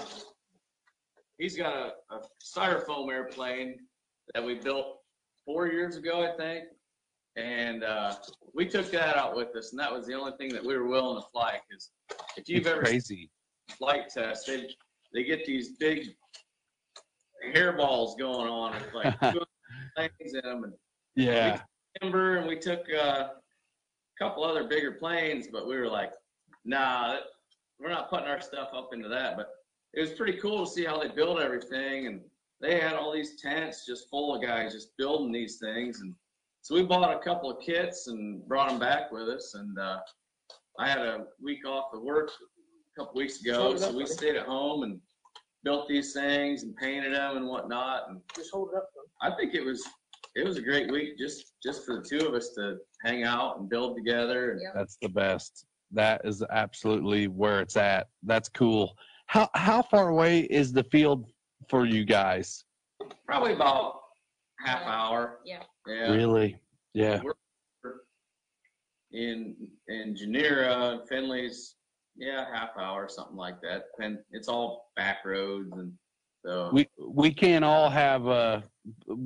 he's 1.38 1.58
got 1.58 1.74
a, 1.76 1.92
a 2.16 2.22
styrofoam 2.44 3.12
airplane 3.12 3.76
that 4.34 4.44
we 4.44 4.56
built 4.56 5.00
four 5.46 5.68
years 5.68 5.98
ago, 5.98 6.22
I 6.24 6.36
think. 6.38 6.66
And, 7.44 7.84
uh, 7.84 8.16
we 8.54 8.68
took 8.68 8.92
that 8.92 9.16
out 9.16 9.36
with 9.36 9.56
us 9.56 9.72
and 9.72 9.80
that 9.80 9.92
was 9.92 10.06
the 10.06 10.14
only 10.14 10.34
thing 10.38 10.50
that 10.54 10.66
we 10.66 10.76
were 10.76 10.88
willing 10.88 11.22
to 11.22 11.28
fly, 11.30 11.60
cause 11.72 11.92
if 12.36 12.50
you've 12.50 12.60
It's 12.66 12.68
ever 12.68 12.82
crazy. 12.82 13.30
flight 13.78 14.10
test, 14.10 14.48
they, 14.48 14.70
they 15.14 15.24
get 15.24 15.46
these 15.46 15.78
big 15.78 16.10
hairballs 17.56 18.18
going 18.18 18.50
on 18.50 18.74
with 18.74 18.94
like 18.94 19.20
two 19.32 19.40
things 19.96 20.34
in 20.34 20.42
them 20.44 20.64
and 20.66 20.74
Yeah. 21.16 21.62
timber 22.02 22.38
and 22.38 22.48
we 22.48 22.58
took 22.58 22.86
uh, 22.94 23.30
a 23.30 23.32
couple 24.18 24.44
other 24.44 24.66
bigger 24.68 24.94
planes, 24.94 25.48
but 25.52 25.68
we 25.68 25.78
were 25.78 25.88
like, 25.88 26.12
nah, 26.66 27.18
we're 27.80 27.90
not 27.90 28.10
putting 28.10 28.28
our 28.28 28.42
stuff 28.42 28.70
up 28.74 28.90
into 28.94 29.08
that. 29.10 29.38
But 29.38 29.50
it 29.94 30.02
was 30.02 30.12
pretty 30.12 30.38
cool 30.40 30.66
to 30.66 30.72
see 30.72 30.84
how 30.84 31.00
they 31.00 31.08
build 31.08 31.40
everything. 31.40 32.08
And 32.08 32.22
they 32.60 32.80
had 32.80 32.94
all 32.94 33.14
these 33.14 33.40
tents 33.42 33.86
just 33.86 34.10
full 34.10 34.36
of 34.36 34.42
guys 34.42 34.74
just 34.74 34.98
building 34.98 35.32
these 35.32 35.58
things. 35.58 36.02
And 36.02 36.14
so 36.62 36.76
we 36.76 36.84
bought 36.84 37.16
a 37.16 37.20
couple 37.20 37.50
of 37.50 37.64
kits 37.64 38.08
and 38.08 38.46
brought 38.48 38.70
them 38.70 38.80
back 38.80 39.12
with 39.12 39.28
us. 39.30 39.54
And 39.56 39.78
uh, 39.80 40.00
I 40.80 40.88
had 40.90 41.00
a 41.00 41.26
week 41.42 41.66
off 41.68 41.94
of 41.94 42.02
work 42.02 42.30
a 42.30 43.00
couple 43.02 43.20
weeks 43.20 43.42
ago. 43.42 43.62
Hold 43.62 43.80
So 43.80 43.92
we 43.92 44.04
buddy. 44.04 44.14
stayed 44.14 44.36
at 44.36 44.46
home 44.46 44.84
and 44.84 45.00
built 45.64 45.88
these 45.88 46.14
things 46.14 46.64
and 46.64 46.76
painted 46.76 47.14
them 47.14 47.38
and 47.38 47.48
whatnot. 47.48 48.10
And 48.10 48.22
Just 48.36 48.52
hold 48.52 48.70
it 48.74 48.78
up. 48.78 48.90
I 49.22 49.32
think 49.36 49.54
it 49.56 49.64
was 49.66 49.84
it 50.36 50.46
was 50.46 50.58
a 50.58 50.62
great 50.62 50.92
week 50.92 51.18
just 51.18 51.54
just 51.64 51.86
for 51.86 51.96
the 52.02 52.08
two 52.08 52.28
of 52.28 52.34
us 52.34 52.50
to 52.56 52.78
hang 53.04 53.24
out 53.24 53.60
and 53.60 53.70
build 53.70 53.96
together. 53.98 54.52
And 54.52 54.62
Yep. 54.62 54.74
That's 54.76 54.98
the 55.02 55.10
best. 55.10 55.66
That 55.92 56.22
is 56.24 56.44
absolutely 56.52 57.28
where 57.28 57.62
it's 57.62 57.78
at. 57.78 58.08
That's 58.24 58.48
cool. 58.50 58.96
How 59.26 59.50
how 59.56 59.82
far 59.82 60.10
away 60.10 60.42
is 60.42 60.72
the 60.72 60.84
field 60.84 61.26
for 61.70 61.86
you 61.86 62.06
guys? 62.06 62.64
probably 63.26 63.54
about 63.54 63.96
half 64.66 64.82
hour. 64.86 65.40
yeah. 65.46 65.64
Yeah. 65.88 66.12
Really? 66.12 66.60
Yeah. 66.94 67.22
In 69.12 69.56
in 69.88 70.16
Genera, 70.16 71.00
Finley's, 71.10 71.76
yeah, 72.16 72.46
half 72.54 72.70
hour, 72.78 73.08
something 73.10 73.36
like 73.38 73.60
that. 73.62 73.86
And 74.00 74.20
it's 74.32 74.48
all 74.48 74.92
back 74.96 75.26
roads 75.26 75.72
and 75.74 75.92
so 76.46 76.70
We 76.72 76.88
we 77.00 77.34
can't 77.34 77.66
all 77.66 77.90
have 77.90 78.28
a 78.28 78.64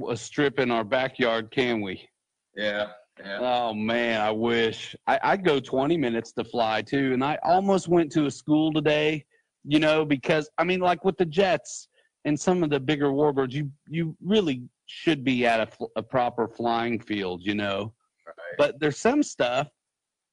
a 0.10 0.16
strip 0.16 0.60
in 0.60 0.72
our 0.72 0.84
backyard, 0.84 1.52
can 1.52 1.82
we? 1.82 2.08
yeah. 2.56 2.88
Yeah. 3.24 3.38
Oh 3.42 3.74
man, 3.76 4.22
I 4.22 4.32
wish 4.32 4.96
I, 5.06 5.20
I 5.22 5.38
go 5.38 5.60
20 5.60 5.98
minutes 5.98 6.32
to 6.34 6.44
fly 6.44 6.82
too, 6.82 7.13
and 7.13 7.24
I 7.24 7.38
almost 7.44 7.88
went 7.88 8.12
to 8.13 8.26
a 8.26 8.32
school 8.32 8.74
today. 8.74 9.24
You 9.66 9.78
know, 9.80 10.04
because 10.04 10.50
I 10.58 10.63
mean, 10.63 10.80
like 10.80 11.06
with 11.06 11.18
the 11.18 11.26
jets 11.26 11.89
and 12.26 12.39
some 12.39 12.63
of 12.63 12.72
the 12.72 12.80
bigger 12.80 13.10
warbirds, 13.12 13.52
you 13.52 13.70
you 13.88 14.18
really 14.20 14.63
should 14.86 15.24
be 15.24 15.46
at 15.46 15.60
a, 15.60 15.86
a 15.98 16.04
proper 16.04 16.48
flying 16.48 17.00
field. 17.00 17.41
You 17.43 17.56
know, 17.56 17.93
Right. 18.26 18.58
but 18.58 18.80
there's 18.80 18.98
some 18.98 19.22
stuff. 19.24 19.67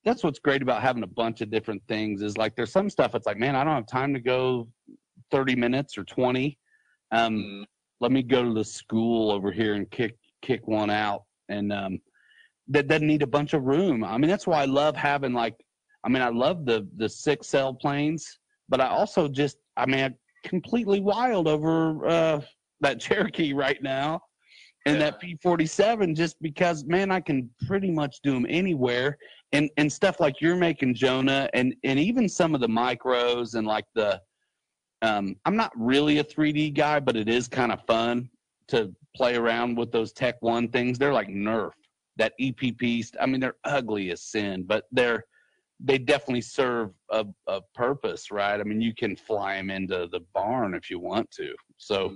That's 0.04 0.22
what's 0.24 0.38
great 0.38 0.62
about 0.62 0.80
having 0.82 1.02
a 1.02 1.06
bunch 1.08 1.40
of 1.40 1.50
different 1.50 1.82
things. 1.88 2.22
Is 2.22 2.38
like 2.38 2.54
there's 2.56 2.72
some 2.72 2.88
stuff. 2.88 3.14
It's 3.14 3.26
like, 3.26 3.36
man, 3.38 3.56
I 3.56 3.64
don't 3.64 3.74
have 3.74 3.86
time 3.86 4.14
to 4.14 4.20
go 4.20 4.68
30 5.30 5.56
minutes 5.56 5.96
or 5.98 6.04
20. 6.04 6.58
Um, 7.12 7.34
Mm, 7.34 7.64
let 8.00 8.12
me 8.12 8.22
go 8.22 8.42
to 8.44 8.54
the 8.54 8.64
school 8.64 9.30
over 9.30 9.52
here 9.52 9.74
and 9.74 9.90
kick 9.90 10.16
kick 10.42 10.66
one 10.66 10.88
out 10.90 11.24
and 11.50 11.70
um 11.72 11.98
that 12.68 12.88
doesn't 12.88 13.06
need 13.06 13.20
a 13.22 13.26
bunch 13.26 13.52
of 13.52 13.64
room 13.64 14.02
i 14.02 14.16
mean 14.16 14.30
that's 14.30 14.46
why 14.46 14.62
i 14.62 14.64
love 14.64 14.96
having 14.96 15.34
like 15.34 15.54
i 16.04 16.08
mean 16.08 16.22
i 16.22 16.30
love 16.30 16.64
the 16.64 16.88
the 16.96 17.06
six 17.08 17.46
cell 17.46 17.74
planes 17.74 18.38
but 18.70 18.80
i 18.80 18.86
also 18.88 19.28
just 19.28 19.58
i 19.76 19.84
mean 19.84 20.00
i'm 20.02 20.14
completely 20.44 21.00
wild 21.00 21.46
over 21.46 22.06
uh 22.06 22.40
that 22.80 22.98
cherokee 23.04 23.52
right 23.52 23.82
now 23.82 24.18
and 24.86 25.00
that 25.00 25.20
p47 25.20 26.16
just 26.16 26.40
because 26.40 26.84
man 26.84 27.10
i 27.10 27.20
can 27.20 27.48
pretty 27.66 27.90
much 27.90 28.20
do 28.22 28.32
them 28.32 28.46
anywhere 28.48 29.18
and 29.52 29.68
and 29.76 29.92
stuff 29.92 30.20
like 30.20 30.40
you're 30.40 30.56
making 30.56 30.94
jonah 30.94 31.48
and 31.54 31.74
and 31.84 31.98
even 31.98 32.28
some 32.28 32.54
of 32.54 32.60
the 32.60 32.68
micros 32.68 33.54
and 33.54 33.66
like 33.66 33.84
the 33.94 34.20
um, 35.02 35.36
I'm 35.44 35.56
not 35.56 35.72
really 35.76 36.18
a 36.18 36.24
3D 36.24 36.74
guy, 36.74 37.00
but 37.00 37.16
it 37.16 37.28
is 37.28 37.48
kind 37.48 37.72
of 37.72 37.84
fun 37.86 38.28
to 38.68 38.94
play 39.16 39.36
around 39.36 39.76
with 39.76 39.90
those 39.90 40.12
Tech 40.12 40.36
One 40.40 40.68
things. 40.68 40.98
They're 40.98 41.12
like 41.12 41.28
Nerf, 41.28 41.72
that 42.16 42.32
EPP. 42.40 43.04
st- 43.04 43.20
I 43.20 43.26
mean, 43.26 43.40
they're 43.40 43.56
ugly 43.64 44.10
as 44.10 44.22
sin, 44.22 44.64
but 44.66 44.84
they're 44.92 45.24
they 45.82 45.96
definitely 45.96 46.42
serve 46.42 46.90
a, 47.10 47.24
a 47.46 47.62
purpose, 47.74 48.30
right? 48.30 48.60
I 48.60 48.62
mean, 48.64 48.82
you 48.82 48.94
can 48.94 49.16
fly 49.16 49.56
them 49.56 49.70
into 49.70 50.08
the 50.12 50.20
barn 50.34 50.74
if 50.74 50.90
you 50.90 50.98
want 50.98 51.30
to. 51.30 51.54
So, 51.78 52.14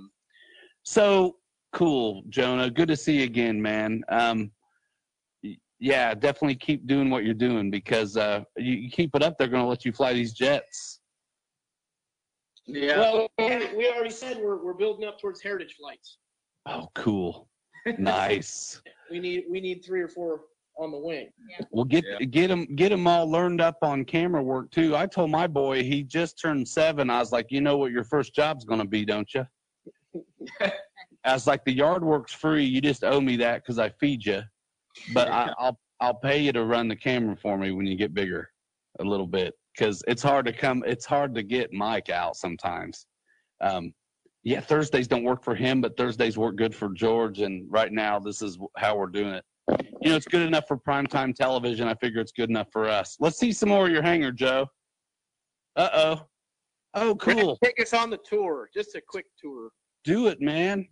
so 0.83 1.37
cool, 1.75 2.23
Jonah. 2.29 2.71
Good 2.71 2.87
to 2.87 2.95
see 2.95 3.17
you 3.17 3.23
again, 3.25 3.61
man. 3.61 4.01
Um, 4.09 4.49
yeah, 5.77 6.13
definitely 6.15 6.55
keep 6.55 6.87
doing 6.87 7.09
what 7.09 7.25
you're 7.25 7.33
doing 7.33 7.69
because 7.69 8.15
uh, 8.17 8.43
you, 8.57 8.73
you 8.73 8.89
keep 8.89 9.13
it 9.13 9.21
up, 9.21 9.37
they're 9.37 9.49
going 9.49 9.61
to 9.61 9.67
let 9.67 9.85
you 9.85 9.91
fly 9.91 10.13
these 10.13 10.33
jets. 10.33 11.01
Yeah. 12.65 12.97
Well, 12.97 13.27
we 13.37 13.91
already 13.93 14.09
said 14.09 14.37
we're, 14.41 14.63
we're 14.63 14.73
building 14.73 15.05
up 15.07 15.19
towards 15.19 15.41
heritage 15.43 15.75
flights. 15.79 16.17
Oh, 16.65 16.89
cool. 16.95 17.47
Nice. 17.99 18.81
We 19.11 19.19
need 19.19 19.43
we 19.47 19.61
need 19.61 19.85
three 19.85 20.01
or 20.01 20.07
four 20.07 20.41
on 20.79 20.89
the 20.91 20.97
wing. 20.97 21.29
Well, 21.69 21.85
get 21.85 22.03
Yeah. 22.03 22.25
get 22.25 22.49
him 22.49 22.65
get 22.75 22.91
him 22.91 23.05
all 23.05 23.29
learned 23.29 23.61
up 23.61 23.77
on 23.83 24.03
camera 24.05 24.41
work 24.41 24.71
too. 24.71 24.95
I 24.95 25.05
told 25.05 25.29
my 25.29 25.45
boy 25.45 25.83
he 25.83 26.01
just 26.01 26.41
turned 26.41 26.67
seven. 26.67 27.11
I 27.11 27.19
was 27.19 27.31
like, 27.31 27.51
you 27.51 27.61
know 27.61 27.77
what 27.77 27.91
your 27.91 28.03
first 28.03 28.33
job's 28.33 28.65
gonna 28.65 28.85
be, 28.85 29.05
don't 29.05 29.31
you? 29.35 29.45
I 31.25 31.33
was 31.33 31.47
like, 31.47 31.63
the 31.65 31.73
yard 31.73 32.03
work's 32.03 32.33
free. 32.33 32.63
You 32.63 32.81
just 32.81 33.03
owe 33.03 33.21
me 33.21 33.35
that 33.37 33.63
because 33.63 33.79
I 33.79 33.89
feed 33.89 34.25
you, 34.25 34.41
but 35.13 35.27
I, 35.29 35.51
I'll 35.57 35.79
I'll 36.01 36.13
pay 36.13 36.39
you 36.39 36.51
to 36.53 36.65
run 36.65 36.87
the 36.87 36.95
camera 36.95 37.35
for 37.35 37.57
me 37.57 37.71
when 37.71 37.85
you 37.85 37.95
get 37.95 38.13
bigger, 38.13 38.49
a 38.99 39.03
little 39.03 39.27
bit, 39.27 39.53
because 39.75 40.03
it's 40.07 40.21
hard 40.21 40.45
to 40.45 40.53
come. 40.53 40.83
It's 40.85 41.05
hard 41.05 41.33
to 41.35 41.43
get 41.43 41.73
Mike 41.73 42.09
out 42.09 42.35
sometimes. 42.35 43.05
Um, 43.61 43.93
yeah, 44.43 44.59
Thursdays 44.59 45.07
don't 45.07 45.23
work 45.23 45.43
for 45.43 45.55
him, 45.55 45.81
but 45.81 45.97
Thursdays 45.97 46.37
work 46.37 46.55
good 46.55 46.75
for 46.75 46.89
George. 46.89 47.39
And 47.39 47.65
right 47.69 47.91
now, 47.91 48.19
this 48.19 48.41
is 48.41 48.59
how 48.77 48.95
we're 48.95 49.07
doing 49.07 49.33
it. 49.33 49.43
You 50.01 50.11
know, 50.11 50.15
it's 50.15 50.27
good 50.27 50.45
enough 50.45 50.67
for 50.67 50.77
primetime 50.77 51.33
television. 51.33 51.87
I 51.87 51.95
figure 51.95 52.21
it's 52.21 52.31
good 52.31 52.51
enough 52.51 52.67
for 52.71 52.87
us. 52.87 53.17
Let's 53.19 53.39
see 53.39 53.51
some 53.51 53.69
more 53.69 53.87
of 53.87 53.91
your 53.91 54.03
hanger, 54.03 54.31
Joe. 54.31 54.67
Uh 55.75 55.89
oh. 55.93 56.21
Oh, 56.93 57.15
cool. 57.15 57.57
Take 57.63 57.81
us 57.81 57.93
on 57.93 58.09
the 58.09 58.19
tour, 58.23 58.69
just 58.73 58.95
a 58.95 59.01
quick 59.05 59.25
tour. 59.41 59.69
Do 60.03 60.27
it, 60.27 60.39
man. 60.39 60.87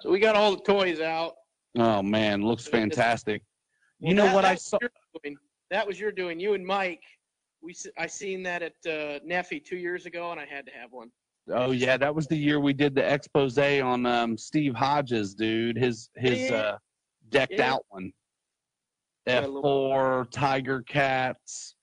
So 0.00 0.10
we 0.10 0.18
got 0.18 0.36
all 0.36 0.52
the 0.56 0.62
toys 0.62 1.00
out. 1.00 1.34
Oh 1.76 2.02
man, 2.02 2.42
looks 2.42 2.66
fantastic. 2.66 3.42
You 4.00 4.14
know 4.14 4.24
that- 4.26 4.34
what 4.34 4.44
I 4.44 4.54
saw? 4.54 4.78
That 5.70 5.86
was 5.86 6.00
your 6.00 6.12
doing. 6.12 6.40
You 6.40 6.54
and 6.54 6.64
Mike. 6.66 7.02
We 7.60 7.74
I 7.98 8.06
seen 8.06 8.42
that 8.44 8.62
at 8.62 8.72
uh, 8.86 9.18
Neffy 9.28 9.62
two 9.62 9.76
years 9.76 10.06
ago, 10.06 10.30
and 10.30 10.40
I 10.40 10.46
had 10.46 10.64
to 10.66 10.72
have 10.72 10.92
one. 10.92 11.10
Oh 11.52 11.72
yeah, 11.72 11.96
that 11.96 12.14
was 12.14 12.26
the 12.28 12.36
year 12.36 12.60
we 12.60 12.72
did 12.72 12.94
the 12.94 13.02
expose 13.12 13.58
on 13.58 14.06
um, 14.06 14.38
Steve 14.38 14.74
Hodges, 14.74 15.34
dude. 15.34 15.76
His 15.76 16.08
his 16.16 16.50
Yeah. 16.50 16.56
uh, 16.56 16.78
decked 17.30 17.54
Yeah. 17.56 17.72
out 17.74 17.84
one. 17.88 18.12
F 19.26 19.44
four 19.44 20.28
Tiger 20.30 20.82
Cats. 20.82 21.74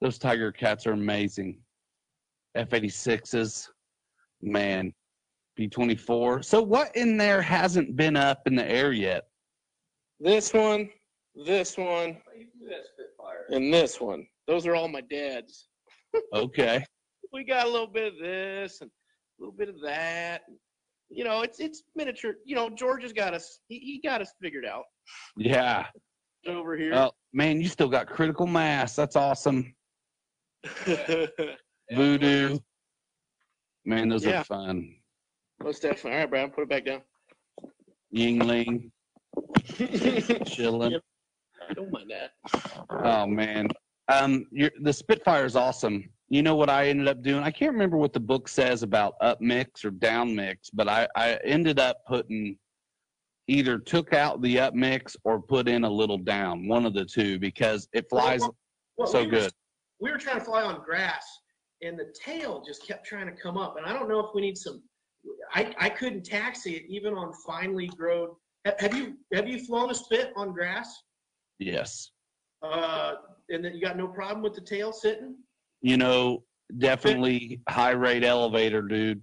Those 0.00 0.18
Tiger 0.18 0.52
Cats 0.52 0.86
are 0.86 0.92
amazing. 0.92 1.58
F 2.54 2.74
eighty 2.74 2.88
sixes, 2.90 3.70
man. 4.42 4.92
B 5.62 5.68
twenty 5.68 5.94
four. 5.94 6.42
So 6.42 6.60
what 6.60 6.94
in 6.96 7.16
there 7.16 7.40
hasn't 7.40 7.94
been 7.94 8.16
up 8.16 8.42
in 8.46 8.56
the 8.56 8.68
air 8.68 8.90
yet? 8.92 9.28
This 10.18 10.52
one, 10.52 10.90
this 11.46 11.78
one, 11.78 12.16
and 13.50 13.72
this 13.72 14.00
one. 14.00 14.26
Those 14.48 14.66
are 14.66 14.74
all 14.74 14.88
my 14.88 15.02
dad's. 15.02 15.68
Okay. 16.34 16.84
We 17.32 17.42
got 17.44 17.66
a 17.66 17.70
little 17.70 17.86
bit 17.86 18.12
of 18.12 18.18
this 18.20 18.80
and 18.82 18.90
a 18.90 19.42
little 19.42 19.54
bit 19.56 19.68
of 19.70 19.76
that. 19.82 20.42
You 21.08 21.22
know, 21.24 21.40
it's 21.42 21.58
it's 21.60 21.84
miniature. 21.94 22.34
You 22.44 22.56
know, 22.56 22.68
George 22.68 23.02
has 23.04 23.12
got 23.12 23.32
us. 23.34 23.60
He, 23.68 23.78
he 23.78 24.00
got 24.04 24.20
us 24.20 24.32
figured 24.42 24.66
out 24.66 24.82
Yeah. 25.36 25.86
over 26.46 26.76
here. 26.76 26.92
Oh 26.94 27.12
man, 27.32 27.60
you 27.62 27.68
still 27.68 27.88
got 27.88 28.08
critical 28.08 28.46
mass. 28.48 28.96
That's 28.96 29.14
awesome. 29.16 29.72
Voodoo. 31.92 32.58
Man, 33.84 34.08
those 34.08 34.24
Yeah. 34.24 34.40
are 34.40 34.44
fun. 34.44 34.96
Most 35.62 35.82
definitely. 35.82 36.12
All 36.12 36.18
right, 36.18 36.30
Brad, 36.30 36.54
put 36.54 36.62
it 36.62 36.68
back 36.68 36.84
down. 36.84 37.02
Yuengling, 38.14 38.90
chilling. 40.46 40.94
I 41.70 41.74
don't 41.74 41.90
mind 41.92 42.10
that. 42.10 42.32
Oh 42.90 43.26
man, 43.26 43.68
um, 44.08 44.46
you 44.50 44.68
the 44.82 44.92
Spitfire 44.92 45.44
is 45.44 45.56
awesome. 45.56 46.08
You 46.28 46.42
know 46.42 46.56
what 46.56 46.68
I 46.70 46.88
ended 46.88 47.08
up 47.08 47.22
doing? 47.22 47.42
I 47.44 47.50
can't 47.50 47.72
remember 47.72 47.96
what 47.96 48.12
the 48.12 48.20
book 48.20 48.48
says 48.48 48.82
about 48.82 49.14
up 49.20 49.40
mix 49.40 49.84
or 49.84 49.90
down 49.90 50.34
mix, 50.34 50.70
but 50.70 50.88
I 50.88 51.06
I 51.16 51.38
ended 51.44 51.78
up 51.78 51.98
putting 52.06 52.58
either 53.48 53.78
took 53.78 54.12
out 54.12 54.40
the 54.42 54.58
up 54.58 54.74
mix 54.74 55.16
or 55.24 55.40
put 55.40 55.68
in 55.68 55.84
a 55.84 55.90
little 55.90 56.18
down, 56.18 56.68
one 56.68 56.86
of 56.86 56.94
the 56.94 57.04
two, 57.04 57.38
because 57.38 57.88
it 57.92 58.06
flies 58.08 58.40
Well, 58.96 59.06
so 59.08 59.20
we 59.20 59.26
were- 59.26 59.30
good. 59.32 59.52
we 60.00 60.10
were 60.10 60.18
trying 60.18 60.38
to 60.38 60.44
fly 60.44 60.62
on 60.62 60.82
grass 60.84 61.24
and 61.82 61.98
the 61.98 62.14
tail 62.14 62.62
just 62.64 62.86
kept 62.86 63.04
trying 63.04 63.26
to 63.26 63.32
come 63.32 63.56
up 63.56 63.76
and 63.76 63.84
i 63.86 63.92
don't 63.92 64.08
know 64.08 64.20
if 64.20 64.30
we 64.34 64.40
need 64.40 64.56
some 64.56 64.80
i 65.54 65.72
i 65.78 65.88
couldn't 65.88 66.24
taxi 66.24 66.74
it 66.76 66.84
even 66.88 67.14
on 67.14 67.32
finely 67.46 67.86
grown. 67.88 68.28
Have 68.78 68.94
you 68.96 69.16
have 69.34 69.48
you 69.48 69.58
flown 69.64 69.90
a 69.90 69.94
spit 69.94 70.32
on 70.36 70.52
grass 70.52 71.02
Yes, 71.58 72.10
uh 72.62 73.14
and 73.48 73.64
then 73.64 73.74
you 73.74 73.80
got 73.80 73.96
no 73.96 74.06
problem 74.08 74.42
with 74.42 74.54
the 74.54 74.60
tail 74.60 74.92
sitting 74.92 75.36
you 75.84 75.96
know, 75.96 76.44
definitely 76.78 77.60
high 77.68 77.90
rate 77.90 78.22
elevator, 78.24 78.82
dude. 78.82 79.20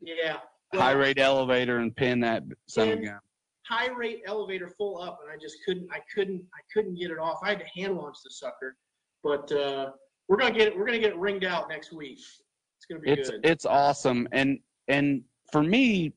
yeah 0.00 0.38
High 0.74 0.90
rate 0.92 1.18
elevator 1.20 1.78
and 1.78 1.94
pin 1.94 2.18
that 2.20 2.42
son 2.68 2.88
of 2.90 2.98
a 2.98 3.02
gun. 3.02 3.18
high 3.66 3.88
rate 3.90 4.22
elevator 4.26 4.68
full 4.76 5.00
up 5.00 5.18
and 5.22 5.32
i 5.32 5.36
just 5.40 5.56
couldn't 5.64 5.88
i 5.92 5.98
couldn't 6.14 6.42
i 6.54 6.60
couldn't 6.72 6.94
get 6.96 7.10
it 7.10 7.18
off 7.18 7.38
i 7.44 7.48
had 7.50 7.60
to 7.60 7.66
hand 7.80 7.96
launch 7.96 8.16
the 8.24 8.30
sucker 8.30 8.76
but 9.24 9.50
uh 9.52 9.90
we're 10.28 10.36
gonna 10.36 10.52
get 10.54 10.68
it 10.68 10.76
we're 10.76 10.86
gonna 10.86 10.98
get 10.98 11.10
it 11.12 11.18
ringed 11.18 11.44
out 11.44 11.68
next 11.68 11.92
week 11.92 12.18
it's 12.18 12.86
gonna 12.88 13.00
be 13.00 13.10
it's 13.10 13.30
good 13.30 13.40
it's 13.44 13.66
awesome 13.66 14.26
and 14.32 14.58
and 14.88 15.22
for 15.52 15.62
me 15.62 16.12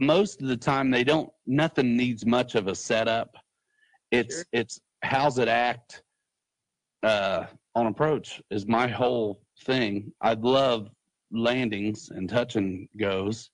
most 0.00 0.42
of 0.42 0.48
the 0.48 0.56
time 0.56 0.90
they 0.90 1.04
don't 1.04 1.30
nothing 1.46 1.96
needs 1.96 2.26
much 2.26 2.54
of 2.54 2.66
a 2.68 2.74
setup. 2.74 3.36
It's 4.10 4.36
Sure. 4.36 4.44
it's 4.52 4.80
how's 5.02 5.38
it 5.38 5.48
act 5.48 6.02
uh 7.02 7.46
on 7.74 7.86
approach 7.86 8.42
is 8.50 8.66
my 8.66 8.86
whole 8.88 9.42
thing. 9.64 10.12
I 10.20 10.34
love 10.34 10.90
landings 11.30 12.10
and 12.10 12.28
touch 12.28 12.56
and 12.56 12.88
goes 12.98 13.50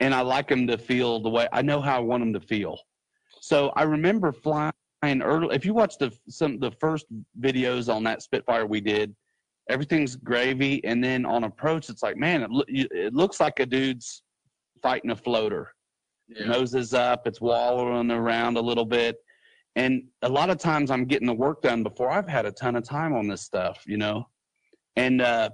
and 0.00 0.12
i 0.12 0.20
like 0.20 0.48
them 0.48 0.66
to 0.66 0.76
feel 0.76 1.20
the 1.20 1.28
way 1.30 1.46
i 1.52 1.62
know 1.62 1.80
how 1.80 1.96
i 1.96 2.00
want 2.00 2.20
them 2.20 2.32
to 2.32 2.40
feel. 2.40 2.76
So 3.40 3.68
i 3.76 3.84
remember 3.84 4.32
flying 4.32 4.72
early 5.04 5.54
if 5.54 5.64
you 5.64 5.72
watch 5.72 5.98
the 5.98 6.12
some 6.28 6.58
the 6.58 6.72
first 6.72 7.06
videos 7.40 7.92
on 7.92 8.02
that 8.04 8.22
spitfire 8.22 8.66
we 8.66 8.80
did 8.80 9.14
everything's 9.70 10.16
gravy 10.16 10.84
and 10.84 11.02
then 11.02 11.24
on 11.24 11.44
approach 11.44 11.88
it's 11.90 12.02
like 12.02 12.16
man 12.16 12.42
it, 12.42 12.50
you- 12.68 12.88
it 12.90 13.14
looks 13.14 13.38
like 13.38 13.60
a 13.60 13.66
dude's 13.66 14.24
fighting 14.82 15.10
a 15.10 15.16
floater. 15.16 15.74
Yeah. 16.28 16.46
nose 16.46 16.74
is 16.74 16.94
up 16.94 17.26
it's 17.26 17.40
wallowing 17.40 18.10
around 18.10 18.56
a 18.56 18.60
little 18.60 18.84
bit. 18.86 19.16
And 19.76 20.04
a 20.22 20.28
lot 20.28 20.50
of 20.50 20.58
times 20.58 20.90
i'm 20.90 21.04
getting 21.04 21.26
the 21.26 21.34
work 21.34 21.62
done 21.62 21.82
before 21.82 22.10
i've 22.10 22.28
had 22.28 22.46
a 22.46 22.52
ton 22.52 22.76
of 22.76 22.84
time 22.84 23.12
on 23.14 23.26
this 23.26 23.42
stuff 23.42 23.82
you 23.86 23.96
know? 23.96 24.26
And 24.96 25.20
uh 25.20 25.50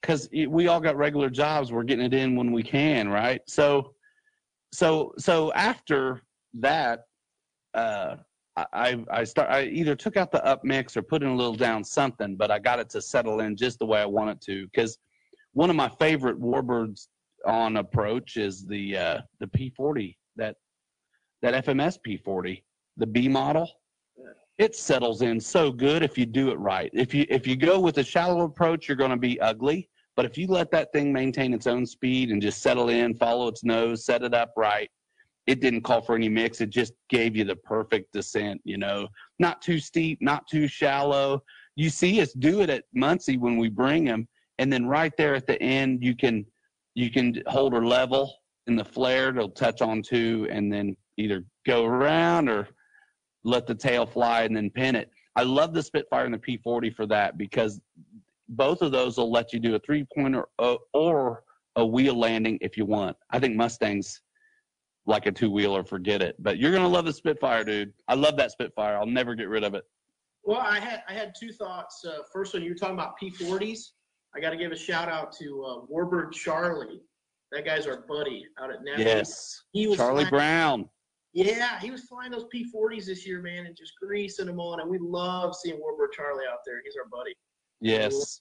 because 0.00 0.30
we 0.48 0.68
all 0.68 0.80
got 0.80 0.96
regular 0.96 1.28
jobs 1.28 1.72
we're 1.72 1.82
getting 1.84 2.06
it 2.06 2.14
in 2.14 2.36
when 2.36 2.52
we 2.52 2.62
can 2.62 3.08
right? 3.08 3.40
So 3.46 3.94
so 4.72 5.12
so 5.18 5.52
after 5.52 6.22
that 6.54 7.00
uh, 7.74 8.16
I 8.56 8.66
I 8.72 9.04
I 9.10 9.24
start 9.24 9.50
I 9.50 9.64
either 9.64 9.94
took 9.94 10.16
out 10.16 10.32
the 10.32 10.44
up 10.44 10.64
mix 10.64 10.96
or 10.96 11.02
put 11.02 11.22
in 11.22 11.28
a 11.28 11.34
little 11.34 11.54
down 11.54 11.84
something, 11.84 12.36
but 12.36 12.50
I 12.50 12.58
got 12.58 12.78
it 12.78 12.88
to 12.90 13.02
settle 13.02 13.40
in 13.40 13.56
just 13.56 13.78
the 13.78 13.86
way 13.86 14.00
I 14.00 14.06
want 14.06 14.30
it 14.30 14.40
to. 14.42 14.66
Because 14.66 14.98
one 15.52 15.70
of 15.70 15.76
my 15.76 15.88
favorite 15.88 16.40
Warbirds 16.40 17.08
on 17.46 17.78
approach 17.78 18.36
is 18.36 18.66
the 18.66 18.96
uh, 18.96 19.20
the 19.38 19.46
P40 19.46 20.16
that 20.36 20.56
that 21.42 21.64
FMS 21.64 21.98
P40, 22.06 22.62
the 22.96 23.06
B 23.06 23.28
model. 23.28 23.68
It 24.58 24.76
settles 24.76 25.22
in 25.22 25.40
so 25.40 25.72
good 25.72 26.02
if 26.02 26.18
you 26.18 26.26
do 26.26 26.50
it 26.50 26.58
right. 26.58 26.90
If 26.92 27.14
you 27.14 27.24
if 27.30 27.46
you 27.46 27.56
go 27.56 27.80
with 27.80 27.98
a 27.98 28.04
shallow 28.04 28.44
approach, 28.44 28.88
you're 28.88 28.96
going 28.96 29.10
to 29.10 29.16
be 29.16 29.40
ugly. 29.40 29.88
But 30.16 30.26
if 30.26 30.36
you 30.36 30.48
let 30.48 30.70
that 30.72 30.92
thing 30.92 31.12
maintain 31.12 31.54
its 31.54 31.66
own 31.66 31.86
speed 31.86 32.30
and 32.30 32.42
just 32.42 32.60
settle 32.60 32.90
in, 32.90 33.14
follow 33.14 33.48
its 33.48 33.64
nose, 33.64 34.04
set 34.04 34.22
it 34.22 34.34
up 34.34 34.52
right, 34.56 34.90
it 35.46 35.60
didn't 35.60 35.82
call 35.82 36.02
for 36.02 36.14
any 36.14 36.28
mix. 36.28 36.60
It 36.60 36.70
just 36.70 36.92
gave 37.08 37.34
you 37.34 37.44
the 37.44 37.56
perfect 37.56 38.12
descent, 38.12 38.60
you 38.64 38.76
know, 38.76 39.08
not 39.38 39.62
too 39.62 39.80
steep, 39.80 40.18
not 40.20 40.46
too 40.46 40.68
shallow. 40.68 41.42
You 41.76 41.90
see 41.90 42.20
us 42.20 42.32
do 42.34 42.60
it 42.60 42.70
at 42.70 42.84
Muncie 42.94 43.38
when 43.38 43.56
we 43.56 43.68
bring 43.68 44.04
them. 44.04 44.28
And 44.58 44.72
then 44.72 44.86
right 44.86 45.12
there 45.16 45.34
at 45.34 45.46
the 45.46 45.60
end, 45.62 46.04
you 46.04 46.14
can, 46.14 46.44
you 47.00 47.10
can 47.10 47.42
hold 47.46 47.72
her 47.72 47.84
level 47.84 48.32
in 48.66 48.76
the 48.76 48.84
flare. 48.84 49.30
It'll 49.30 49.48
touch 49.48 49.80
on 49.80 50.02
two 50.02 50.46
and 50.50 50.70
then 50.70 50.96
either 51.16 51.44
go 51.66 51.84
around 51.84 52.48
or 52.48 52.68
let 53.42 53.66
the 53.66 53.74
tail 53.74 54.04
fly 54.04 54.42
and 54.42 54.54
then 54.54 54.68
pin 54.70 54.94
it. 54.94 55.10
I 55.34 55.42
love 55.44 55.72
the 55.72 55.82
Spitfire 55.82 56.26
and 56.26 56.34
the 56.34 56.38
P40 56.38 56.94
for 56.94 57.06
that 57.06 57.38
because 57.38 57.80
both 58.50 58.82
of 58.82 58.92
those 58.92 59.16
will 59.16 59.30
let 59.30 59.52
you 59.52 59.60
do 59.60 59.76
a 59.76 59.78
three 59.78 60.04
pointer 60.14 60.46
or, 60.58 61.42
a 61.76 61.86
wheel 61.86 62.18
landing 62.18 62.58
if 62.60 62.76
you 62.76 62.84
want. 62.84 63.16
I 63.30 63.38
think 63.38 63.54
Mustangs 63.54 64.20
like 65.06 65.26
a 65.26 65.32
two 65.32 65.50
wheeler, 65.50 65.84
forget 65.84 66.20
it. 66.20 66.34
But 66.40 66.58
you're 66.58 66.72
gonna 66.72 66.88
love 66.88 67.04
the 67.04 67.12
Spitfire, 67.12 67.62
dude. 67.62 67.92
I 68.08 68.14
love 68.14 68.36
that 68.38 68.50
Spitfire. 68.50 68.96
I'll 68.98 69.06
never 69.06 69.36
get 69.36 69.48
rid 69.48 69.62
of 69.62 69.74
it. 69.74 69.84
Well, 70.42 70.58
I 70.60 70.80
had 70.80 71.04
I 71.08 71.12
had 71.12 71.32
two 71.38 71.52
thoughts. 71.52 72.04
Uh, 72.04 72.18
first 72.32 72.52
one, 72.54 72.64
you 72.64 72.70
were 72.70 72.74
talking 72.74 72.96
about 72.96 73.14
P40s. 73.20 73.92
I 74.34 74.40
got 74.40 74.50
to 74.50 74.56
give 74.56 74.72
a 74.72 74.76
shout 74.76 75.08
out 75.08 75.32
to 75.38 75.64
uh, 75.64 75.92
Warbird 75.92 76.32
Charlie. 76.32 77.00
That 77.52 77.64
guy's 77.64 77.86
our 77.86 78.02
buddy 78.08 78.44
out 78.60 78.70
at 78.70 78.84
Napa. 78.84 79.02
Yes, 79.02 79.64
he 79.72 79.86
was 79.88 79.96
Charlie 79.96 80.24
flying- 80.24 80.30
Brown. 80.30 80.88
Yeah, 81.32 81.78
he 81.78 81.92
was 81.92 82.02
flying 82.02 82.32
those 82.32 82.46
P40s 82.52 83.06
this 83.06 83.24
year, 83.24 83.40
man, 83.40 83.66
and 83.66 83.76
just 83.76 83.92
greasing 84.02 84.46
them 84.46 84.58
on. 84.58 84.80
And 84.80 84.90
we 84.90 84.98
love 84.98 85.54
seeing 85.54 85.76
Warbird 85.76 86.12
Charlie 86.12 86.44
out 86.50 86.58
there. 86.66 86.80
He's 86.84 86.94
our 86.96 87.08
buddy. 87.08 87.34
Yes, 87.80 88.40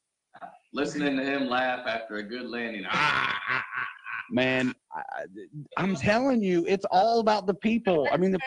Listening 0.74 1.18
to 1.18 1.24
him 1.24 1.48
laugh 1.48 1.86
after 1.88 2.16
a 2.18 2.24
good 2.24 2.46
landing. 2.48 2.86
Ah, 2.88 3.40
ah, 3.50 3.64
ah, 3.78 3.86
man. 4.32 4.74
I, 4.94 5.24
I'm 5.78 5.96
telling 5.96 6.44
you, 6.44 6.66
it's 6.68 6.86
all 6.92 7.20
about 7.20 7.48
the 7.48 7.54
people. 7.56 8.08
I 8.12 8.18
mean, 8.18 8.32
the, 8.32 8.40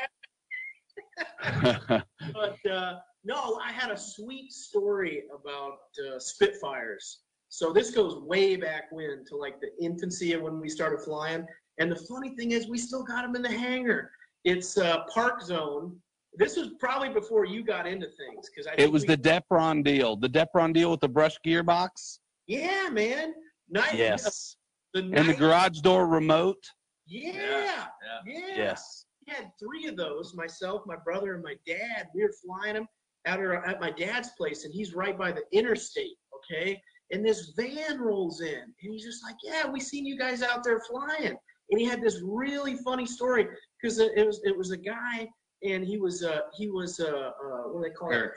But 2.33 2.71
uh, 2.71 2.99
no, 3.25 3.59
I 3.65 3.73
had 3.73 3.91
a 3.91 3.97
sweet 3.97 4.53
story 4.53 5.25
about 5.35 5.79
uh, 6.07 6.19
Spitfires. 6.19 7.21
So 7.53 7.71
this 7.71 7.91
goes 7.91 8.17
way 8.23 8.57
back 8.57 8.85
when 8.93 9.27
to 9.27 9.37
like 9.37 9.61
the 9.61 9.69
infancy 9.79 10.33
of 10.33 10.41
when 10.41 10.59
we 10.59 10.71
started 10.71 11.01
flying. 11.03 11.45
And 11.79 11.93
the 11.93 11.97
funny 11.97 12.35
thing 12.35 12.53
is, 12.53 12.67
we 12.67 12.79
still 12.79 13.03
got 13.05 13.23
them 13.23 13.37
in 13.37 13.43
the 13.43 13.53
hangar. 13.53 14.11
It's 14.47 14.79
uh, 14.79 15.05
ParkZone. 15.15 15.95
This 16.39 16.57
was 16.57 16.71
probably 16.81 17.11
before 17.11 17.45
you 17.45 17.63
got 17.63 17.87
into 17.87 18.07
things 18.07 18.49
because 18.49 18.67
I. 18.67 18.75
it 18.79 18.91
was 18.91 19.03
we- 19.03 19.09
the 19.09 19.19
Depron 19.19 19.85
deal. 19.85 20.17
The 20.17 20.31
Depron 20.31 20.73
deal 20.73 20.91
with 20.91 21.01
the 21.01 21.11
brush 21.11 21.37
gearbox. 21.47 22.21
Yeah, 22.47 22.89
man. 22.91 23.35
Night, 23.69 23.97
Yes, 23.97 24.57
The 24.95 25.01
and 25.01 25.29
the 25.29 25.35
garage 25.35 25.81
door 25.81 26.07
remote. 26.07 26.65
Yeah. 27.07 27.33
yeah. 27.35 27.85
Yeah. 28.27 28.41
Yes. 28.57 29.05
We 29.27 29.35
had 29.35 29.51
three 29.61 29.89
of 29.89 29.99
those. 29.99 30.35
Myself, 30.35 30.85
my 30.87 30.97
brother, 31.05 31.35
and 31.35 31.45
my 31.45 31.57
dad. 31.67 32.09
We 32.15 32.23
were 32.23 32.33
flying 32.43 32.75
them 32.75 32.87
at 33.27 33.39
our, 33.39 33.63
at 33.67 33.79
my 33.79 33.91
dad's 33.91 34.31
place, 34.39 34.65
and 34.65 34.73
he's 34.73 34.95
right 34.95 35.19
by 35.19 35.33
the 35.33 35.43
interstate. 35.53 36.17
Okay, 36.35 36.81
and 37.13 37.25
this 37.25 37.53
van 37.57 38.01
rolls 38.01 38.41
in, 38.41 38.55
and 38.55 38.75
he's 38.79 39.05
just 39.05 39.23
like, 39.23 39.37
"Yeah, 39.45 39.71
we 39.71 39.81
seen 39.81 40.05
you 40.05 40.19
guys 40.19 40.43
out 40.43 40.65
there 40.65 40.81
flying." 40.81 41.37
And 41.71 41.81
he 41.81 41.85
had 41.85 42.03
this 42.03 42.21
really 42.25 42.77
funny 42.77 43.07
story 43.07 43.47
because 43.81 43.99
it 43.99 44.27
was 44.27 44.41
it 44.45 44.57
was 44.57 44.71
a 44.73 44.77
guy, 44.77 45.29
and 45.63 45.85
he 45.85 45.99
was 45.99 46.25
uh 46.25 46.41
he 46.55 46.69
was 46.69 47.01
uh, 47.01 47.05
uh 47.05 47.63
what 47.69 47.83
do 47.83 47.89
they 47.89 47.95
call 47.95 48.13
it? 48.13 48.31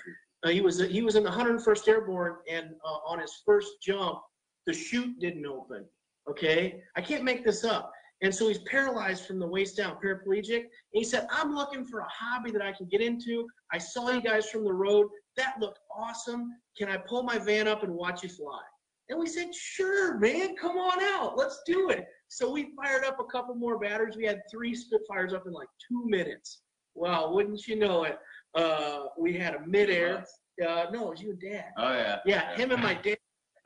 Uh, 0.45 0.49
he 0.49 0.61
was 0.61 0.79
he 0.79 1.01
was 1.01 1.15
in 1.15 1.23
the 1.23 1.29
101st 1.29 1.87
Airborne, 1.87 2.35
and 2.49 2.67
uh, 2.85 3.11
on 3.11 3.19
his 3.19 3.41
first 3.45 3.81
jump, 3.81 4.19
the 4.67 4.73
chute 4.73 5.19
didn't 5.19 5.45
open. 5.45 5.85
Okay, 6.29 6.81
I 6.95 7.01
can't 7.01 7.23
make 7.23 7.43
this 7.43 7.63
up. 7.63 7.91
And 8.21 8.33
so 8.33 8.47
he's 8.47 8.59
paralyzed 8.59 9.25
from 9.25 9.39
the 9.39 9.47
waist 9.47 9.75
down, 9.77 9.97
paraplegic. 10.03 10.61
And 10.61 10.69
he 10.93 11.03
said, 11.03 11.27
"I'm 11.31 11.53
looking 11.53 11.85
for 11.85 11.99
a 11.99 12.07
hobby 12.09 12.51
that 12.51 12.61
I 12.61 12.71
can 12.71 12.87
get 12.87 13.01
into. 13.01 13.47
I 13.71 13.77
saw 13.77 14.11
you 14.11 14.21
guys 14.21 14.49
from 14.49 14.63
the 14.63 14.73
road. 14.73 15.07
That 15.37 15.59
looked 15.59 15.79
awesome. 15.95 16.51
Can 16.77 16.89
I 16.89 16.97
pull 16.97 17.23
my 17.23 17.37
van 17.37 17.67
up 17.67 17.83
and 17.83 17.93
watch 17.93 18.23
you 18.23 18.29
fly?" 18.29 18.61
And 19.09 19.19
we 19.19 19.27
said, 19.27 19.53
"Sure, 19.53 20.17
man. 20.17 20.55
Come 20.55 20.77
on 20.77 21.03
out. 21.03 21.37
Let's 21.37 21.61
do 21.65 21.89
it." 21.89 22.07
So 22.27 22.51
we 22.51 22.73
fired 22.75 23.05
up 23.05 23.19
a 23.19 23.25
couple 23.25 23.55
more 23.55 23.77
batteries. 23.77 24.15
We 24.15 24.25
had 24.25 24.41
three 24.49 24.73
Spitfires 24.73 25.33
up 25.33 25.45
in 25.45 25.53
like 25.53 25.69
two 25.87 26.05
minutes. 26.07 26.61
Well, 26.95 27.33
wouldn't 27.33 27.67
you 27.67 27.75
know 27.75 28.03
it? 28.03 28.17
Uh, 28.55 29.05
we 29.17 29.33
had 29.33 29.55
a 29.55 29.67
midair. 29.67 30.25
Uh, 30.65 30.85
no, 30.91 31.07
it 31.07 31.09
was 31.09 31.21
you 31.21 31.31
and 31.31 31.41
Dad. 31.41 31.65
Oh 31.77 31.91
yeah. 31.93 32.19
Yeah, 32.25 32.55
him 32.55 32.71
and 32.71 32.81
my 32.81 32.93
dad. 32.93 33.17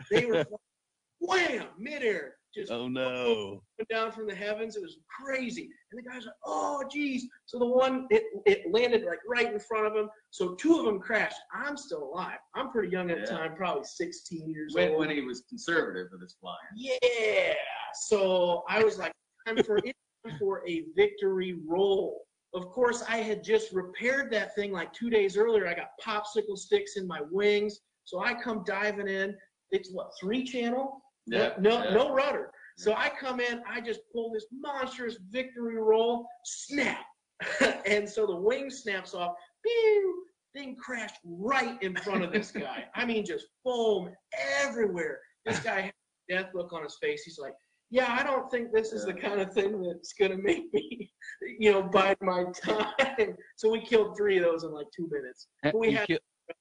They 0.10 0.26
were 0.26 0.46
wham 1.20 1.68
midair, 1.78 2.36
just 2.56 2.72
Oh 2.72 2.88
no. 2.88 3.62
went 3.78 3.90
down 3.90 4.12
from 4.12 4.28
the 4.28 4.36
heavens. 4.36 4.76
It 4.76 4.82
was 4.82 4.98
crazy. 5.22 5.70
And 5.92 5.98
the 6.04 6.10
guy's 6.10 6.26
like, 6.26 6.36
"Oh, 6.46 6.84
geez." 6.92 7.28
So 7.46 7.60
the 7.60 7.66
one 7.66 8.08
it 8.10 8.24
it 8.46 8.72
landed 8.72 9.04
like 9.04 9.20
right 9.28 9.52
in 9.52 9.60
front 9.60 9.86
of 9.88 9.96
him. 9.96 10.10
So 10.32 10.56
two 10.56 10.78
of 10.80 10.86
them 10.86 11.00
crashed. 11.00 11.40
I'm 11.54 11.78
still 11.78 12.04
alive. 12.12 12.40
I'm 12.56 12.72
pretty 12.72 12.90
young 12.90 13.12
at 13.12 13.18
the 13.26 13.32
Yeah. 13.32 13.38
time, 13.38 13.56
probably 13.56 13.84
16 13.84 14.50
years 14.50 14.74
When, 14.76 14.90
old. 14.92 15.00
when 15.00 15.10
he 15.10 15.22
was 15.22 15.42
conservative 15.50 16.08
with 16.12 16.22
his 16.22 16.34
flying. 16.40 16.58
Yeah. 16.76 17.54
So 17.94 18.64
I 18.68 18.84
was 18.84 18.98
like, 18.98 19.14
time 19.46 19.62
for 19.64 19.78
it's 19.78 19.94
time 20.26 20.38
for 20.40 20.68
a 20.68 20.86
victory 20.96 21.60
roll. 21.68 22.26
Of 22.54 22.70
course, 22.72 23.04
I 23.08 23.18
had 23.18 23.44
just 23.44 23.72
repaired 23.74 24.32
that 24.32 24.56
thing 24.56 24.72
like 24.72 24.92
two 24.92 25.10
days 25.12 25.38
earlier. 25.38 25.68
I 25.68 25.76
got 25.76 25.90
popsicle 26.04 26.58
sticks 26.58 26.98
in 26.98 27.06
my 27.06 27.22
wings. 27.32 27.80
So 28.06 28.22
I 28.24 28.34
come 28.34 28.64
diving 28.66 29.08
in. 29.08 29.36
It's 29.72 29.92
what, 29.94 30.10
three 30.20 30.44
channel? 30.44 31.00
No- 31.30 31.38
Yeah, 31.38 31.54
No, 31.60 31.84
yeah. 31.84 31.94
no 31.94 32.14
rudder. 32.14 32.52
So 32.78 32.94
I 32.94 33.10
come 33.10 33.40
in, 33.42 33.62
I 33.70 33.82
just 33.82 34.00
pull 34.14 34.32
this 34.32 34.46
monstrous 34.52 35.18
victory 35.30 35.76
roll, 35.78 36.26
snap. 36.46 37.06
and 37.86 38.08
so 38.08 38.26
the 38.26 38.36
wing 38.36 38.70
snaps 38.70 39.14
off. 39.14 39.34
Pew! 39.66 40.24
Thing 40.56 40.76
crashed 40.78 41.18
right 41.26 41.82
in 41.84 41.96
front 41.98 42.24
of 42.24 42.32
this 42.32 42.52
guy. 42.52 42.86
I 42.96 43.06
mean, 43.06 43.26
just 43.26 43.46
foam 43.64 44.10
everywhere. 44.62 45.20
This 45.46 45.60
guy 45.70 45.82
had 45.82 45.94
a 46.30 46.34
death 46.34 46.52
look 46.54 46.72
on 46.74 46.84
his 46.84 46.98
face. 47.02 47.24
He's 47.24 47.38
like, 47.38 47.54
yeah, 47.92 48.16
I 48.18 48.24
don't 48.24 48.50
think 48.50 48.72
this 48.72 48.94
is 48.94 49.06
the 49.06 49.14
kind 49.14 49.42
of 49.42 49.52
thing 49.54 49.82
that's 49.82 50.14
going 50.14 50.32
to 50.32 50.38
make 50.38 50.72
me, 50.74 51.12
you 51.60 51.72
know, 51.72 51.82
bide 51.84 52.18
my 52.22 52.46
time. 52.64 53.36
So 53.58 53.70
we 53.72 53.82
killed 53.82 54.16
three 54.16 54.38
of 54.38 54.44
those 54.44 54.64
in 54.64 54.72
like 54.72 54.88
two 54.96 55.10
minutes. 55.12 55.48
We 55.74 55.90
You 55.90 55.98
had- 55.98 56.08
ki- 56.08 56.20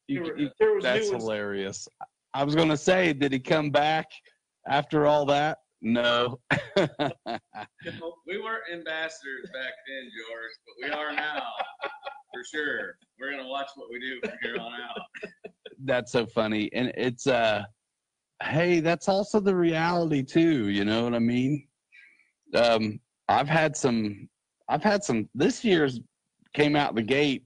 you- 0.09 0.24
There, 0.24 0.38
you- 0.38 0.50
there 0.59 0.74
was 0.74 0.85
that's 0.85 1.11
hilarious. 1.11 1.87
I 2.35 2.44
was 2.44 2.54
gonna 2.54 2.76
say, 2.76 3.12
did 3.14 3.33
he 3.33 3.38
come 3.38 3.70
back 3.70 4.07
after 4.68 5.07
all 5.07 5.24
that? 5.26 5.59
No. 5.81 6.38
you 6.76 6.88
know. 6.96 8.14
We 8.26 8.40
weren't 8.40 8.64
ambassadors 8.72 9.48
back 9.52 9.72
then, 9.87 10.11
George, 10.16 10.52
but 10.66 10.88
we 10.88 10.94
are 10.94 11.14
now. 11.14 11.42
For 12.35 12.44
sure. 12.44 12.96
We're 13.18 13.31
gonna 13.31 13.48
watch 13.48 13.68
what 13.74 13.88
we 13.90 13.98
do 14.00 14.20
from 14.20 14.38
here 14.42 14.57
on 14.61 14.72
out. 14.72 15.31
that's 15.85 16.11
so 16.11 16.26
funny 16.26 16.68
and 16.72 16.92
it's 16.96 17.28
uh 17.28 17.62
hey 18.42 18.81
that's 18.81 19.09
also 19.09 19.38
the 19.38 19.54
reality 19.54 20.24
too 20.24 20.68
you 20.70 20.85
know 20.85 21.04
what 21.04 21.14
i 21.14 21.20
mean 21.20 21.68
um 22.57 22.98
i've 23.28 23.48
had 23.48 23.76
some 23.76 24.28
i've 24.68 24.83
had 24.83 25.04
some 25.04 25.28
this 25.37 25.64
year's 25.64 26.00
came 26.52 26.74
out 26.74 26.96
the 26.96 27.02
gate 27.02 27.44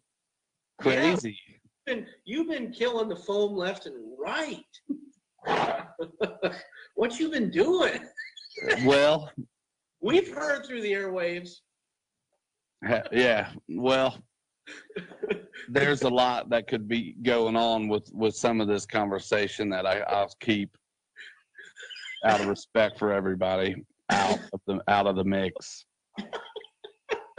crazy 0.81 1.39
been 1.87 2.07
you've 2.25 2.49
been 2.49 2.71
killing 2.73 3.09
the 3.09 3.17
foam 3.17 3.55
left 3.57 3.87
and 3.87 3.97
right. 4.19 4.65
what 6.95 7.19
you 7.19 7.31
been 7.31 7.51
doing? 7.51 8.01
well 8.85 9.31
We've 10.01 10.35
heard 10.35 10.67
through 10.67 10.83
the 10.83 10.93
airwaves. 10.93 11.51
Uh, 12.89 13.01
yeah 13.13 13.51
well 13.69 14.19
there's 15.69 16.03
a 16.03 16.09
lot 16.09 16.49
that 16.51 16.69
could 16.69 16.89
be 16.89 17.17
going 17.23 17.57
on 17.57 17.89
with 17.89 18.11
with 18.13 18.35
some 18.35 18.61
of 18.61 18.69
this 18.69 18.87
conversation 18.87 19.69
that 19.71 19.87
I, 19.87 20.01
I'll 20.01 20.33
keep 20.41 20.77
out 22.25 22.41
of 22.41 22.47
respect 22.47 22.99
for 22.99 23.13
everybody 23.13 23.77
out 24.11 24.39
of 24.53 24.61
the 24.67 24.81
out 24.89 25.07
of 25.07 25.17
the 25.17 25.25
mix. 25.25 25.85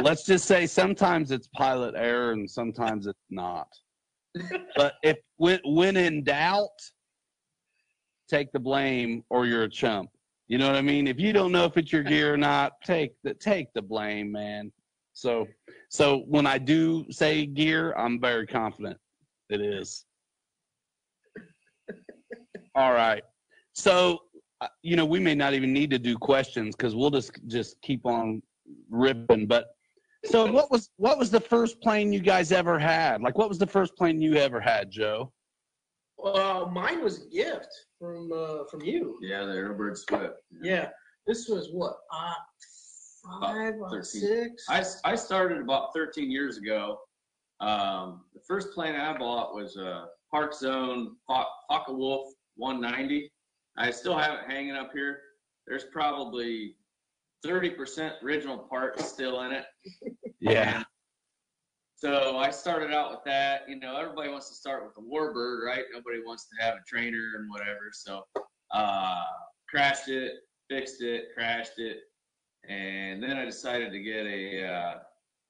Let's 0.02 0.26
just 0.26 0.46
say 0.46 0.66
sometimes 0.66 1.32
it's 1.32 1.48
pilot 1.56 1.96
error 1.98 2.32
and 2.32 2.50
sometimes 2.50 3.08
it's 3.08 3.26
not. 3.30 3.68
But 4.76 4.96
if 5.04 5.18
when 5.38 5.60
when 5.66 5.96
in 5.96 6.24
doubt, 6.24 6.70
take 8.34 8.52
the 8.52 8.60
blame 8.60 9.24
or 9.30 9.46
you're 9.46 9.64
a 9.64 9.70
chump. 9.70 10.10
You 10.48 10.58
know 10.58 10.68
what 10.68 10.76
I 10.76 10.82
mean? 10.82 11.08
If 11.08 11.20
you 11.20 11.34
don't 11.34 11.52
know 11.52 11.66
if 11.66 11.78
it's 11.78 11.92
your 11.92 12.04
gear 12.04 12.34
or 12.34 12.38
not, 12.38 12.74
take 12.84 13.14
the 13.24 13.34
take 13.36 13.68
the 13.74 13.82
blame, 13.82 14.32
man. 14.32 14.72
So, 15.14 15.48
so 15.90 16.24
when 16.28 16.48
I 16.48 16.58
do 16.58 17.06
say 17.12 17.46
gear, 17.46 17.94
I'm 17.94 18.20
very 18.20 18.48
confident 18.48 18.98
it 19.50 19.62
is. 19.62 20.06
All 22.76 22.94
right. 22.94 23.24
So, 23.74 24.20
uh, 24.62 24.68
you 24.82 24.96
know, 24.96 25.06
we 25.06 25.20
may 25.20 25.36
not 25.36 25.54
even 25.54 25.72
need 25.72 25.92
to 25.92 26.00
do 26.00 26.18
questions 26.18 26.76
because 26.76 26.96
we'll 26.96 27.12
just 27.12 27.32
just 27.48 27.80
keep 27.82 28.06
on 28.06 28.42
ripping. 28.90 29.46
But 29.46 29.68
so, 30.26 30.52
what 30.52 30.72
was 30.72 30.90
what 30.98 31.18
was 31.20 31.30
the 31.30 31.40
first 31.40 31.82
plane 31.82 32.12
you 32.12 32.20
guys 32.20 32.52
ever 32.52 32.80
had? 32.80 33.22
Like, 33.22 33.38
what 33.38 33.48
was 33.48 33.60
the 33.60 33.68
first 33.68 33.96
plane 33.96 34.20
you 34.20 34.36
ever 34.36 34.60
had, 34.60 34.90
Joe? 34.90 35.32
Uh, 36.24 36.66
mine 36.72 37.04
was 37.04 37.24
a 37.24 37.30
gift 37.30 37.70
from 38.04 38.32
uh, 38.34 38.66
from 38.70 38.82
you. 38.82 39.18
Yeah, 39.22 39.46
the 39.46 39.54
Aerobird 39.54 39.98
Swift. 39.98 40.36
Yeah, 40.62 40.90
this 41.26 41.48
was 41.48 41.70
what 41.72 41.96
uh, 42.14 42.34
five, 43.40 43.76
About 43.76 43.98
uh, 43.98 44.04
six. 44.04 44.66
I, 44.70 44.84
I 45.06 45.16
started 45.16 45.60
about 45.60 45.94
13 45.96 46.30
years 46.30 46.58
ago. 46.58 46.98
Um, 47.62 48.22
the 48.34 48.42
first 48.46 48.74
plane 48.74 48.96
I 48.96 49.18
bought 49.18 49.56
was 49.56 49.78
a 49.78 50.08
ParkZone 50.34 51.12
Focke 51.28 51.88
Wolf 51.88 52.34
190. 52.58 53.32
I 53.78 53.92
still 53.92 54.18
have 54.18 54.34
it 54.34 54.52
hanging 54.52 54.76
up 54.76 54.92
here. 54.94 55.20
There's 55.66 55.86
probably 55.86 56.76
30% 57.46 58.22
original 58.22 58.58
parts 58.58 59.06
still 59.06 59.42
in 59.44 59.52
it. 59.54 59.66
Yeah. 60.46 60.84
So 62.04 62.38
I 62.38 62.50
started 62.52 62.92
out 62.92 63.12
with 63.12 63.24
that. 63.24 63.62
You 63.70 63.80
know, 63.80 63.96
everybody 63.96 64.28
wants 64.30 64.50
to 64.50 64.56
start 64.56 64.84
with 64.84 64.94
the 64.94 65.02
Warbird, 65.02 65.66
right? 65.66 65.86
Nobody 65.94 66.20
wants 66.26 66.50
to 66.50 66.62
have 66.62 66.74
a 66.74 66.82
trainer 66.86 67.36
and 67.38 67.50
whatever. 67.50 67.92
So 67.94 68.26
uh, 68.74 69.24
crashed 69.70 70.10
it, 70.10 70.34
fixed 70.70 71.02
it, 71.02 71.28
crashed 71.34 71.78
it, 71.80 72.00
and 72.68 73.24
then 73.24 73.38
I 73.38 73.46
decided 73.46 73.94
to 73.94 74.00
get 74.02 74.26
a, 74.26 74.66
uh, 74.68 74.96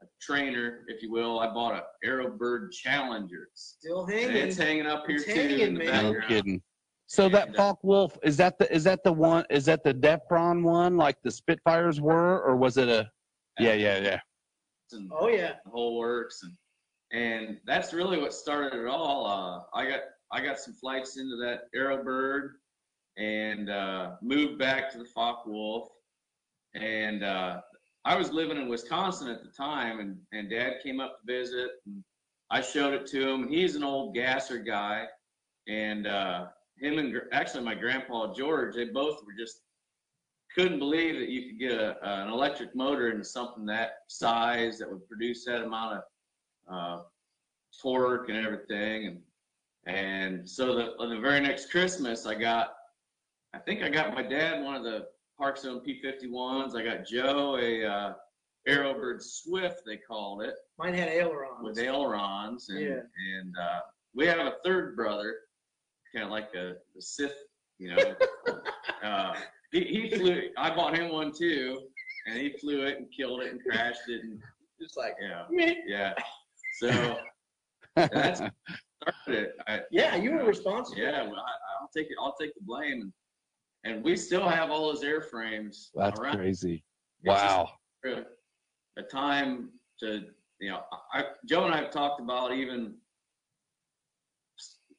a 0.04 0.06
trainer, 0.22 0.86
if 0.90 1.02
you 1.02 1.12
will. 1.12 1.40
I 1.40 1.48
bought 1.52 1.74
a 1.74 2.08
Aerobird 2.08 2.72
Challenger. 2.72 3.48
Still 3.56 4.06
And 4.06 4.14
hanging. 4.14 4.36
it's 4.36 4.56
hanging 4.58 4.86
up 4.86 5.06
here 5.08 5.16
It's 5.16 5.26
too. 5.26 5.34
hanging, 5.34 5.60
in 5.60 5.74
the 5.74 5.86
man. 5.86 6.14
No 6.14 6.22
kidding. 6.28 6.62
So 7.08 7.30
that 7.30 7.48
And, 7.48 7.56
uh, 7.56 7.58
Focke-Wulf 7.58 8.20
is 8.22 8.38
that 8.38 8.60
the 8.60 8.72
is 8.72 8.84
that 8.84 9.04
the 9.04 9.12
one 9.12 9.44
is 9.50 9.66
that 9.66 9.84
the 9.84 9.94
Depron 9.96 10.62
one 10.62 10.98
like 10.98 11.18
the 11.24 11.32
Spitfires 11.32 12.00
were 12.00 12.44
or 12.44 12.56
was 12.56 12.78
it 12.78 12.90
a? 12.90 13.10
Yeah, 13.60 13.74
yeah, 13.74 13.98
yeah. 13.98 14.20
And 14.94 15.12
Oh 15.14 15.28
yeah. 15.28 15.54
the 15.66 15.72
whole 15.72 15.98
works 15.98 16.42
and 16.44 16.54
and 17.12 17.60
that's 17.66 17.94
really 17.94 18.18
what 18.20 18.34
started 18.34 18.80
it 18.80 18.88
all. 18.88 19.28
Uh, 19.28 19.78
I 19.78 19.88
got 19.88 20.00
I 20.32 20.44
got 20.44 20.60
some 20.60 20.74
flights 20.74 21.18
into 21.18 21.36
that 21.38 21.66
Aerobird 21.76 22.54
and 23.18 23.70
uh, 23.70 24.12
moved 24.22 24.58
back 24.58 24.92
to 24.92 24.98
the 24.98 25.06
Focke-Wulf. 25.06 25.90
And 26.74 27.24
uh, 27.24 27.62
I 28.06 28.16
was 28.16 28.32
living 28.32 28.58
in 28.58 28.68
Wisconsin 28.68 29.28
at 29.30 29.44
the 29.44 29.50
time, 29.50 30.00
and 30.00 30.18
and 30.32 30.50
Dad 30.50 30.78
came 30.84 31.00
up 31.00 31.18
to 31.20 31.32
visit, 31.32 31.70
and 31.86 32.04
I 32.50 32.62
showed 32.62 32.94
it 32.94 33.06
to 33.08 33.30
him. 33.30 33.48
He's 33.48 33.76
an 33.76 33.84
old 33.84 34.16
gasser 34.16 34.58
guy, 34.58 35.06
and 35.68 36.08
uh, 36.08 36.48
him 36.80 36.98
and 36.98 37.16
actually 37.32 37.64
my 37.64 37.76
grandpa 37.76 38.34
George, 38.34 38.76
they 38.76 38.86
both 38.86 39.24
were 39.26 39.34
just 39.38 39.62
couldn't 40.56 40.80
believe 40.80 41.20
that 41.20 41.30
you 41.30 41.48
could 41.50 41.60
get 41.60 41.72
a, 41.72 41.98
an 42.24 42.30
electric 42.30 42.76
motor 42.76 43.10
into 43.10 43.24
something 43.24 43.66
that 43.66 43.92
size 44.08 44.78
that 44.80 44.90
would 44.92 45.08
produce 45.08 45.46
that 45.46 45.64
amount 45.64 45.98
of 45.98 46.04
uh, 46.72 47.02
torque 47.82 48.30
and 48.30 48.38
everything. 48.38 49.08
And 49.08 49.20
and 49.86 50.50
so 50.50 50.76
the 50.76 51.08
the 51.08 51.20
very 51.20 51.42
next 51.42 51.70
Christmas, 51.72 52.26
I 52.26 52.36
got, 52.36 52.74
I 53.54 53.60
think 53.60 53.82
I 53.84 53.90
got 53.90 54.14
my 54.14 54.24
dad 54.24 54.64
one 54.64 54.76
of 54.76 54.84
the 54.84 55.08
ParkZone 55.40 55.82
P51s. 55.86 56.76
I 56.76 56.84
got 56.84 57.06
Joe 57.06 57.58
a 57.60 57.86
uh, 57.86 58.14
Aerobird 58.68 59.22
Swift, 59.22 59.82
they 59.86 59.98
called 59.98 60.42
it, 60.42 60.54
Mine 60.78 60.94
had 60.94 61.10
ailerons. 61.10 61.64
with 61.64 61.78
ailerons, 61.80 62.70
and 62.70 62.80
Yeah. 62.80 63.02
and 63.40 63.54
uh, 63.62 63.80
we 64.16 64.26
have 64.26 64.40
a 64.40 64.54
third 64.64 64.96
brother, 64.96 65.36
kind 66.14 66.24
of 66.24 66.32
like 66.32 66.50
a, 66.56 66.76
a 66.98 67.02
Sith, 67.02 67.36
you 67.80 67.94
know. 67.94 68.16
uh, 69.04 69.34
he, 69.74 69.84
he 70.10 70.16
flew. 70.18 70.44
I 70.58 70.74
bought 70.74 70.96
him 70.98 71.12
one 71.12 71.32
too, 71.34 71.82
and 72.28 72.38
he 72.38 72.52
flew 72.52 72.86
it 72.86 72.98
and 73.00 73.08
killed 73.12 73.42
it 73.42 73.52
and 73.52 73.62
crashed 73.62 74.08
it, 74.08 74.24
and 74.24 74.40
Just 74.80 74.96
like 74.96 75.16
yeah, 75.22 75.44
meh. 75.50 75.74
yeah. 75.88 76.14
So 76.80 77.18
that's 77.96 78.40
started 79.02 79.28
it. 79.28 79.56
I, 79.68 79.82
yeah, 79.92 80.16
you 80.16 80.32
were 80.34 80.46
responsible. 80.46 81.02
yeah, 81.02 81.24
well, 81.24 81.36
I, 81.40 81.82
I'll 81.82 81.90
take 81.96 82.08
it. 82.08 82.18
I'll 82.22 82.36
take 82.40 82.54
the 82.56 82.62
blame, 82.64 83.02
and 83.02 83.14
and 83.96 84.04
we 84.04 84.16
still 84.16 84.48
have 84.48 84.70
all 84.70 84.88
those 84.94 85.04
airframes 85.04 85.90
That's 85.96 86.20
around. 86.20 86.38
crazy. 86.38 86.84
It's 87.24 87.42
Wow. 87.42 87.70
a, 88.06 88.24
a 88.98 89.04
time 89.04 89.70
to 90.00 90.26
you 90.60 90.70
know 90.70 90.82
I, 91.14 91.24
Joe 91.48 91.66
and 91.66 91.74
I 91.74 91.78
have 91.78 91.92
talked 91.92 92.22
about 92.22 92.54
even 92.54 92.96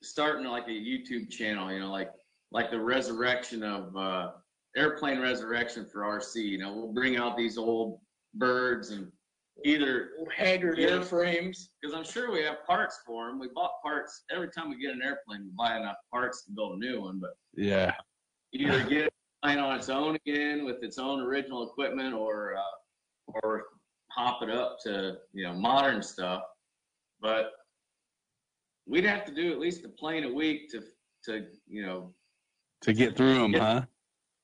starting 0.03 0.47
like 0.47 0.67
a 0.69 0.71
YouTube 0.71 1.31
channel 1.31 1.73
you 1.73 1.81
know 1.81 1.91
like 1.91 2.11
like 2.53 2.71
the 2.71 2.79
resurrection 2.81 3.63
of 3.63 3.97
uh, 3.97 4.31
airplane 4.77 5.21
resurrection 5.21 5.87
for 5.91 6.01
RC 6.03 6.37
you 6.37 6.59
know 6.59 6.73
we'll 6.75 6.93
bring 6.93 7.17
out 7.17 7.37
these 7.37 7.57
old 7.59 8.01
birds 8.35 8.91
and 8.91 9.11
either 9.65 10.11
Old 10.19 10.33
haggard 10.33 10.79
Yeah. 10.79 10.89
airframes. 10.89 11.69
because 11.81 11.95
I'm 11.95 12.05
sure 12.05 12.33
we 12.33 12.43
have 12.43 12.65
parts 12.67 13.01
for 13.07 13.29
them 13.29 13.39
we 13.39 13.49
bought 13.55 13.73
parts 13.83 14.25
every 14.31 14.51
time 14.51 14.71
we 14.71 14.77
get 14.81 14.93
an 14.93 15.03
airplane 15.03 15.45
we 15.45 15.51
buy 15.57 15.77
enough 15.77 15.97
parts 16.13 16.45
to 16.45 16.53
build 16.53 16.73
a 16.77 16.79
new 16.79 17.01
one 17.03 17.21
but 17.21 17.37
Yeah. 17.55 17.95
either 18.53 18.83
get 18.89 19.07
it 19.07 19.15
flying 19.43 19.59
on 19.59 19.77
its 19.79 19.89
own 19.89 20.17
again 20.27 20.65
with 20.65 20.83
its 20.83 20.99
own 20.99 21.21
original 21.21 21.69
equipment 21.69 22.15
or 22.15 22.57
uh, 22.57 23.33
or 23.43 23.65
hop 24.11 24.43
it 24.43 24.51
up 24.51 24.79
to 24.85 25.19
you 25.33 25.45
know 25.45 25.55
modern 25.55 26.03
stuff 26.03 26.43
but 27.21 27.53
we'd 28.87 29.05
have 29.05 29.25
to 29.25 29.33
do 29.35 29.53
at 29.53 29.59
least 29.61 29.85
a 29.85 29.89
plane 29.89 30.25
a 30.25 30.33
week 30.33 30.69
to 30.71 30.83
to 31.25 31.47
you 31.69 31.87
know 31.87 32.13
To 32.83 32.93
get 32.93 33.17
through 33.17 33.35
them, 33.39 33.53
huh? 33.55 33.83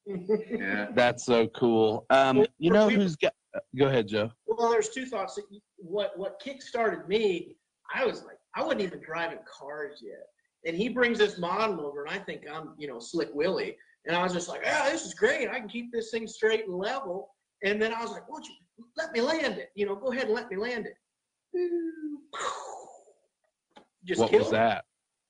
Yeah 0.07 0.89
That's 0.95 1.25
so 1.25 1.47
cool. 1.49 2.07
Um, 2.11 2.39
Well, 2.39 2.47
you 2.59 2.71
know 2.71 2.89
we- 2.89 2.95
who's 2.95 3.17
got? 3.17 3.33
Go 3.77 3.87
ahead, 3.89 4.07
Joe. 4.07 4.31
Well, 4.47 4.71
there's 4.71 4.91
two 4.91 5.07
thoughts. 5.07 5.39
What 5.77 6.17
what 6.17 6.41
kick 6.41 6.63
started 6.63 7.09
me, 7.09 7.57
I 7.93 8.05
was 8.05 8.25
like, 8.25 8.39
I 8.55 8.63
wasn't 8.63 8.83
even 8.83 9.01
driving 9.01 9.39
cars 9.47 10.01
yet. 10.03 10.27
And 10.67 10.77
he 10.77 10.89
brings 10.89 11.19
this 11.19 11.39
model 11.39 11.81
over, 11.81 12.05
and 12.05 12.15
I 12.15 12.19
think 12.23 12.43
I'm, 12.51 12.75
you 12.79 12.87
know, 12.87 12.99
Slick 13.01 13.31
Willie. 13.33 13.77
And 14.07 14.17
I 14.17 14.23
was 14.23 14.33
just 14.33 14.49
like, 14.49 14.63
ah, 14.67 14.89
this 14.91 15.05
is 15.05 15.15
great. 15.15 15.49
I 15.49 15.59
can 15.59 15.69
keep 15.69 15.93
this 15.93 16.11
thing 16.11 16.27
straight 16.27 16.67
and 16.67 16.75
level. 16.75 17.31
And 17.65 17.81
then 17.81 17.93
I 17.93 18.01
was 18.03 18.11
like, 18.11 18.29
won't 18.29 18.47
you 18.47 18.55
let 18.97 19.13
me 19.13 19.21
land 19.21 19.59
it? 19.59 19.71
You 19.75 19.87
know, 19.87 19.95
go 19.97 20.13
ahead 20.13 20.27
and 20.27 20.35
let 20.35 20.51
me 20.51 20.57
land 20.57 20.87
it. 20.87 20.97
Just 24.05 24.21
What 24.21 24.33
was 24.33 24.49
it. 24.49 24.53
that? 24.53 24.85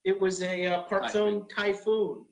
It 0.04 0.20
was 0.20 0.42
a 0.42 0.66
uh, 0.66 0.85
ParkZone 0.88 1.48
Typhoon, 1.54 2.24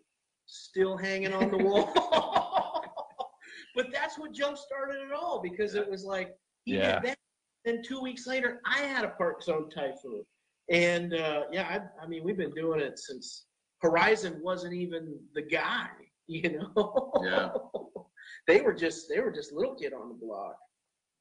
still 0.49 0.97
hanging 0.97 1.33
on 1.33 1.51
the 1.51 1.59
wall. 1.59 1.93
but 3.75 3.87
that's 3.93 4.19
what 4.19 4.33
jump 4.33 4.57
started 4.59 4.97
it 5.01 5.13
all 5.13 5.41
because 5.41 5.75
it 5.75 5.89
was 5.89 6.05
like 6.05 6.35
he 6.65 6.77
Yeah. 6.77 7.01
did 7.01 7.11
that. 7.11 7.19
Then 7.65 7.83
two 7.83 8.01
weeks 8.01 8.27
later, 8.27 8.61
I 8.65 8.79
had 8.81 9.05
a 9.05 9.15
ParkZone 9.21 9.71
Typhoon, 9.71 10.25
and 10.71 11.13
uh, 11.15 11.45
yeah, 11.53 11.69
I, 12.01 12.05
I 12.05 12.09
mean 12.09 12.25
we've 12.25 12.37
been 12.37 12.55
doing 12.55 12.81
it 12.81 12.99
since 12.99 13.47
Horizon 13.83 14.41
wasn't 14.43 14.75
even 14.75 15.19
the 15.35 15.43
guy, 15.43 15.89
you 16.27 16.59
know. 16.59 17.13
Yeah. 17.23 17.51
they 18.47 18.61
were 18.61 18.73
just 18.73 19.09
they 19.09 19.21
were 19.21 19.33
just 19.33 19.53
little 19.53 19.75
kid 19.75 19.93
on 19.93 20.09
the 20.09 20.15
block, 20.15 20.57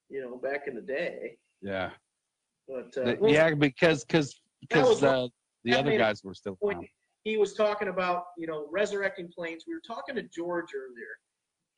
you 0.10 0.22
know, 0.22 0.38
back 0.38 0.68
in 0.68 0.76
the 0.76 0.82
day. 0.82 1.38
Yeah. 1.62 1.92
But 2.68 2.98
uh, 2.98 3.16
well, 3.20 3.32
yeah, 3.32 3.54
because 3.54 4.06
because 4.06 4.40
because 4.62 5.04
uh, 5.04 5.28
the 5.64 5.76
other 5.76 5.98
guys 5.98 6.24
were 6.24 6.34
still 6.34 6.56
point. 6.56 6.88
He 7.28 7.38
was 7.38 7.54
talking 7.54 7.90
about 7.90 8.28
you 8.38 8.48
know 8.48 8.68
resurrecting 8.72 9.28
planes. 9.28 9.66
We 9.68 9.74
were 9.74 9.82
talking 9.86 10.16
to 10.16 10.24
George 10.24 10.70
earlier, 10.76 11.14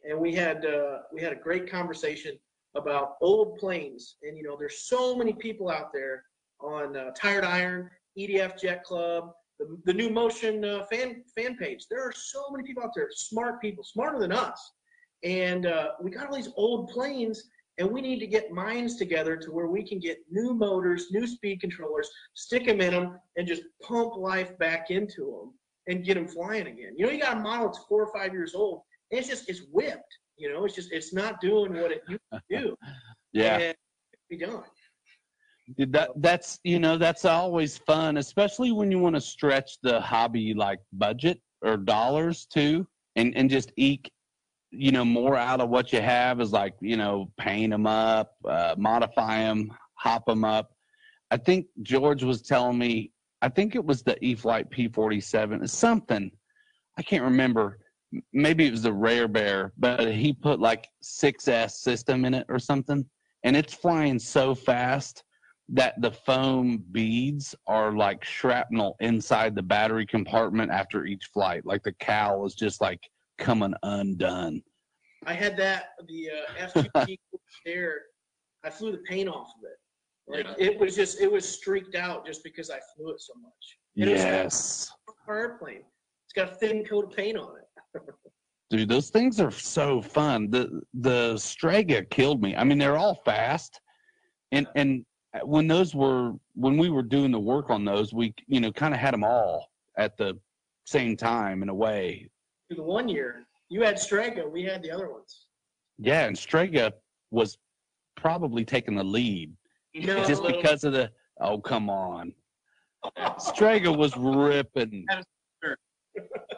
and 0.08 0.20
we 0.20 0.34
had 0.34 0.66
uh, 0.66 1.00
we 1.12 1.22
had 1.22 1.34
a 1.34 1.36
great 1.36 1.70
conversation 1.70 2.38
about 2.76 3.16
old 3.22 3.58
planes. 3.58 4.18
And 4.22 4.38
you 4.38 4.43
know, 4.43 4.56
there's 4.58 4.88
so 4.88 5.16
many 5.16 5.34
people 5.34 5.70
out 5.70 5.91
there 5.91 6.24
on 6.62 6.95
uh, 6.95 7.12
Tired 7.16 7.43
Iron, 7.43 7.89
EDF 8.18 8.62
Jet 8.62 8.84
Club, 8.84 9.32
the, 9.58 9.78
the 9.86 9.93
New 9.93 10.10
Motion 10.10 10.64
uh, 10.64 10.84
fan 10.86 11.24
fan 11.36 11.58
page. 11.58 11.88
There 11.89 12.08
are 12.08 12.14
so 12.14 12.43
many 12.52 12.64
people 12.64 12.84
out 12.84 12.91
there, 12.95 13.10
smart 13.12 13.60
people, 13.60 13.84
smarter 13.84 14.20
than 14.20 14.32
us. 14.32 14.74
And 15.24 15.66
uh, 15.66 15.89
we 16.02 16.12
got 16.12 16.28
all 16.28 16.36
these 16.36 16.52
old 16.56 16.89
planes, 16.89 17.50
and 17.80 17.89
we 17.89 18.01
need 18.01 18.19
to 18.19 18.27
get 18.27 18.51
minds 18.51 18.97
together 18.97 19.38
to 19.38 19.51
where 19.51 19.67
we 19.67 19.84
can 19.84 19.99
get 19.99 20.19
new 20.30 20.53
motors, 20.53 21.07
new 21.11 21.25
speed 21.25 21.61
controllers, 21.61 22.09
stick 22.34 22.65
them 22.65 22.82
in 22.82 22.93
them, 22.93 23.17
and 23.38 23.47
just 23.47 23.63
pump 23.82 24.15
life 24.17 24.57
back 24.59 24.91
into 24.91 25.25
them 25.25 25.53
and 25.88 26.05
get 26.05 26.15
them 26.15 26.27
flying 26.27 26.67
again. 26.67 26.93
You 26.97 27.05
know, 27.05 27.11
you 27.11 27.19
got 27.21 27.38
a 27.38 27.39
model 27.39 27.67
that's 27.67 27.80
four 27.88 28.03
or 28.03 28.13
five 28.13 28.34
years 28.34 28.53
old, 28.53 28.82
it's 29.09 29.27
just 29.27 29.49
it's 29.49 29.61
whipped. 29.71 30.17
You 30.38 30.53
know, 30.53 30.65
it's 30.65 30.75
just 30.75 30.91
it's 30.91 31.13
not 31.13 31.41
doing 31.41 31.73
what 31.73 31.91
it 31.91 32.03
used 32.07 32.21
to 32.34 32.41
do. 32.49 32.75
Yeah. 33.32 33.57
and 33.59 33.75
be 34.27 34.38
done. 34.38 34.63
that 35.77 36.09
that's 36.15 36.59
you 36.63 36.80
know 36.80 36.97
that's 36.97 37.25
always 37.25 37.77
fun 37.77 38.17
especially 38.17 38.71
when 38.71 38.89
you 38.89 38.97
want 38.97 39.13
to 39.13 39.21
stretch 39.21 39.77
the 39.84 40.01
hobby 40.01 40.55
like 40.55 40.80
budget 40.93 41.39
or 41.61 41.77
dollars 41.77 42.47
too 42.51 42.88
and 43.17 43.38
and 43.38 43.51
just 43.51 43.71
eke 43.77 44.11
you 44.72 44.91
know 44.91 45.05
more 45.05 45.36
out 45.36 45.61
of 45.61 45.70
what 45.70 45.91
you 45.91 46.01
have 46.01 46.41
is 46.41 46.51
like 46.51 46.74
you 46.80 46.97
know 46.97 47.32
paint 47.38 47.72
them 47.72 47.88
up, 47.88 48.36
uh, 48.47 48.76
modify 48.78 49.39
them, 49.39 49.72
hop 49.95 50.26
them 50.26 50.43
up. 50.43 50.72
I 51.32 51.38
think 51.38 51.67
George 51.82 52.24
was 52.24 52.41
telling 52.41 52.78
me. 52.78 53.11
I 53.41 53.47
think 53.47 53.74
it 53.76 53.86
was 53.86 54.03
the 54.03 54.22
E-flite 54.24 54.70
P47. 54.70 55.70
Something 55.70 56.30
I 56.97 57.01
can't 57.01 57.24
remember. 57.24 57.80
Maybe 58.34 58.65
it 58.67 58.72
was 58.72 58.82
the 58.82 58.91
Rare 58.91 59.30
Bear, 59.30 59.72
but 59.78 60.11
he 60.13 60.34
put 60.34 60.59
like 60.59 60.88
6S 61.01 61.72
system 61.72 62.26
in 62.26 62.34
it 62.34 62.45
or 62.49 62.59
something, 62.59 63.05
and 63.43 63.55
it's 63.55 63.74
flying 63.74 64.20
so 64.20 64.53
fast 64.53 65.24
that 65.70 65.93
the 66.01 66.11
foam 66.11 66.84
beads 66.91 67.55
are 67.67 67.93
like 67.93 68.26
shrapnel 68.26 68.97
inside 68.99 69.55
the 69.55 69.61
battery 69.61 70.05
compartment 70.05 70.72
after 70.72 71.05
each 71.05 71.30
flight. 71.32 71.65
Like 71.65 71.84
the 71.84 71.93
cowl 71.93 72.45
is 72.45 72.55
just 72.55 72.82
like 72.82 72.99
coming 73.39 73.73
undone. 73.83 74.61
I 75.25 75.33
had 75.33 75.57
that 75.57 75.89
the 76.07 76.29
uh, 76.29 76.67
F2G 76.67 77.17
there. 77.65 78.01
I 78.63 78.69
flew 78.69 78.91
the 78.91 78.99
paint 78.99 79.29
off 79.29 79.47
of 79.57 79.63
it. 79.63 79.77
Like 80.27 80.57
Yeah. 80.59 80.65
it 80.71 80.79
was 80.79 80.95
just 80.95 81.19
it 81.19 81.31
was 81.31 81.47
streaked 81.47 81.95
out 81.95 82.25
just 82.25 82.43
because 82.43 82.69
I 82.69 82.79
flew 82.95 83.09
it 83.11 83.21
so 83.21 83.33
much. 83.41 83.77
And 83.97 84.09
it 84.09 84.13
was 84.13 84.21
Yes. 84.23 84.91
a 85.27 85.31
airplane. 85.31 85.83
It's 86.25 86.33
got 86.35 86.51
a 86.51 86.55
thin 86.55 86.85
coat 86.85 87.05
of 87.05 87.11
paint 87.17 87.37
on 87.37 87.53
it. 87.57 88.01
Dude, 88.69 88.87
those 88.87 89.09
things 89.09 89.39
are 89.39 89.49
so 89.51 90.01
fun. 90.01 90.51
The 90.51 90.81
the 90.93 91.37
Strega 91.37 92.03
killed 92.05 92.41
me. 92.41 92.55
I 92.55 92.63
mean, 92.63 92.77
they're 92.77 92.97
all 92.97 93.15
fast. 93.25 93.79
And 94.51 94.67
and 94.75 95.05
when 95.43 95.67
those 95.67 95.95
were 95.95 96.33
when 96.53 96.77
we 96.77 96.89
were 96.89 97.01
doing 97.03 97.31
the 97.31 97.39
work 97.39 97.69
on 97.71 97.83
those, 97.83 98.13
we 98.13 98.33
you 98.47 98.59
know 98.59 98.71
kind 98.71 98.93
of 98.93 98.99
had 98.99 99.13
them 99.13 99.23
all 99.23 99.67
at 99.97 100.17
the 100.17 100.37
same 100.85 101.17
time 101.17 101.63
in 101.63 101.69
a 101.69 101.73
way. 101.73 102.29
The 102.70 102.84
one 102.84 103.09
year 103.09 103.45
you 103.70 103.82
had 103.82 103.99
Strega, 103.99 104.47
we 104.47 104.63
had 104.63 104.82
the 104.84 104.91
other 104.91 105.11
ones. 105.11 105.47
Yeah, 105.97 106.26
and 106.26 106.38
Strega 106.38 106.93
was 107.32 107.57
probably 108.15 108.65
taking 108.65 108.95
the 108.95 109.03
lead 109.03 109.53
No, 109.95 110.24
just 110.26 110.43
because 110.43 110.84
of 110.84 110.93
the 110.93 111.11
oh 111.39 111.59
come 111.59 111.89
on. 111.89 112.34
Strega 113.38 113.91
was 113.91 114.15
ripping. 114.17 115.05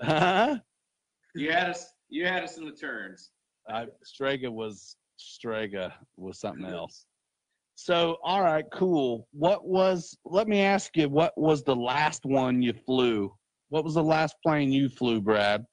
Huh? 0.01 0.57
You 1.35 1.51
had 1.51 1.69
us, 1.69 1.85
you 2.09 2.25
had 2.25 2.43
us 2.43 2.57
in 2.57 2.65
the 2.65 2.71
turns. 2.71 3.31
I, 3.69 3.85
Strega 4.03 4.51
was 4.51 4.95
Strega 5.17 5.93
was 6.17 6.39
something 6.39 6.65
else. 6.65 7.05
So, 7.75 8.17
all 8.23 8.41
right, 8.41 8.65
cool. 8.73 9.27
What 9.31 9.65
was? 9.65 10.17
Let 10.25 10.47
me 10.47 10.61
ask 10.61 10.95
you. 10.97 11.09
What 11.09 11.35
was 11.37 11.63
the 11.63 11.75
last 11.75 12.25
one 12.25 12.61
you 12.61 12.73
flew? 12.73 13.33
What 13.69 13.83
was 13.83 13.93
the 13.93 14.03
last 14.03 14.35
plane 14.43 14.71
you 14.71 14.89
flew, 14.89 15.21
Brad? 15.21 15.65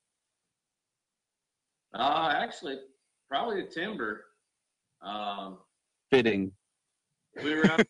Uh, 1.99 2.33
actually, 2.37 2.79
probably 3.29 3.63
the 3.63 3.69
timber. 3.69 4.25
Um, 5.03 5.59
Fitting. 6.11 6.53
we 7.43 7.55
were 7.55 7.67
out 7.71 7.85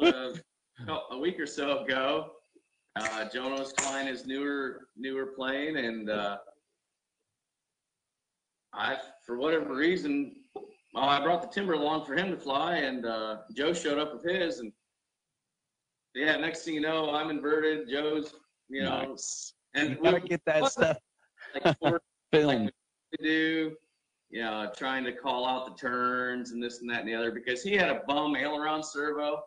a, 0.00 0.34
a 1.10 1.18
week 1.18 1.38
or 1.38 1.46
so 1.46 1.80
ago. 1.80 2.30
Uh, 2.96 3.28
Jonah 3.28 3.56
was 3.60 3.72
flying 3.78 4.06
his 4.06 4.26
newer 4.26 4.88
newer 4.96 5.26
plane, 5.26 5.76
and 5.76 6.08
uh, 6.08 6.38
I, 8.72 8.96
for 9.24 9.38
whatever 9.38 9.74
reason, 9.74 10.34
well, 10.94 11.04
I 11.04 11.22
brought 11.22 11.42
the 11.42 11.48
timber 11.48 11.74
along 11.74 12.06
for 12.06 12.14
him 12.14 12.30
to 12.30 12.36
fly, 12.36 12.76
and 12.76 13.06
uh, 13.06 13.38
Joe 13.54 13.72
showed 13.72 13.98
up 13.98 14.14
with 14.14 14.24
his, 14.24 14.60
and 14.60 14.72
yeah, 16.14 16.36
next 16.36 16.64
thing 16.64 16.74
you 16.74 16.80
know, 16.80 17.10
I'm 17.14 17.30
inverted. 17.30 17.88
Joe's, 17.88 18.34
you 18.68 18.82
know, 18.82 19.10
Nice. 19.10 19.52
and 19.74 19.90
You 19.90 19.96
we 20.00 20.10
gotta 20.10 20.20
get 20.20 20.42
that 20.46 20.64
stuff 20.72 20.96
like 21.64 21.78
four 21.78 22.00
filmed. 22.32 22.72
To 23.12 23.22
do, 23.22 23.76
you 24.30 24.42
know, 24.42 24.70
trying 24.76 25.04
to 25.04 25.12
call 25.12 25.46
out 25.46 25.66
the 25.66 25.80
turns 25.80 26.52
and 26.52 26.62
this 26.62 26.80
and 26.80 26.90
that 26.90 27.00
and 27.00 27.08
the 27.08 27.14
other 27.14 27.30
because 27.30 27.62
he 27.62 27.74
had 27.74 27.88
a 27.88 28.02
bum 28.06 28.36
aileron 28.36 28.82
servo 28.82 29.40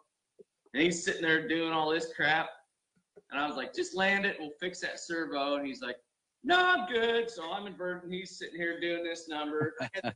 and 0.74 0.84
he's 0.84 1.04
sitting 1.04 1.22
there 1.22 1.48
doing 1.48 1.72
all 1.72 1.90
this 1.90 2.14
crap. 2.16 2.50
And 3.32 3.40
I 3.40 3.48
was 3.48 3.58
like, 3.58 3.74
just 3.74 3.96
land 3.96 4.26
it, 4.26 4.38
we'll 4.40 4.52
fix 4.60 4.80
that 4.82 5.00
servo. 5.00 5.56
And 5.56 5.66
he's 5.66 5.82
like, 5.82 5.98
no, 6.44 6.58
I'm 6.58 6.92
good. 6.92 7.30
So 7.30 7.52
I'm 7.52 7.68
inverting. 7.68 8.12
He's 8.12 8.38
sitting 8.38 8.56
here 8.56 8.80
doing 8.80 9.04
this 9.04 9.28
number. 9.30 9.76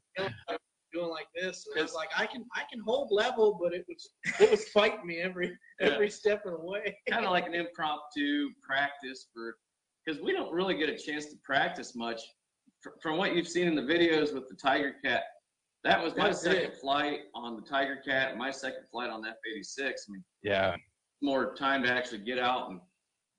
doing 0.96 1.10
like 1.10 1.28
this. 1.36 1.68
And 1.70 1.80
I 1.80 1.84
was 1.84 1.94
like, 1.94 2.10
I 2.18 2.26
can 2.26 2.46
I 2.56 2.62
can 2.72 2.82
hold 2.82 3.10
level, 3.12 3.60
but 3.62 3.74
it 3.74 3.86
was 3.88 4.10
it 4.40 4.50
was 4.50 4.68
fighting 4.70 5.06
me 5.06 5.20
every 5.20 5.56
every 5.82 6.10
step 6.10 6.46
of 6.46 6.54
the 6.54 6.66
way. 6.66 6.98
kind 7.10 7.26
of 7.26 7.32
like 7.32 7.46
an 7.46 7.54
impromptu 7.54 8.50
practice 8.68 9.28
for 9.34 9.58
because 10.06 10.22
we 10.22 10.32
don't 10.32 10.52
really 10.54 10.76
get 10.76 10.90
a 10.90 10.98
chance 10.98 11.26
to 11.28 11.36
practice 11.44 11.96
much 11.96 12.22
from 13.02 13.18
what 13.18 13.36
you've 13.36 13.48
seen 13.48 13.68
in 13.68 13.76
the 13.76 13.82
videos 13.82 14.34
with 14.34 14.48
the 14.50 14.56
tiger 14.56 14.96
cat 15.04 15.24
that 15.84 16.04
was 16.04 16.16
my 16.16 16.32
second 16.32 16.72
it. 16.72 16.78
flight 16.78 17.20
on 17.36 17.56
the 17.56 17.62
tiger 17.62 17.98
cat 18.06 18.30
and 18.32 18.40
my 18.40 18.52
second 18.52 18.88
flight 18.92 19.10
on 19.10 19.22
the 19.22 19.30
f-86 19.30 19.80
i 19.82 19.92
mean 20.10 20.24
Yeah. 20.44 20.76
more 21.22 21.54
time 21.56 21.84
to 21.84 21.92
actually 21.92 22.20
get 22.20 22.40
out 22.40 22.70
and 22.70 22.80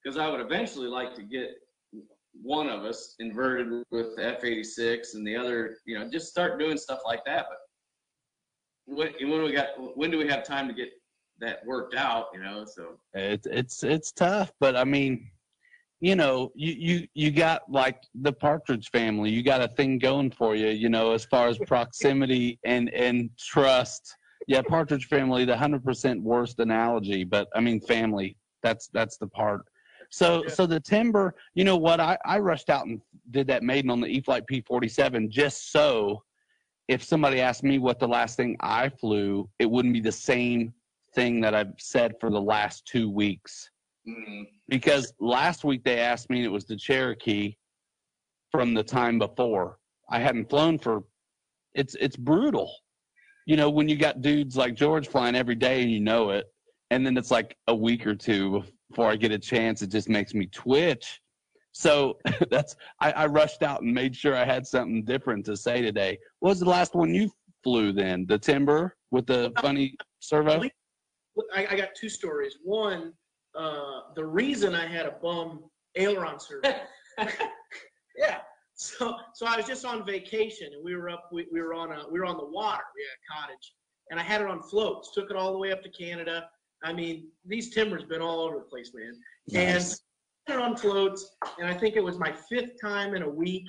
because 0.03 0.19
i 0.19 0.29
would 0.29 0.41
eventually 0.41 0.89
like 0.89 1.15
to 1.15 1.23
get 1.23 1.51
one 2.43 2.69
of 2.69 2.85
us 2.85 3.15
inverted 3.19 3.83
with 3.91 4.15
the 4.17 4.25
f-86 4.37 5.15
and 5.15 5.27
the 5.27 5.35
other 5.37 5.77
you 5.87 5.99
know 5.99 6.09
just 6.11 6.29
start 6.29 6.59
doing 6.59 6.77
stuff 6.77 7.01
like 7.05 7.25
that 7.25 7.47
but 7.49 7.59
when, 8.97 9.13
when 9.31 9.43
we 9.43 9.53
got 9.53 9.69
when 9.97 10.11
do 10.11 10.19
we 10.19 10.29
have 10.29 10.45
time 10.45 10.69
to 10.69 10.75
get 10.75 10.91
that 11.39 11.65
worked 11.67 11.95
out 11.95 12.27
you 12.35 12.41
know 12.41 12.65
so 12.65 12.99
It's 13.15 13.47
it's 13.47 13.83
it's 13.83 14.13
tough, 14.13 14.53
but 14.61 14.75
I 14.77 14.85
mean, 14.85 15.29
you 16.01 16.15
know, 16.15 16.53
you 16.55 16.73
you 16.73 17.09
you 17.15 17.31
got 17.31 17.63
like 17.71 18.03
the 18.15 18.33
Partridge 18.33 18.91
family. 18.91 19.31
You 19.31 19.43
got 19.43 19.63
a 19.63 19.69
thing 19.69 19.99
going 19.99 20.31
for 20.31 20.55
you, 20.55 20.69
you 20.69 20.89
know, 20.89 21.13
as 21.13 21.25
far 21.25 21.49
as 21.49 21.59
proximity 21.59 22.59
and 22.65 22.93
and 22.93 23.31
trust. 23.39 24.17
Yeah, 24.47 24.63
Partridge 24.63 25.07
family, 25.07 25.45
the 25.45 25.57
hundred 25.57 25.85
percent 25.85 26.23
worst 26.23 26.59
analogy, 26.61 27.25
but 27.25 27.49
I 27.55 27.61
mean, 27.61 27.81
family. 27.81 28.37
That's 28.63 28.89
that's 28.89 29.17
the 29.17 29.27
part. 29.29 29.63
So 30.11 30.43
Yeah. 30.43 30.51
so 30.51 30.67
the 30.67 30.81
timber. 30.81 31.35
You 31.55 31.65
know 31.65 31.77
what? 31.77 31.99
I 32.01 32.19
I 32.25 32.39
rushed 32.41 32.69
out 32.69 32.87
and 32.87 33.01
did 33.31 33.47
that 33.49 33.63
maiden 33.63 33.91
on 33.91 34.01
the 34.01 34.07
E 34.09 34.21
Flight 34.21 34.47
P 34.47 34.61
forty 34.61 34.89
seven 34.89 35.31
just 35.31 35.73
so. 35.73 36.23
If 36.89 37.03
somebody 37.03 37.41
asked 37.41 37.65
me 37.65 37.79
what 37.81 37.99
the 37.99 38.07
last 38.07 38.37
thing 38.37 38.57
I 38.61 38.89
flew, 38.91 39.49
it 39.59 39.69
wouldn't 39.69 39.95
be 39.95 40.01
the 40.01 40.13
same 40.13 40.73
thing 41.15 41.41
that 41.41 41.55
I've 41.55 41.75
said 41.79 42.15
for 42.21 42.31
the 42.31 42.41
last 42.41 42.87
two 42.87 43.11
weeks. 43.11 43.71
Mm, 44.09 44.47
Because 44.69 45.13
last 45.21 45.65
week 45.65 45.85
they 45.85 45.99
asked 46.01 46.31
me, 46.31 46.39
and 46.39 46.47
it 46.47 46.51
was 46.51 46.65
the 46.65 46.77
Cherokee 46.77 47.57
from 48.51 48.75
the 48.75 48.83
time 48.83 49.19
before. 49.19 49.79
I 50.11 50.21
hadn't 50.21 50.49
flown 50.49 50.79
for. 50.79 51.05
It's 51.75 51.95
it's 52.01 52.17
brutal, 52.17 52.73
you 53.47 53.57
know, 53.57 53.71
when 53.71 53.89
you 53.89 53.97
got 53.97 54.23
dudes 54.23 54.57
like 54.57 54.75
George 54.75 55.09
flying 55.09 55.37
every 55.37 55.55
day 55.55 55.83
and 55.83 55.91
you 55.91 56.01
know 56.01 56.31
it, 56.31 56.47
and 56.91 57.07
then 57.07 57.17
it's 57.17 57.31
like 57.31 57.57
a 57.69 57.75
week 57.75 58.07
or 58.07 58.15
two 58.15 58.65
before 58.91 59.09
I 59.09 59.17
get 59.17 59.31
a 59.31 59.39
chance. 59.39 59.83
It 59.83 59.91
just 59.91 60.09
makes 60.09 60.35
me 60.35 60.47
twitch. 60.47 61.21
So 61.73 62.19
that's 62.51 62.75
I, 63.01 63.13
I 63.13 63.27
rushed 63.27 63.63
out 63.63 63.83
and 63.83 63.95
made 63.95 64.17
sure 64.17 64.35
I 64.35 64.45
had 64.45 64.67
something 64.67 65.05
different 65.05 65.47
to 65.47 65.57
say 65.57 65.81
today. 65.81 66.19
What 66.41 66.51
was 66.51 66.61
the 66.61 66.69
last 66.69 66.95
one 66.95 67.15
you 67.15 67.31
flew 67.63 67.93
then? 67.93 68.27
The 68.27 68.39
timber 68.39 68.97
with 69.13 69.27
the 69.27 69.53
funny 69.61 69.97
servo? 70.21 70.63
I, 71.55 71.67
I 71.71 71.77
got 71.77 71.95
two 71.95 72.09
stories. 72.09 72.59
One, 72.65 73.13
uh, 73.57 74.01
the 74.15 74.25
reason 74.25 74.75
I 74.75 74.87
had 74.87 75.07
a 75.07 75.13
bum 75.23 75.65
aileron 75.97 76.39
servo. 76.39 76.75
yeah. 78.17 78.39
So 78.75 79.17
so 79.35 79.47
I 79.47 79.57
was 79.57 79.67
just 79.67 79.85
on 79.85 80.05
vacation 80.05 80.69
and 80.75 80.85
we 80.85 80.95
were 80.95 81.09
up 81.09 81.29
we, 81.33 81.47
we 81.51 81.63
were 81.63 81.73
on 81.73 81.93
a 81.93 82.05
we 82.11 82.19
were 82.21 82.27
on 82.27 82.37
the 82.37 82.45
water. 82.45 82.85
We 82.95 83.03
had 83.03 83.17
a 83.17 83.47
cottage. 83.47 83.73
And 84.11 84.21
I 84.21 84.23
had 84.23 84.41
it 84.41 84.47
on 84.47 84.63
floats, 84.63 85.13
took 85.13 85.31
it 85.31 85.37
all 85.37 85.53
the 85.53 85.59
way 85.59 85.73
up 85.73 85.83
to 85.83 85.89
Canada. 85.89 86.49
I 86.85 86.93
mean, 86.93 87.29
these 87.45 87.75
timbers 87.75 88.05
been 88.05 88.21
all 88.23 88.41
over 88.41 88.59
the 88.59 88.65
place, 88.65 88.93
man. 88.95 89.15
And 89.55 89.75
Nice. 89.75 90.01
Had 90.47 90.57
it 90.59 90.63
on 90.63 90.77
floats, 90.77 91.35
and 91.59 91.67
I 91.67 91.75
think 91.75 91.97
it 91.97 92.05
was 92.05 92.19
my 92.21 92.33
fifth 92.49 92.81
time 92.81 93.17
in 93.17 93.23
a 93.23 93.29
week, 93.29 93.67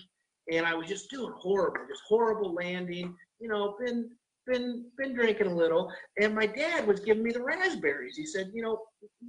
and 0.51 0.63
I 0.63 0.75
was 0.75 0.87
just 0.87 1.09
doing 1.09 1.33
horrible, 1.35 1.79
just 1.89 2.03
horrible 2.07 2.53
landing. 2.53 3.15
You 3.39 3.49
know, 3.49 3.75
been 3.83 4.11
been 4.47 4.85
been 4.97 5.13
drinking 5.13 5.47
a 5.47 5.55
little, 5.55 5.91
and 6.19 6.33
my 6.33 6.45
dad 6.47 6.87
was 6.87 6.99
giving 7.01 7.23
me 7.23 7.31
the 7.31 7.43
raspberries. 7.43 8.15
He 8.15 8.25
said, 8.25 8.51
you 8.53 8.63
know, 8.63 8.79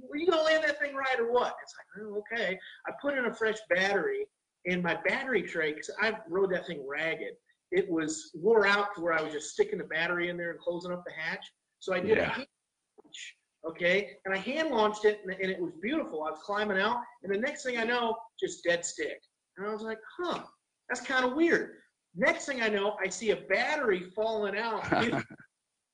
were 0.09 0.17
you 0.17 0.27
gonna 0.27 0.41
land 0.43 0.63
that 0.65 0.79
thing 0.79 0.95
right 0.95 1.19
or 1.19 1.31
what? 1.31 1.55
It's 1.61 1.73
like, 1.77 2.05
oh, 2.07 2.23
okay. 2.33 2.57
I 2.87 2.91
put 3.01 3.17
in 3.17 3.25
a 3.25 3.33
fresh 3.33 3.57
battery 3.69 4.25
in 4.65 4.81
my 4.81 4.97
battery 5.07 5.43
tray 5.43 5.73
because 5.73 5.91
I 6.01 6.17
rode 6.27 6.51
that 6.53 6.65
thing 6.67 6.85
ragged. 6.87 7.33
It 7.71 7.89
was 7.89 8.31
wore 8.33 8.65
out 8.65 8.95
to 8.95 9.01
where 9.01 9.13
I 9.13 9.21
was 9.21 9.33
just 9.33 9.51
sticking 9.51 9.77
the 9.77 9.85
battery 9.85 10.29
in 10.29 10.37
there 10.37 10.51
and 10.51 10.59
closing 10.59 10.91
up 10.91 11.03
the 11.05 11.13
hatch. 11.13 11.45
So 11.79 11.93
I 11.93 11.99
did 11.99 12.17
a 12.17 12.21
Yeah. 12.21 12.29
hand 12.33 12.47
launch, 13.03 13.35
okay, 13.69 14.17
and 14.25 14.33
I 14.33 14.37
hand 14.37 14.69
launched 14.69 15.05
it, 15.05 15.21
and, 15.23 15.31
and 15.33 15.51
it 15.51 15.59
was 15.59 15.73
beautiful. 15.81 16.23
I 16.23 16.31
was 16.31 16.41
climbing 16.43 16.79
out, 16.79 16.97
and 17.23 17.33
the 17.33 17.37
next 17.37 17.63
thing 17.63 17.77
I 17.77 17.83
know, 17.83 18.17
just 18.39 18.63
dead 18.63 18.83
stick. 18.83 19.21
And 19.57 19.67
I 19.67 19.71
was 19.71 19.81
like, 19.81 19.99
huh, 20.17 20.43
that's 20.89 21.01
kind 21.01 21.25
of 21.25 21.33
weird. 21.35 21.75
Next 22.19 22.45
thing 22.45 22.61
I 22.61 22.67
know, 22.67 22.97
I 23.01 23.07
see 23.07 23.31
a 23.31 23.37
battery 23.37 24.11
falling 24.13 24.57
out 24.57 24.85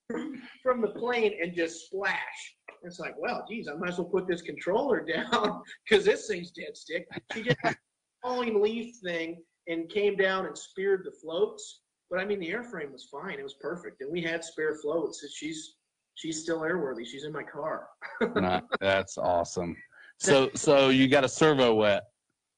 from 0.63 0.82
the 0.82 0.88
plane 0.88 1.34
and 1.41 1.53
just 1.53 1.86
splash. 1.86 2.55
It's 2.82 2.99
like, 2.99 3.13
well, 3.19 3.45
geez, 3.47 3.67
I 3.67 3.76
might 3.76 3.89
as 3.89 3.99
well 3.99 4.07
put 4.07 4.28
this 4.28 4.41
controller 4.41 5.05
down 5.32 5.61
because 5.88 6.03
this 6.03 6.28
thing's 6.28 6.49
dead 6.49 6.76
stick. 6.76 7.07
She 7.34 7.43
did 7.43 7.57
a 7.63 7.76
falling 8.23 8.59
leaf 8.61 8.95
thing 9.03 9.43
and 9.67 9.88
came 9.88 10.15
down 10.15 10.47
and 10.47 10.57
speared 10.57 11.03
the 11.05 11.11
floats. 11.11 11.82
But 12.09 12.19
I 12.19 12.26
mean, 12.26 12.39
the 12.39 12.49
airframe 12.49 12.91
was 12.91 13.07
fine. 13.11 13.39
It 13.39 13.43
was 13.43 13.55
perfect, 13.61 14.01
and 14.01 14.11
we 14.11 14.21
had 14.21 14.43
spare 14.43 14.76
floats. 14.82 15.21
So 15.21 15.28
she's 15.32 15.76
she's 16.15 16.41
still 16.41 16.61
airworthy. 16.61 17.05
She's 17.05 17.23
in 17.23 17.32
my 17.32 17.43
car. 17.43 17.88
Nah, 18.36 18.61
that's 18.80 19.17
awesome. 19.17 19.76
So 20.19 20.49
so 20.55 20.89
you 20.89 21.07
got 21.07 21.23
a 21.23 21.30
servo 21.30 21.73
wet. 21.73 22.03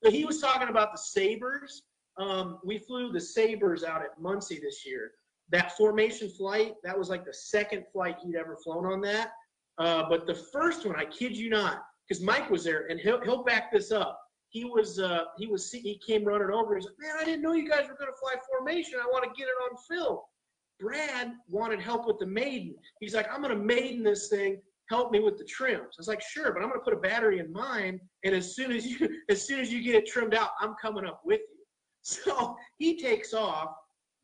So 0.03 0.11
he 0.11 0.26
was 0.26 0.39
talking 0.39 0.68
about 0.68 0.91
the 0.91 0.97
Sabres. 0.97 1.84
Um, 2.20 2.59
we 2.63 2.80
flew 2.80 3.11
the 3.11 3.22
Sabres 3.22 3.84
out 3.84 4.01
at 4.01 4.20
Muncie 4.20 4.59
this 4.61 4.86
year. 4.86 5.11
That 5.49 5.78
formation 5.78 6.30
flight, 6.30 6.74
that 6.84 6.97
was 6.97 7.09
like 7.09 7.26
the 7.26 7.34
second 7.34 7.86
flight 7.93 8.18
he'd 8.24 8.36
ever 8.36 8.57
flown 8.63 8.86
on 8.86 9.01
that. 9.01 9.32
Uh, 9.78 10.03
but 10.09 10.26
the 10.26 10.36
first 10.36 10.86
one, 10.86 10.95
I 10.95 11.05
kid 11.05 11.38
you 11.38 11.49
not, 11.49 11.84
because 12.07 12.24
Mike 12.24 12.49
was 12.49 12.63
there, 12.63 12.88
and 12.88 12.99
he'll 12.99 13.22
he'll 13.22 13.43
back 13.43 13.72
this 13.72 13.91
up. 13.91 14.20
He 14.49 14.65
was 14.65 14.99
uh, 14.99 15.26
he 15.38 15.47
was 15.47 15.72
he 15.72 15.99
came 16.05 16.26
running 16.26 16.51
over. 16.51 16.76
He's 16.76 16.86
like, 16.86 16.95
man, 16.99 17.15
I 17.20 17.24
didn't 17.24 17.43
know 17.43 17.53
you 17.53 17.70
guys 17.70 17.88
were 17.88 17.95
going 17.95 18.11
to 18.11 18.20
fly 18.20 18.36
formation. 18.49 18.95
I 19.01 19.05
want 19.07 19.24
to 19.24 19.30
get 19.38 19.47
it 19.47 19.55
on 19.70 19.78
film. 19.88 20.20
Brad 20.80 21.34
wanted 21.49 21.80
help 21.80 22.07
with 22.07 22.20
the 22.20 22.26
maiden. 22.26 22.76
He's 22.99 23.13
like, 23.13 23.28
I'm 23.32 23.41
going 23.41 23.57
to 23.57 23.63
maiden 23.63 24.03
this 24.03 24.28
thing. 24.28 24.61
Help 24.89 25.11
me 25.11 25.20
with 25.20 25.38
the 25.38 25.43
trims. 25.43 25.82
I 25.82 25.97
was 25.97 26.07
like, 26.07 26.22
sure, 26.22 26.53
but 26.53 26.61
I'm 26.61 26.70
going 26.70 26.80
to 26.80 26.84
put 26.84 26.93
a 26.93 26.97
battery 26.97 27.39
in 27.39 27.51
mine, 27.51 27.99
and 28.24 28.34
as 28.34 28.55
soon 28.55 28.72
as 28.72 28.86
you 28.86 29.09
as 29.30 29.45
soon 29.45 29.59
as 29.59 29.72
you 29.72 29.84
get 29.84 29.95
it 29.95 30.07
trimmed 30.07 30.34
out, 30.34 30.51
I'm 30.59 30.76
coming 30.82 31.05
up 31.05 31.22
with 31.24 31.41
you. 31.41 31.57
So 32.08 32.55
he 32.78 32.97
takes 32.97 33.34
off, 33.34 33.76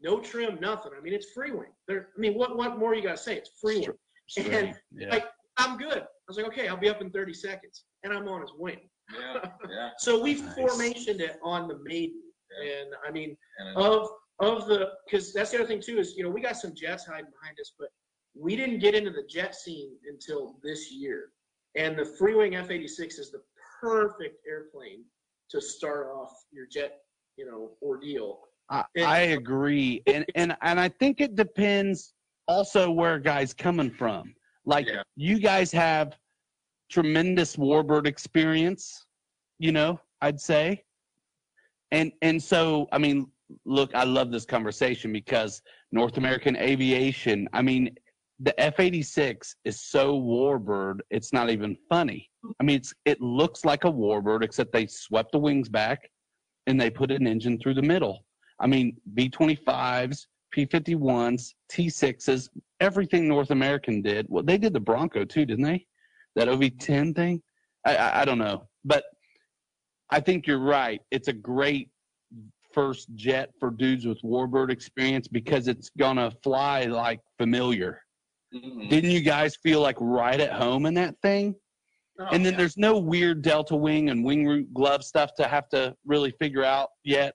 no 0.02 0.22
trim, 0.22 0.58
nothing. 0.62 0.94
I 0.98 1.02
mean, 1.02 1.14
it's 1.14 1.28
Freewing. 1.38 1.72
There, 1.86 2.08
I 2.16 2.20
mean, 2.20 2.34
what 2.34 2.56
what 2.56 2.80
more 2.80 2.96
you 2.96 3.04
got 3.04 3.18
to 3.18 3.22
say? 3.22 3.36
It's 3.36 3.52
Freewing. 3.62 3.98
And 4.38 4.74
yeah. 4.96 5.10
like, 5.10 5.26
I'm 5.58 5.78
good. 5.78 5.98
I 5.98 6.26
was 6.30 6.38
like, 6.38 6.46
okay, 6.46 6.70
I'll 6.70 6.78
be 6.78 6.88
up 6.88 7.02
in 7.02 7.10
30 7.12 7.34
seconds, 7.34 7.84
and 8.04 8.14
I'm 8.14 8.30
on 8.30 8.40
his 8.40 8.52
wing. 8.58 8.80
Yeah, 9.20 9.50
yeah. 9.70 9.90
So 9.98 10.22
we 10.24 10.36
Nice. 10.36 10.56
formationed 10.58 11.20
it 11.20 11.40
on 11.44 11.68
the 11.68 11.78
maiden, 11.84 12.22
and 12.66 12.92
I 13.06 13.12
mean, 13.12 13.36
And 13.60 13.78
of 13.78 14.08
of 14.40 14.66
the 14.68 14.92
because 15.06 15.34
that's 15.34 15.52
the 15.52 15.58
other 15.58 15.68
thing 15.68 15.82
too 15.82 16.00
is 16.00 16.16
you 16.16 16.24
know 16.24 16.30
we 16.30 16.40
got 16.40 16.56
some 16.56 16.74
jets 16.74 17.06
hiding 17.06 17.32
behind 17.42 17.60
us, 17.60 17.74
but 17.78 17.90
we 18.34 18.56
didn't 18.56 18.80
get 18.80 18.96
into 18.96 19.12
the 19.12 19.28
jet 19.30 19.56
scene 19.56 19.92
until 20.10 20.56
this 20.64 20.90
year, 20.90 21.32
and 21.76 22.00
the 22.00 22.06
Freewing 22.18 22.54
F86 22.54 23.20
is 23.20 23.30
the 23.30 23.42
perfect 23.82 24.38
airplane 24.48 25.04
to 25.50 25.60
start 25.60 26.08
off 26.16 26.32
your 26.54 26.66
jet 26.66 27.03
you 27.38 27.46
know 27.46 27.72
ordeal. 27.82 28.40
I, 28.70 28.84
And- 28.96 29.06
I 29.06 29.20
agree, 29.40 30.02
and 30.08 30.26
and 30.36 30.56
and 30.62 30.80
I 30.80 30.90
think 30.90 31.22
it 31.22 31.36
depends 31.36 32.14
also 32.48 32.92
where 32.92 33.20
guys 33.20 33.54
coming 33.54 33.92
from. 33.92 34.34
Like 34.66 34.88
Yeah. 34.88 35.04
you 35.16 35.40
guys 35.40 35.72
have 35.72 36.18
tremendous 36.90 37.56
warbird 37.56 38.08
experience, 38.08 39.06
you 39.60 39.72
know. 39.72 40.00
I'd 40.22 40.40
say, 40.40 40.84
and 41.92 42.12
and 42.22 42.42
so 42.42 42.88
I 42.92 42.98
mean, 42.98 43.28
look, 43.66 43.94
I 43.94 44.04
love 44.06 44.32
this 44.32 44.46
conversation 44.46 45.12
because 45.12 45.62
North 45.92 46.18
American 46.18 46.56
aviation. 46.56 47.48
I 47.54 47.62
mean, 47.62 47.94
the 48.40 48.58
F 48.60 48.80
eighty 48.80 49.04
six 49.04 49.56
is 49.66 49.82
so 49.82 50.20
warbird, 50.20 51.00
it's 51.10 51.34
not 51.34 51.50
even 51.50 51.76
funny. 51.90 52.30
I 52.60 52.64
mean, 52.64 52.78
it's 52.78 52.94
it 53.06 53.20
looks 53.22 53.66
like 53.66 53.84
a 53.84 53.92
warbird 53.92 54.44
except 54.44 54.72
they 54.72 54.88
swept 54.88 55.34
the 55.34 55.40
wings 55.40 55.68
back, 55.70 56.10
and 56.68 56.80
they 56.80 56.90
put 56.90 57.12
an 57.12 57.28
engine 57.28 57.60
through 57.60 57.74
the 57.76 57.82
middle. 57.82 58.26
I 58.60 58.68
mean, 58.68 58.96
B 59.14 59.30
25s, 59.30 60.26
P 60.52 60.66
51s, 60.66 61.54
T 61.70 61.88
6s, 61.88 62.50
everything 62.80 63.28
North 63.28 63.52
American 63.52 64.02
did. 64.02 64.26
Well, 64.30 64.44
they 64.44 64.58
did 64.58 64.74
the 64.74 64.80
Bronco 64.80 65.26
too, 65.26 65.46
didn't 65.46 65.66
they? 65.66 65.86
That 66.36 66.48
OV 66.48 66.78
10 66.80 67.14
thing? 67.14 67.42
I, 67.86 67.96
I, 67.96 68.22
I 68.22 68.26
don't 68.26 68.38
know. 68.38 68.68
But 68.86 69.04
I 70.10 70.20
think 70.20 70.48
you're 70.48 70.60
right. 70.60 71.02
It's 71.12 71.28
a 71.28 71.34
great 71.34 71.90
first 72.74 73.08
jet 73.16 73.52
for 73.60 73.70
dudes 73.70 74.06
with 74.06 74.22
Warbird 74.22 74.72
experience 74.72 75.28
because 75.28 75.68
it's 75.68 75.90
to 75.96 76.32
fly 76.44 76.86
like 76.86 77.20
familiar. 77.38 78.02
Mhm. 78.54 78.90
Didn't 78.90 79.12
you 79.12 79.22
guys 79.22 79.56
feel 79.56 79.82
like 79.82 79.98
right 80.00 80.40
at 80.40 80.54
home 80.54 80.86
in 80.86 80.94
that 80.96 81.16
thing? 81.22 81.56
Oh, 82.20 82.28
and 82.32 82.46
then 82.46 82.54
yeah. 82.54 82.60
there's 82.60 82.78
no 82.78 82.98
weird 83.00 83.42
delta 83.42 83.76
wing 83.76 84.10
and 84.10 84.24
wing 84.24 84.46
root 84.46 84.72
glove 84.74 85.04
stuff 85.04 85.34
to 85.36 85.48
have 85.48 85.68
to 85.70 85.96
really 86.06 86.32
figure 86.32 86.64
out 86.64 86.90
yet 87.04 87.34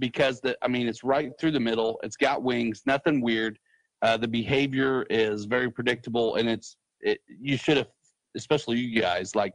because 0.00 0.40
the 0.40 0.56
i 0.62 0.68
mean 0.68 0.88
it's 0.88 1.04
right 1.04 1.30
through 1.38 1.52
the 1.52 1.60
middle 1.60 2.00
it's 2.02 2.16
got 2.16 2.42
wings 2.42 2.82
nothing 2.86 3.20
weird 3.20 3.56
uh, 4.02 4.16
the 4.16 4.26
behavior 4.28 5.06
is 5.10 5.44
very 5.44 5.70
predictable 5.70 6.34
and 6.36 6.48
it's 6.48 6.76
it, 7.00 7.18
you 7.28 7.56
should 7.56 7.76
have 7.76 7.86
especially 8.36 8.78
you 8.78 9.00
guys 9.00 9.36
like 9.36 9.54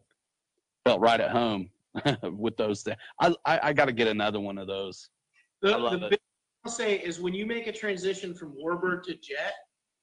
felt 0.86 1.02
right 1.02 1.20
at 1.20 1.32
home 1.32 1.70
with 2.32 2.56
those 2.56 2.82
things 2.82 2.98
i 3.20 3.34
i, 3.46 3.60
I 3.64 3.74
got 3.74 3.86
to 3.86 3.92
get 3.92 4.08
another 4.08 4.40
one 4.40 4.58
of 4.58 4.68
those 4.68 5.10
The, 5.62 5.74
I 5.74 5.76
love 5.76 6.00
the 6.00 6.08
it. 6.08 6.10
big 6.12 6.20
thing 6.20 6.28
I'll 6.66 6.72
say 6.72 6.96
is 6.98 7.20
when 7.20 7.34
you 7.34 7.46
make 7.46 7.68
a 7.68 7.72
transition 7.72 8.34
from 8.36 8.54
warbird 8.56 9.04
to 9.04 9.16
jet, 9.16 9.54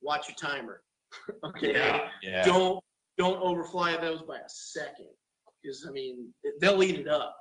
watch 0.03 0.29
your 0.29 0.35
timer. 0.35 0.83
okay. 1.45 1.73
Yeah. 1.73 2.09
yeah 2.21 2.45
Don't 2.45 2.83
don't 3.19 3.43
overfly 3.43 3.97
those 3.97 4.23
by 4.23 4.37
a 4.37 4.49
second 4.49 5.09
because 5.62 5.85
I 5.87 5.91
mean 5.91 6.29
they'll 6.61 6.83
eat 6.83 7.01
it 7.01 7.09
up. 7.09 7.37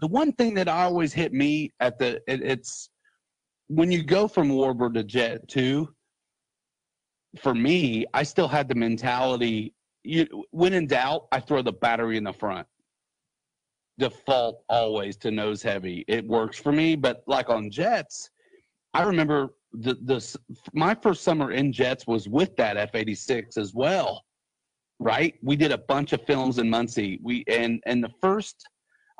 the 0.00 0.06
one 0.06 0.32
thing 0.32 0.54
that 0.54 0.68
always 0.68 1.12
hit 1.12 1.32
me 1.32 1.72
at 1.80 1.98
the 1.98 2.16
it, 2.28 2.42
it's 2.42 2.90
when 3.68 3.90
you 3.90 4.02
go 4.02 4.28
from 4.28 4.50
warbird 4.50 4.94
to 4.94 5.02
jet 5.02 5.48
2 5.48 5.88
for 7.40 7.54
me 7.54 8.04
i 8.12 8.22
still 8.22 8.48
had 8.48 8.68
the 8.68 8.74
mentality 8.74 9.74
you, 10.04 10.26
when 10.50 10.74
in 10.74 10.86
doubt 10.86 11.26
i 11.32 11.40
throw 11.40 11.62
the 11.62 11.72
battery 11.72 12.16
in 12.16 12.24
the 12.24 12.32
front. 12.32 12.66
Default 13.98 14.64
always 14.68 15.16
to 15.18 15.30
nose 15.30 15.62
heavy. 15.62 16.04
It 16.08 16.26
works 16.26 16.58
for 16.58 16.72
me 16.72 16.96
but 16.96 17.22
like 17.26 17.48
on 17.48 17.70
jets 17.70 18.30
i 18.94 19.02
remember 19.02 19.54
the 19.72 19.94
the 20.04 20.38
my 20.74 20.94
first 20.94 21.22
summer 21.22 21.52
in 21.52 21.72
jets 21.72 22.06
was 22.06 22.28
with 22.28 22.54
that 22.56 22.92
f86 22.92 23.56
as 23.56 23.72
well 23.72 24.22
right 25.02 25.34
we 25.42 25.56
did 25.56 25.72
a 25.72 25.78
bunch 25.78 26.12
of 26.12 26.24
films 26.26 26.58
in 26.58 26.68
muncie 26.68 27.18
we 27.22 27.44
and 27.48 27.82
and 27.86 28.02
the 28.02 28.10
first 28.20 28.66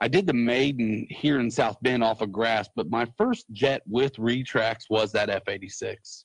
I 0.03 0.09
did 0.09 0.27
the 0.27 0.33
maiden 0.33 1.07
here 1.11 1.39
in 1.39 1.49
South 1.49 1.77
Bend 1.81 2.03
off 2.03 2.23
of 2.23 2.33
grass, 2.33 2.69
but 2.75 2.91
my 2.91 3.07
first 3.17 3.47
jet 3.53 3.83
with 3.87 4.19
retracts 4.19 4.91
was 4.91 5.13
that 5.13 5.31
F 5.31 5.45
eighty 5.47 5.69
six. 5.69 6.25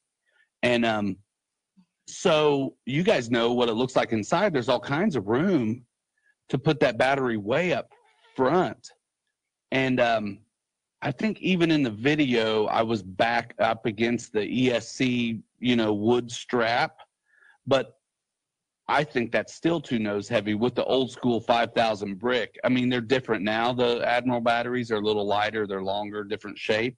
And 0.64 0.84
um 0.84 1.18
so 2.08 2.76
you 2.88 3.03
guys 3.03 3.30
know 3.30 3.53
what 3.53 3.70
it 3.70 3.74
looks 3.74 3.95
like 3.95 4.14
inside. 4.14 4.51
There's 4.51 4.68
all 4.68 4.80
kinds 4.80 5.16
of 5.16 5.28
room 5.28 5.86
to 6.49 6.58
put 6.58 6.80
that 6.80 6.97
battery 6.97 7.38
way 7.38 7.72
up 7.74 7.91
front. 8.36 8.89
And 9.72 9.99
um 9.99 10.39
I 11.03 11.12
think 11.12 11.39
even 11.41 11.70
in 11.70 11.84
the 11.84 11.91
video 11.91 12.66
I 12.66 12.82
was 12.82 13.03
back 13.03 13.53
up 13.60 13.86
against 13.86 14.34
the 14.34 14.39
ESC, 14.39 15.39
you 15.60 15.76
know, 15.76 15.93
wood 15.93 16.32
strap. 16.32 16.97
But 17.68 17.97
I 18.90 19.04
think 19.04 19.32
that's 19.32 19.54
still 19.54 19.82
too 19.82 20.00
nose 20.00 20.30
heavy 20.30 20.54
with 20.54 20.76
the 20.76 20.86
old 20.86 21.12
school 21.12 21.42
5000 21.42 22.18
brick. 22.18 22.58
I 22.64 22.70
mean, 22.70 22.88
they're 22.88 23.02
different 23.02 23.44
now. 23.44 23.74
The 23.74 24.02
Admiral 24.08 24.40
batteries 24.40 24.92
are 24.92 24.98
a 24.98 25.02
little 25.02 25.26
lighter, 25.26 25.68
they're 25.68 25.84
longer, 25.84 26.24
different 26.24 26.58
shape. 26.58 26.98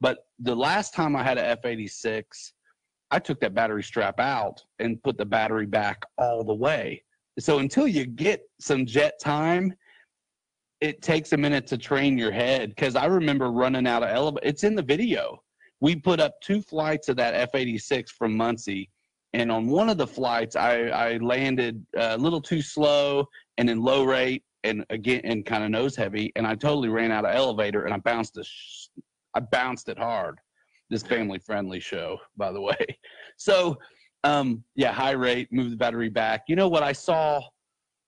But 0.00 0.18
the 0.40 0.54
last 0.54 0.92
time 0.92 1.14
I 1.14 1.22
had 1.22 1.38
a 1.38 1.56
F86, 1.56 2.24
I 3.12 3.18
took 3.18 3.38
that 3.40 3.54
battery 3.54 3.82
strap 3.82 4.18
out 4.18 4.60
and 4.78 5.02
put 5.02 5.18
the 5.18 5.24
battery 5.24 5.66
back 5.66 6.02
all 6.18 6.42
the 6.42 6.54
way. 6.54 7.04
So 7.38 7.58
until 7.58 7.86
you 7.86 8.06
get 8.06 8.42
some 8.60 8.84
jet 8.84 9.14
time, 9.20 9.72
it 10.80 11.02
takes 11.02 11.32
a 11.32 11.36
minute 11.36 11.66
to 11.68 11.78
train 11.78 12.18
your 12.18 12.32
head 12.32 12.70
because 12.70 12.96
I 12.96 13.06
remember 13.06 13.52
running 13.52 13.86
out 13.86 14.02
of 14.02 14.08
elevator. 14.08 14.46
It's 14.46 14.64
in 14.64 14.74
the 14.74 14.82
video. 14.82 15.42
We 15.80 15.96
put 15.96 16.20
up 16.20 16.40
two 16.42 16.62
flights 16.62 17.08
of 17.08 17.16
that 17.16 17.52
F86 17.52 18.08
from 18.10 18.36
Muncie 18.36 18.89
and 19.32 19.50
on 19.50 19.66
one 19.66 19.88
of 19.88 19.96
the 19.96 20.06
flights 20.06 20.56
I, 20.56 20.88
I 20.88 21.16
landed 21.18 21.84
a 21.96 22.16
little 22.16 22.40
too 22.40 22.62
slow 22.62 23.28
and 23.58 23.70
in 23.70 23.82
low 23.82 24.04
rate 24.04 24.42
and 24.64 24.84
again 24.90 25.20
and 25.24 25.44
kind 25.46 25.64
of 25.64 25.70
nose 25.70 25.96
heavy 25.96 26.32
and 26.36 26.46
i 26.46 26.54
totally 26.54 26.88
ran 26.88 27.12
out 27.12 27.24
of 27.24 27.34
elevator 27.34 27.84
and 27.84 27.94
i 27.94 27.98
bounced 27.98 28.36
it 28.38 28.46
sh- 28.46 28.88
i 29.34 29.40
bounced 29.40 29.88
it 29.88 29.98
hard. 29.98 30.38
This 30.90 31.02
family 31.04 31.38
friendly 31.38 31.78
show 31.78 32.18
by 32.36 32.52
the 32.52 32.60
way. 32.60 32.76
So 33.36 33.78
um 34.24 34.62
yeah 34.74 34.92
high 34.92 35.12
rate 35.12 35.48
move 35.50 35.70
the 35.70 35.76
battery 35.76 36.10
back. 36.10 36.42
You 36.48 36.56
know 36.56 36.68
what 36.68 36.82
i 36.82 36.92
saw 36.92 37.40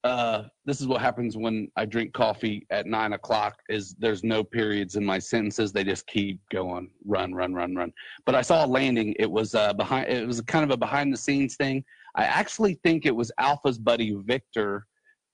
uh 0.04 0.42
this 0.64 0.80
is 0.80 0.88
what 0.88 1.00
happens 1.00 1.36
when 1.36 1.68
i 1.76 1.84
drink 1.84 2.12
coffee 2.12 2.66
at 2.70 2.86
nine 2.86 3.12
o'clock 3.12 3.60
is 3.68 3.94
there's 4.00 4.24
no 4.24 4.42
periods 4.42 4.96
in 4.96 5.04
my 5.04 5.18
sentences 5.18 5.72
they 5.72 5.84
just 5.84 6.04
keep 6.08 6.40
going 6.50 6.90
run 7.04 7.32
run 7.32 7.54
run 7.54 7.74
run 7.74 7.92
but 8.24 8.34
I 8.34 8.42
saw 8.42 8.64
a 8.64 8.66
landing. 8.66 9.14
It 9.18 9.30
was 9.30 9.54
uh, 9.54 9.72
behind. 9.72 10.08
It 10.08 10.26
was 10.26 10.40
kind 10.42 10.64
of 10.64 10.70
a 10.70 10.76
behind 10.76 11.12
the 11.12 11.16
scenes 11.16 11.56
thing. 11.56 11.84
I 12.14 12.24
actually 12.24 12.74
think 12.84 13.06
it 13.06 13.14
was 13.14 13.32
Alpha's 13.38 13.78
buddy 13.78 14.14
Victor 14.24 14.86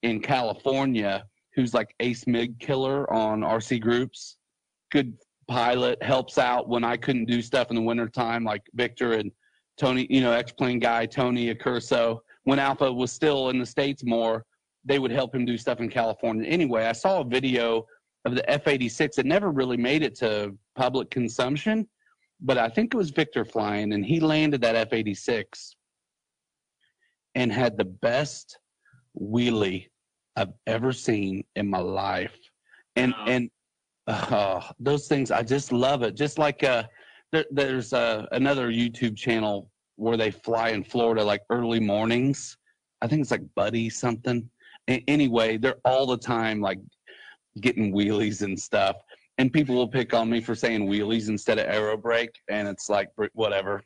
in 0.03 0.21
California, 0.21 1.25
who's 1.55 1.75
like 1.75 1.95
ace 2.01 2.27
mig 2.27 2.59
killer 2.61 3.13
on 3.13 3.41
RC 3.41 3.81
groups. 3.81 4.37
Good 4.91 5.15
pilot, 5.49 6.03
helps 6.03 6.39
out 6.39 6.69
when 6.69 6.85
I 6.85 6.97
couldn't 6.97 7.27
do 7.27 7.43
stuff 7.43 7.71
in 7.71 7.77
the 7.77 7.83
wintertime, 7.83 8.45
like 8.45 8.63
Victor 8.75 9.15
and 9.15 9.31
Tony, 9.77 10.07
you 10.11 10.21
know, 10.21 10.33
X 10.33 10.53
Plane 10.53 10.79
guy 10.79 11.07
Tony 11.07 11.53
Accurso. 11.55 12.21
When 12.45 12.59
Alpha 12.59 12.91
was 12.91 13.13
still 13.13 13.51
in 13.51 13.59
the 13.59 13.67
states 13.67 14.03
more, 14.05 14.47
they 14.89 14.99
would 14.99 15.11
help 15.13 15.35
him 15.35 15.45
do 15.45 15.57
stuff 15.57 15.81
in 15.81 15.89
California. 15.89 16.49
Anyway, 16.49 16.85
I 16.87 16.93
saw 16.93 17.21
a 17.21 17.25
video 17.25 17.87
of 18.25 18.35
the 18.35 18.43
F86. 18.49 19.19
It 19.19 19.27
never 19.27 19.51
really 19.51 19.77
made 19.77 20.03
it 20.03 20.15
to 20.17 20.57
public 20.77 21.11
consumption 21.11 21.87
but 22.41 22.59
I 22.59 22.69
think 22.69 22.95
it 22.95 22.97
was 22.97 23.11
Victor 23.11 23.45
flying, 23.45 23.93
and 23.93 24.05
he 24.05 24.21
landed 24.21 24.61
that 24.63 24.77
F 24.77 24.93
eighty 24.93 25.15
six 25.15 25.75
and 27.35 27.53
had 27.53 27.77
the 27.77 27.85
best 27.85 28.59
wheelie 29.21 29.89
I've 30.37 30.53
ever 30.67 30.93
seen 30.93 31.45
in 31.57 31.69
my 31.69 31.79
life. 31.81 32.37
And 32.97 33.13
Wow. 33.13 33.25
and 33.27 33.51
uh, 34.07 34.63
those 34.79 35.09
things, 35.09 35.31
I 35.31 35.43
just 35.43 35.73
love 35.73 36.03
it. 36.03 36.15
Just 36.15 36.39
like 36.39 36.63
uh, 36.65 36.85
there, 37.33 37.45
there's 37.51 37.93
uh, 37.93 38.27
another 38.33 38.71
YouTube 38.71 39.17
channel 39.17 39.71
where 39.97 40.17
they 40.17 40.31
fly 40.31 40.71
in 40.71 40.85
Florida 40.85 41.25
like 41.25 41.43
early 41.51 41.81
mornings. 41.81 42.57
I 43.03 43.09
think 43.09 43.21
it's 43.23 43.31
like 43.31 43.43
Buddy 43.55 43.91
something. 43.91 44.49
Anyway, 44.89 45.59
they're 45.59 45.77
all 45.85 46.07
the 46.07 46.17
time 46.17 46.61
like 46.61 46.79
getting 47.61 47.93
wheelies 47.93 48.43
and 48.43 48.59
stuff. 48.59 48.97
And 49.39 49.53
people 49.53 49.75
will 49.77 49.89
pick 49.89 50.15
on 50.15 50.29
me 50.29 50.41
for 50.41 50.55
saying 50.55 50.89
wheelies 50.89 51.29
instead 51.29 51.59
of 51.59 51.67
aero 51.67 51.97
brake, 51.97 52.35
and 52.49 52.67
it's 52.67 52.89
like 52.89 53.09
whatever. 53.35 53.83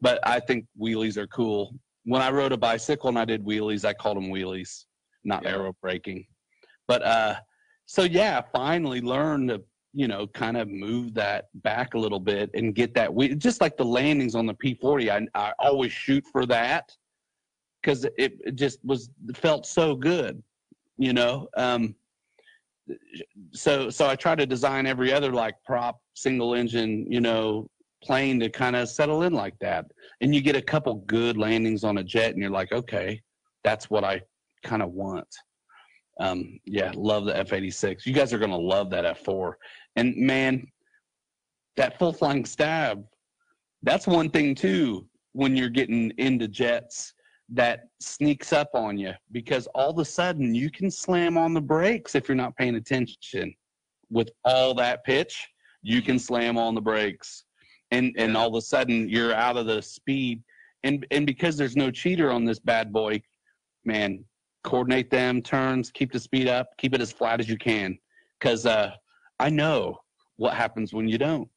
But 0.00 0.20
I 0.24 0.38
think 0.38 0.64
wheelies 0.80 1.16
are 1.16 1.26
cool. 1.26 1.74
When 2.04 2.22
I 2.22 2.30
rode 2.30 2.52
a 2.52 2.56
bicycle 2.56 3.08
and 3.08 3.18
I 3.18 3.24
did 3.24 3.44
wheelies, 3.44 3.84
I 3.84 3.94
called 3.94 4.16
them 4.16 4.28
wheelies, 4.30 4.84
not 5.24 5.42
Yeah. 5.42 5.50
aero 5.50 5.74
braking. 5.82 6.24
But 6.86 7.02
uh, 7.02 7.36
so 7.86 8.02
yeah, 8.02 8.42
finally 8.52 9.00
learned 9.00 9.48
to 9.48 9.62
you 9.94 10.08
know 10.08 10.26
kind 10.28 10.56
of 10.56 10.68
move 10.68 11.14
that 11.14 11.46
back 11.56 11.94
a 11.94 11.98
little 11.98 12.20
bit 12.20 12.50
and 12.54 12.74
get 12.74 12.94
that 12.94 13.12
wheel. 13.12 13.34
Just 13.36 13.60
like 13.60 13.76
the 13.76 13.84
landings 13.84 14.34
on 14.34 14.46
the 14.46 14.54
P40, 14.54 15.10
I 15.10 15.26
I 15.38 15.52
always 15.58 15.92
shoot 15.92 16.24
for 16.30 16.46
that 16.46 16.92
because 17.82 18.04
it, 18.04 18.38
it 18.44 18.54
just 18.54 18.78
was 18.84 19.10
felt 19.34 19.66
so 19.66 19.94
good, 19.94 20.42
you 20.98 21.12
know. 21.12 21.48
Um, 21.56 21.94
so 23.52 23.90
so 23.90 24.08
I 24.08 24.16
try 24.16 24.34
to 24.34 24.46
design 24.46 24.86
every 24.86 25.12
other 25.12 25.32
like 25.32 25.54
prop 25.64 26.00
single 26.14 26.54
engine, 26.54 27.06
you 27.10 27.20
know, 27.20 27.68
plane 28.02 28.40
to 28.40 28.48
kind 28.48 28.76
of 28.76 28.88
settle 28.88 29.22
in 29.22 29.32
like 29.32 29.58
that. 29.60 29.86
And 30.20 30.34
you 30.34 30.40
get 30.40 30.56
a 30.56 30.62
couple 30.62 30.94
good 31.06 31.36
landings 31.36 31.84
on 31.84 31.98
a 31.98 32.04
jet 32.04 32.32
and 32.32 32.40
you're 32.40 32.50
like, 32.50 32.72
okay, 32.72 33.20
that's 33.64 33.90
what 33.90 34.04
I 34.04 34.22
kind 34.62 34.82
of 34.82 34.90
want. 34.90 35.28
Um, 36.20 36.60
yeah, 36.64 36.92
love 36.94 37.24
the 37.24 37.32
F86. 37.32 38.06
You 38.06 38.12
guys 38.12 38.32
are 38.32 38.38
gonna 38.38 38.56
love 38.56 38.90
that 38.90 39.22
F4. 39.24 39.54
And 39.96 40.16
man, 40.16 40.66
that 41.76 41.98
full 41.98 42.12
flying 42.12 42.44
stab, 42.44 43.04
that's 43.82 44.06
one 44.06 44.30
thing 44.30 44.54
too 44.54 45.06
when 45.32 45.56
you're 45.56 45.70
getting 45.70 46.12
into 46.18 46.46
jets 46.46 47.14
that 47.52 47.88
sneaks 48.00 48.52
up 48.52 48.70
on 48.74 48.96
you 48.96 49.12
because 49.30 49.66
all 49.74 49.90
of 49.90 49.98
a 49.98 50.04
sudden 50.04 50.54
you 50.54 50.70
can 50.70 50.90
slam 50.90 51.36
on 51.36 51.52
the 51.52 51.60
brakes 51.60 52.14
if 52.14 52.28
you're 52.28 52.34
not 52.34 52.56
paying 52.56 52.76
attention. 52.76 53.54
With 54.10 54.30
all 54.44 54.74
that 54.74 55.04
pitch, 55.04 55.46
you 55.82 56.02
can 56.02 56.18
slam 56.18 56.58
on 56.58 56.74
the 56.74 56.80
brakes, 56.80 57.44
and 57.90 58.14
and 58.18 58.36
all 58.36 58.48
of 58.48 58.54
a 58.54 58.60
sudden 58.60 59.08
you're 59.08 59.34
out 59.34 59.56
of 59.56 59.66
the 59.66 59.80
speed. 59.80 60.42
And 60.84 61.06
and 61.10 61.26
because 61.26 61.56
there's 61.56 61.76
no 61.76 61.90
cheater 61.90 62.30
on 62.30 62.44
this 62.44 62.58
bad 62.58 62.92
boy, 62.92 63.22
man, 63.84 64.24
coordinate 64.64 65.10
them 65.10 65.40
turns, 65.40 65.90
keep 65.90 66.12
the 66.12 66.20
speed 66.20 66.48
up, 66.48 66.68
keep 66.76 66.94
it 66.94 67.00
as 67.00 67.12
flat 67.12 67.40
as 67.40 67.48
you 67.48 67.56
can, 67.56 67.98
because 68.38 68.66
uh, 68.66 68.90
I 69.38 69.48
know 69.48 69.98
what 70.36 70.54
happens 70.54 70.92
when 70.92 71.08
you 71.08 71.18
don't. 71.18 71.48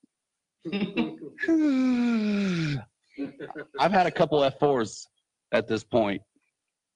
I've 3.79 3.91
had 3.91 4.07
a 4.07 4.11
couple 4.11 4.39
F4s 4.39 5.05
at 5.51 5.67
this 5.67 5.83
point. 5.83 6.21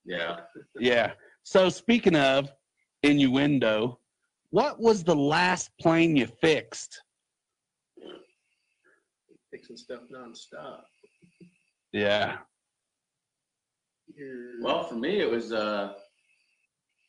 Yeah. 0.05 0.41
Yeah. 0.79 1.13
So 1.43 1.69
speaking 1.69 2.15
of 2.15 2.51
innuendo, 3.03 3.99
what 4.51 4.79
was 4.79 5.03
the 5.03 5.15
last 5.15 5.69
plane 5.79 6.15
you 6.15 6.27
fixed? 6.27 7.01
Fixing 9.51 9.77
stuff 9.77 10.01
nonstop. 10.13 10.81
Yeah. 11.91 12.37
Well, 14.61 14.83
for 14.83 14.95
me, 14.95 15.21
it 15.21 15.29
was, 15.29 15.53
uh, 15.53 15.93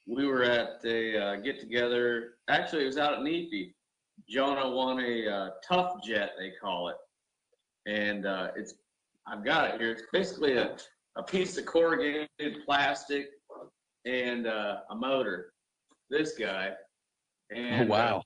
we 0.07 0.27
were 0.27 0.43
at 0.43 0.85
a 0.85 1.19
uh, 1.19 1.37
get 1.37 1.61
together. 1.61 2.35
Actually, 2.49 2.85
it 2.85 2.87
was 2.87 2.99
out 2.99 3.15
at 3.15 3.21
NEFI. 3.21 3.73
Jonah 4.29 4.71
won 4.71 5.01
a 5.01 5.29
uh, 5.29 5.51
tough 5.67 5.95
jet, 6.05 6.33
they 6.39 6.53
call 6.61 6.89
it. 6.89 6.97
And 7.87 8.27
uh, 8.27 8.49
it's, 8.57 8.75
I've 9.27 9.45
got 9.45 9.75
it 9.75 9.81
here. 9.81 9.91
It's 9.93 10.03
basically 10.13 10.57
a, 10.57 10.77
a 11.17 11.23
piece 11.23 11.57
of 11.59 11.67
corrugated 11.67 12.29
plastic 12.65 13.29
and 14.07 14.47
uh, 14.47 14.79
a 14.91 14.95
motor. 14.95 15.53
This 16.09 16.37
guy. 16.39 16.71
Oh, 17.53 17.57
And, 17.57 17.91
uh, 17.91 17.95
wow. 17.95 18.23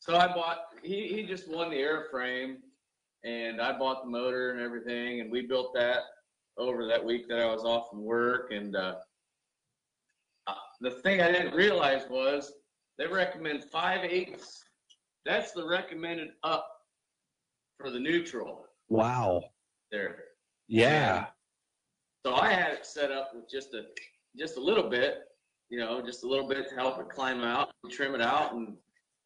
so 0.00 0.16
I 0.16 0.28
bought, 0.28 0.58
he, 0.82 1.08
he 1.08 1.22
just 1.24 1.48
won 1.48 1.70
the 1.70 1.76
airframe 1.76 2.56
and 3.24 3.60
I 3.60 3.76
bought 3.78 4.04
the 4.04 4.10
motor 4.10 4.52
and 4.52 4.60
everything 4.60 5.20
and 5.20 5.30
we 5.30 5.46
built 5.46 5.74
that 5.74 6.00
over 6.58 6.86
that 6.86 7.04
week 7.04 7.28
that 7.28 7.38
I 7.40 7.46
was 7.52 7.64
off 7.64 7.90
from 7.90 8.02
work. 8.04 8.50
And 8.52 8.74
uh, 8.76 8.94
uh, 10.46 10.54
the 10.80 10.90
thing 11.02 11.20
I 11.20 11.30
didn't 11.32 11.54
realize 11.54 12.02
was 12.08 12.52
they 12.98 13.06
recommend 13.06 13.64
five 13.64 14.04
eighths. 14.04 14.62
That's 15.24 15.52
the 15.52 15.66
recommended 15.66 16.28
up 16.44 16.68
for 17.78 17.90
the 17.90 17.98
neutral 18.00 18.64
Wow. 18.88 19.42
there. 19.90 20.16
Yeah. 20.68 21.26
So 22.26 22.34
I 22.34 22.50
had 22.50 22.72
it 22.72 22.84
set 22.84 23.12
up 23.12 23.30
with 23.36 23.48
just 23.48 23.72
a 23.72 23.82
just 24.36 24.56
a 24.56 24.60
little 24.60 24.90
bit, 24.90 25.18
you 25.68 25.78
know, 25.78 26.02
just 26.04 26.24
a 26.24 26.26
little 26.26 26.48
bit 26.48 26.68
to 26.68 26.74
help 26.74 26.98
it 26.98 27.08
climb 27.08 27.42
out, 27.42 27.70
and 27.84 27.92
trim 27.92 28.16
it 28.16 28.20
out, 28.20 28.52
and 28.52 28.74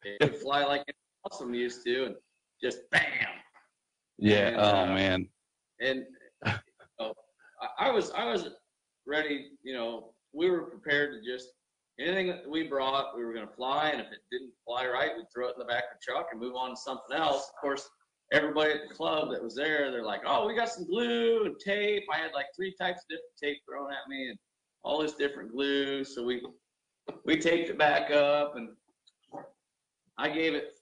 it 0.03 0.21
would 0.21 0.39
fly 0.39 0.63
like 0.65 0.83
it 0.87 0.95
I'm 1.41 1.51
used 1.55 1.83
to, 1.85 2.05
and 2.05 2.15
just 2.63 2.81
bam. 2.91 3.01
Yeah. 4.19 4.49
And, 4.49 4.55
Oh 4.57 4.61
uh, 4.61 4.85
man. 4.85 5.27
And 5.79 6.05
so 6.45 7.15
I, 7.79 7.87
I 7.87 7.89
was 7.89 8.11
I 8.11 8.25
was 8.25 8.49
ready, 9.07 9.47
you 9.63 9.73
know, 9.73 10.13
we 10.31 10.51
were 10.51 10.61
prepared 10.61 11.13
to 11.13 11.27
just 11.27 11.47
anything 11.99 12.27
that 12.27 12.47
we 12.47 12.67
brought, 12.67 13.17
we 13.17 13.25
were 13.25 13.33
gonna 13.33 13.47
fly, 13.47 13.89
and 13.89 13.99
if 13.99 14.11
it 14.11 14.19
didn't 14.31 14.51
fly 14.63 14.85
right, 14.85 15.09
we'd 15.17 15.25
throw 15.33 15.47
it 15.47 15.55
in 15.55 15.59
the 15.59 15.65
back 15.65 15.85
of 15.85 15.97
the 15.99 16.13
truck 16.13 16.27
and 16.31 16.39
move 16.39 16.53
on 16.55 16.69
to 16.69 16.75
something 16.75 17.17
else. 17.17 17.49
Of 17.49 17.61
course, 17.61 17.89
everybody 18.31 18.71
at 18.71 18.87
the 18.87 18.93
club 18.93 19.31
that 19.31 19.43
was 19.43 19.55
there, 19.55 19.91
they're 19.91 20.05
like, 20.05 20.21
"Oh, 20.25 20.47
we 20.47 20.55
got 20.55 20.69
some 20.69 20.85
glue 20.85 21.45
and 21.45 21.59
tape." 21.59 22.03
I 22.13 22.17
had 22.17 22.33
like 22.33 22.47
three 22.55 22.73
types 22.79 23.03
of 23.03 23.09
different 23.09 23.37
tape 23.41 23.57
thrown 23.67 23.91
at 23.91 24.07
me 24.09 24.29
and 24.29 24.39
all 24.83 25.01
this 25.01 25.13
different 25.13 25.51
glue. 25.51 26.03
So 26.03 26.23
we 26.23 26.41
we 27.25 27.37
taped 27.37 27.69
it 27.69 27.77
back 27.77 28.11
up, 28.11 28.55
and 28.55 28.69
I 30.17 30.29
gave 30.29 30.53
it 30.53 30.73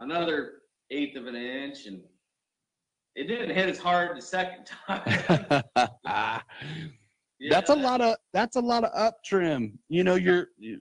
another 0.00 0.62
eighth 0.90 1.16
of 1.16 1.26
an 1.26 1.36
inch, 1.36 1.86
and 1.86 2.02
it 3.14 3.24
didn't 3.24 3.54
hit 3.54 3.68
as 3.68 3.78
hard 3.78 4.16
the 4.16 4.22
second 4.22 4.66
time. 4.66 5.62
that's 7.50 7.70
a 7.70 7.74
lot 7.74 8.00
of 8.00 8.16
that's 8.32 8.56
a 8.56 8.60
lot 8.60 8.84
of 8.84 8.90
up 8.94 9.22
trim. 9.24 9.78
You 9.88 10.04
know, 10.04 10.14
you're 10.14 10.48
you, 10.58 10.80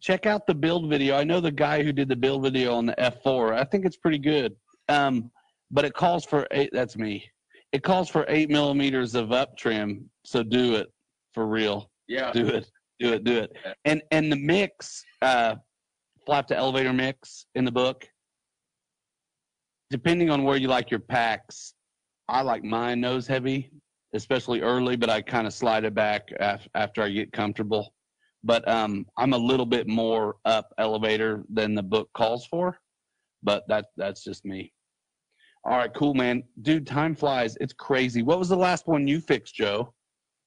check 0.00 0.26
out 0.26 0.46
the 0.46 0.54
build 0.54 0.88
video. 0.88 1.16
I 1.16 1.24
know 1.24 1.40
the 1.40 1.50
guy 1.50 1.82
who 1.82 1.92
did 1.92 2.08
the 2.08 2.16
build 2.16 2.42
video 2.42 2.74
on 2.74 2.86
the 2.86 2.94
F4. 2.98 3.54
I 3.54 3.64
think 3.64 3.84
it's 3.84 3.96
pretty 3.96 4.18
good. 4.18 4.54
Um, 4.88 5.30
but 5.70 5.84
it 5.84 5.94
calls 5.94 6.24
for 6.24 6.46
eight. 6.50 6.70
That's 6.72 6.96
me. 6.96 7.24
It 7.72 7.82
calls 7.82 8.08
for 8.08 8.24
eight 8.28 8.48
millimeters 8.48 9.14
of 9.14 9.32
up 9.32 9.56
trim. 9.56 10.08
So 10.24 10.42
do 10.42 10.74
it 10.76 10.88
for 11.34 11.46
real. 11.46 11.90
Yeah. 12.06 12.32
Do 12.32 12.46
it. 12.46 12.70
Do 12.98 13.12
it. 13.12 13.24
Do 13.24 13.38
it. 13.38 13.52
And 13.84 14.02
and 14.10 14.32
the 14.32 14.36
mix, 14.36 15.04
uh, 15.22 15.56
flap 16.24 16.46
to 16.48 16.56
elevator 16.56 16.92
mix 16.92 17.46
in 17.54 17.64
the 17.64 17.72
book. 17.72 18.08
Depending 19.90 20.30
on 20.30 20.44
where 20.44 20.56
you 20.56 20.68
like 20.68 20.90
your 20.90 21.00
packs, 21.00 21.74
I 22.28 22.42
like 22.42 22.62
mine 22.62 23.00
nose 23.00 23.26
heavy, 23.26 23.70
especially 24.14 24.60
early, 24.60 24.96
but 24.96 25.08
I 25.08 25.22
kind 25.22 25.46
of 25.46 25.54
slide 25.54 25.84
it 25.84 25.94
back 25.94 26.28
af- 26.40 26.68
after 26.74 27.02
I 27.02 27.08
get 27.10 27.32
comfortable. 27.32 27.94
But 28.44 28.68
um, 28.68 29.06
I'm 29.16 29.32
a 29.32 29.38
little 29.38 29.66
bit 29.66 29.88
more 29.88 30.36
up 30.44 30.72
elevator 30.78 31.44
than 31.48 31.74
the 31.74 31.82
book 31.82 32.08
calls 32.14 32.46
for, 32.46 32.78
but 33.42 33.66
that 33.68 33.86
that's 33.96 34.22
just 34.22 34.44
me. 34.44 34.72
All 35.68 35.76
right, 35.76 35.92
cool, 35.92 36.14
man. 36.14 36.44
Dude, 36.62 36.86
time 36.86 37.14
flies. 37.14 37.58
It's 37.60 37.74
crazy. 37.74 38.22
What 38.22 38.38
was 38.38 38.48
the 38.48 38.56
last 38.56 38.86
one 38.86 39.06
you 39.06 39.20
fixed, 39.20 39.54
Joe? 39.54 39.92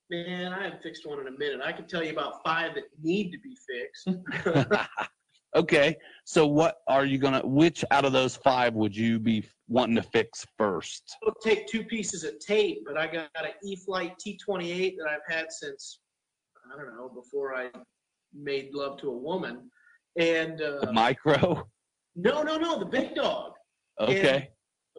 Man, 0.09 0.51
I 0.51 0.63
haven't 0.63 0.82
fixed 0.82 1.05
one 1.05 1.19
in 1.19 1.28
a 1.28 1.38
minute. 1.38 1.61
I 1.63 1.72
can 1.72 1.86
tell 1.86 2.03
you 2.03 2.11
about 2.11 2.43
five 2.43 2.74
that 2.74 2.86
need 2.99 3.32
to 3.32 3.38
be 3.38 3.55
fixed. 3.69 4.76
okay, 5.55 5.95
so 6.26 6.47
what 6.47 6.78
are 6.88 7.05
you 7.05 7.19
gonna? 7.19 7.41
Which 7.45 7.86
out 7.91 8.03
of 8.03 8.13
those 8.13 8.36
five 8.36 8.74
would 8.74 8.97
you 8.97 9.19
be 9.19 9.45
wanting 9.67 9.95
to 9.95 10.01
fix 10.01 10.43
first? 10.57 11.15
It'll 11.22 11.36
take 11.36 11.67
two 11.67 11.84
pieces 11.84 12.24
of 12.24 12.39
tape, 12.39 12.80
but 12.84 12.97
I 12.97 13.05
got 13.05 13.30
an 13.36 13.51
E-flite 13.63 14.15
T28 14.17 14.95
that 14.97 15.07
I've 15.07 15.34
had 15.34 15.51
since 15.51 15.99
I 16.65 16.76
don't 16.76 16.95
know 16.95 17.09
before 17.09 17.53
I 17.53 17.69
made 18.34 18.74
love 18.74 18.99
to 19.01 19.09
a 19.09 19.17
woman. 19.17 19.69
And 20.17 20.59
uh, 20.63 20.80
The 20.82 20.91
micro. 20.91 21.69
no, 22.15 22.41
no, 22.41 22.57
no, 22.57 22.80
the 22.80 22.86
big 22.86 23.13
dog. 23.13 23.51
Okay. 23.99 24.49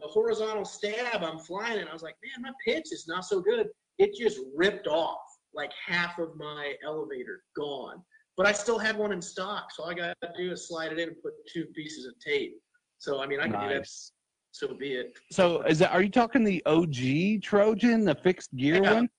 The 0.01 0.07
horizontal 0.07 0.65
stab, 0.65 1.23
I'm 1.23 1.39
flying, 1.39 1.79
and 1.79 1.89
I 1.89 1.93
was 1.93 2.01
like, 2.03 2.15
man, 2.23 2.41
my 2.41 2.51
pitch 2.65 2.91
is 2.91 3.05
not 3.07 3.25
so 3.25 3.39
good. 3.41 3.67
It 3.99 4.11
just 4.19 4.39
ripped 4.55 4.87
off 4.87 5.19
like 5.53 5.71
half 5.85 6.17
of 6.17 6.35
my 6.35 6.73
elevator 6.83 7.43
gone. 7.55 8.01
But 8.35 8.47
I 8.47 8.51
still 8.51 8.79
had 8.79 8.97
one 8.97 9.11
in 9.11 9.21
stock, 9.21 9.67
so 9.71 9.83
all 9.83 9.91
I 9.91 9.93
got 9.93 10.15
to 10.23 10.29
do 10.35 10.51
is 10.51 10.67
slide 10.67 10.91
it 10.91 10.99
in 10.99 11.09
and 11.09 11.21
put 11.21 11.33
two 11.53 11.65
pieces 11.75 12.07
of 12.07 12.13
tape. 12.19 12.55
So 12.97 13.21
I 13.21 13.27
mean, 13.27 13.39
I 13.39 13.43
can 13.43 13.51
do 13.61 13.67
that 13.69 13.75
Nice. 13.79 14.11
so 14.51 14.73
be 14.73 14.93
it. 14.93 15.17
So 15.31 15.61
is 15.63 15.77
that? 15.79 15.91
Are 15.91 16.01
you 16.01 16.09
talking 16.09 16.43
the 16.43 16.63
OG 16.65 17.41
Trojan, 17.43 18.03
the 18.05 18.15
fixed 18.15 18.55
gear 18.55 18.81
Yeah. 18.83 18.93
one? 18.93 19.09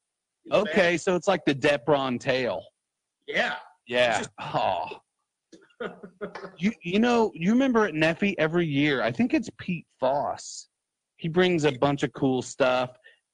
It's 0.46 0.54
Okay, 0.56 0.96
so 0.96 1.14
it's 1.14 1.28
like 1.28 1.44
the 1.46 1.54
Depron 1.54 2.18
tail. 2.18 2.64
Yeah. 3.28 3.56
Yeah. 3.86 4.18
just- 4.18 4.30
Oh. 4.40 4.88
You 6.58 6.72
you 6.82 6.98
know 6.98 7.30
you 7.34 7.50
remember 7.52 7.84
at 7.86 7.94
NEFI 7.94 8.34
every 8.38 8.66
year? 8.66 9.02
I 9.02 9.10
think 9.10 9.34
it's 9.34 9.50
Pete 9.58 9.86
Foss. 10.00 10.68
He 11.16 11.28
brings 11.28 11.64
a 11.64 11.72
bunch 11.72 12.02
of 12.02 12.12
cool 12.12 12.42
stuff. 12.42 12.90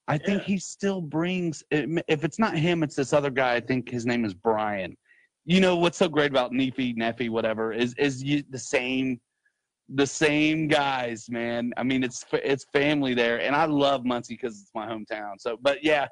I 0.09 0.19
think 0.19 0.43
Yeah. 0.43 0.47
he 0.47 0.59
still 0.59 1.01
brings. 1.01 1.63
If 1.71 2.25
it's 2.25 2.39
not 2.39 2.57
him, 2.57 2.83
it's 2.83 2.97
this 2.97 3.13
other 3.13 3.31
guy. 3.31 3.55
I 3.55 3.61
think 3.61 3.89
his 3.89 4.07
name 4.07 4.25
is 4.25 4.35
Brian. 4.35 4.97
You 5.45 5.61
know 5.61 5.77
what's 5.77 5.99
so 5.99 6.09
great 6.09 6.31
about 6.31 6.53
NEFI, 6.53 6.97
NEFI, 6.97 7.31
whatever 7.31 7.73
is 7.73 7.95
is 7.99 8.23
you 8.23 8.43
the 8.51 8.59
same, 8.59 9.21
the 9.89 10.07
same 10.07 10.69
guys, 10.69 11.29
man. 11.31 11.73
I 11.77 11.83
mean, 11.83 12.03
it's 12.03 12.25
it's 12.33 12.65
family 12.73 13.15
there, 13.15 13.41
and 13.41 13.55
I 13.55 13.65
love 13.67 14.05
Muncie 14.05 14.35
because 14.35 14.61
it's 14.61 14.71
my 14.75 14.87
hometown. 14.87 15.35
So, 15.39 15.59
but 15.61 15.83
yeah, 15.85 16.07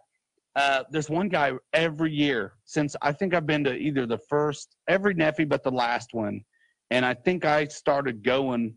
uh, 0.58 0.82
there's 0.90 1.08
one 1.08 1.28
guy 1.28 1.52
every 1.72 2.12
year 2.12 2.54
since 2.64 2.96
I 3.00 3.12
think 3.12 3.32
I've 3.32 3.46
been 3.46 3.62
to 3.62 3.74
either 3.74 4.06
the 4.06 4.18
first 4.28 4.74
every 4.88 5.14
NEFI 5.14 5.48
but 5.48 5.62
the 5.62 5.70
last 5.70 6.14
one, 6.14 6.42
and 6.90 7.06
I 7.06 7.14
think 7.14 7.44
I 7.44 7.66
started 7.68 8.24
going 8.24 8.74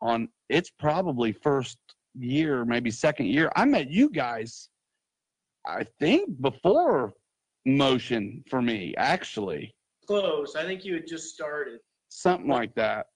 on. 0.00 0.28
It's 0.48 0.70
probably 0.70 1.32
first 1.32 1.78
year, 2.14 2.64
maybe 2.64 2.92
second 2.92 3.26
year. 3.26 3.50
I 3.56 3.64
met 3.64 3.90
you 3.90 4.08
guys, 4.08 4.68
I 5.66 5.84
think 5.98 6.40
before 6.40 7.14
motion 7.64 8.44
for 8.48 8.62
me 8.62 8.94
actually, 8.96 9.74
Close. 10.06 10.54
I 10.54 10.62
think 10.62 10.84
you 10.84 10.94
had 10.94 11.08
just 11.08 11.34
started. 11.34 11.80
something 12.08 12.48
like 12.48 12.72
that. 12.76 13.06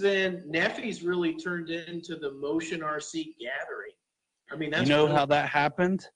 Then 0.00 0.42
NEFI's 0.52 1.04
really 1.04 1.34
turned 1.34 1.70
into 1.70 2.16
the 2.16 2.32
motion 2.32 2.80
RC 2.80 3.34
gathering. 3.40 3.94
I 4.50 4.56
mean, 4.56 4.70
that's 4.70 4.88
you 4.88 4.88
know 4.88 5.06
how 5.06 5.24
that 5.26 5.48
happened? 5.48 6.08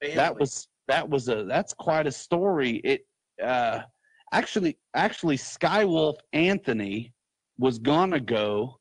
family. 0.00 0.16
that 0.16 0.38
was 0.38 0.68
that 0.88 1.08
was 1.08 1.28
a 1.28 1.44
that's 1.44 1.72
quite 1.74 2.06
a 2.06 2.12
story. 2.12 2.76
It 2.84 3.06
uh 3.42 3.80
actually 4.32 4.78
actually 4.94 5.36
skywolf 5.36 6.16
anthony 6.32 7.12
was 7.58 7.78
gonna 7.78 8.20
go 8.20 8.78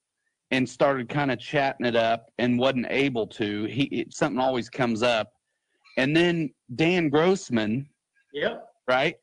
and 0.51 0.67
started 0.67 1.09
kind 1.09 1.31
of 1.31 1.39
chatting 1.39 1.85
it 1.85 1.95
up 1.95 2.29
and 2.37 2.59
wasn't 2.59 2.87
able 2.89 3.27
to. 3.27 3.65
He 3.65 3.83
it, 3.85 4.13
something 4.13 4.39
always 4.39 4.69
comes 4.69 5.03
up. 5.03 5.31
And 5.97 6.15
then 6.15 6.51
dan 6.75 7.09
grossman 7.09 7.87
Yep. 8.33 8.67
right? 8.87 9.15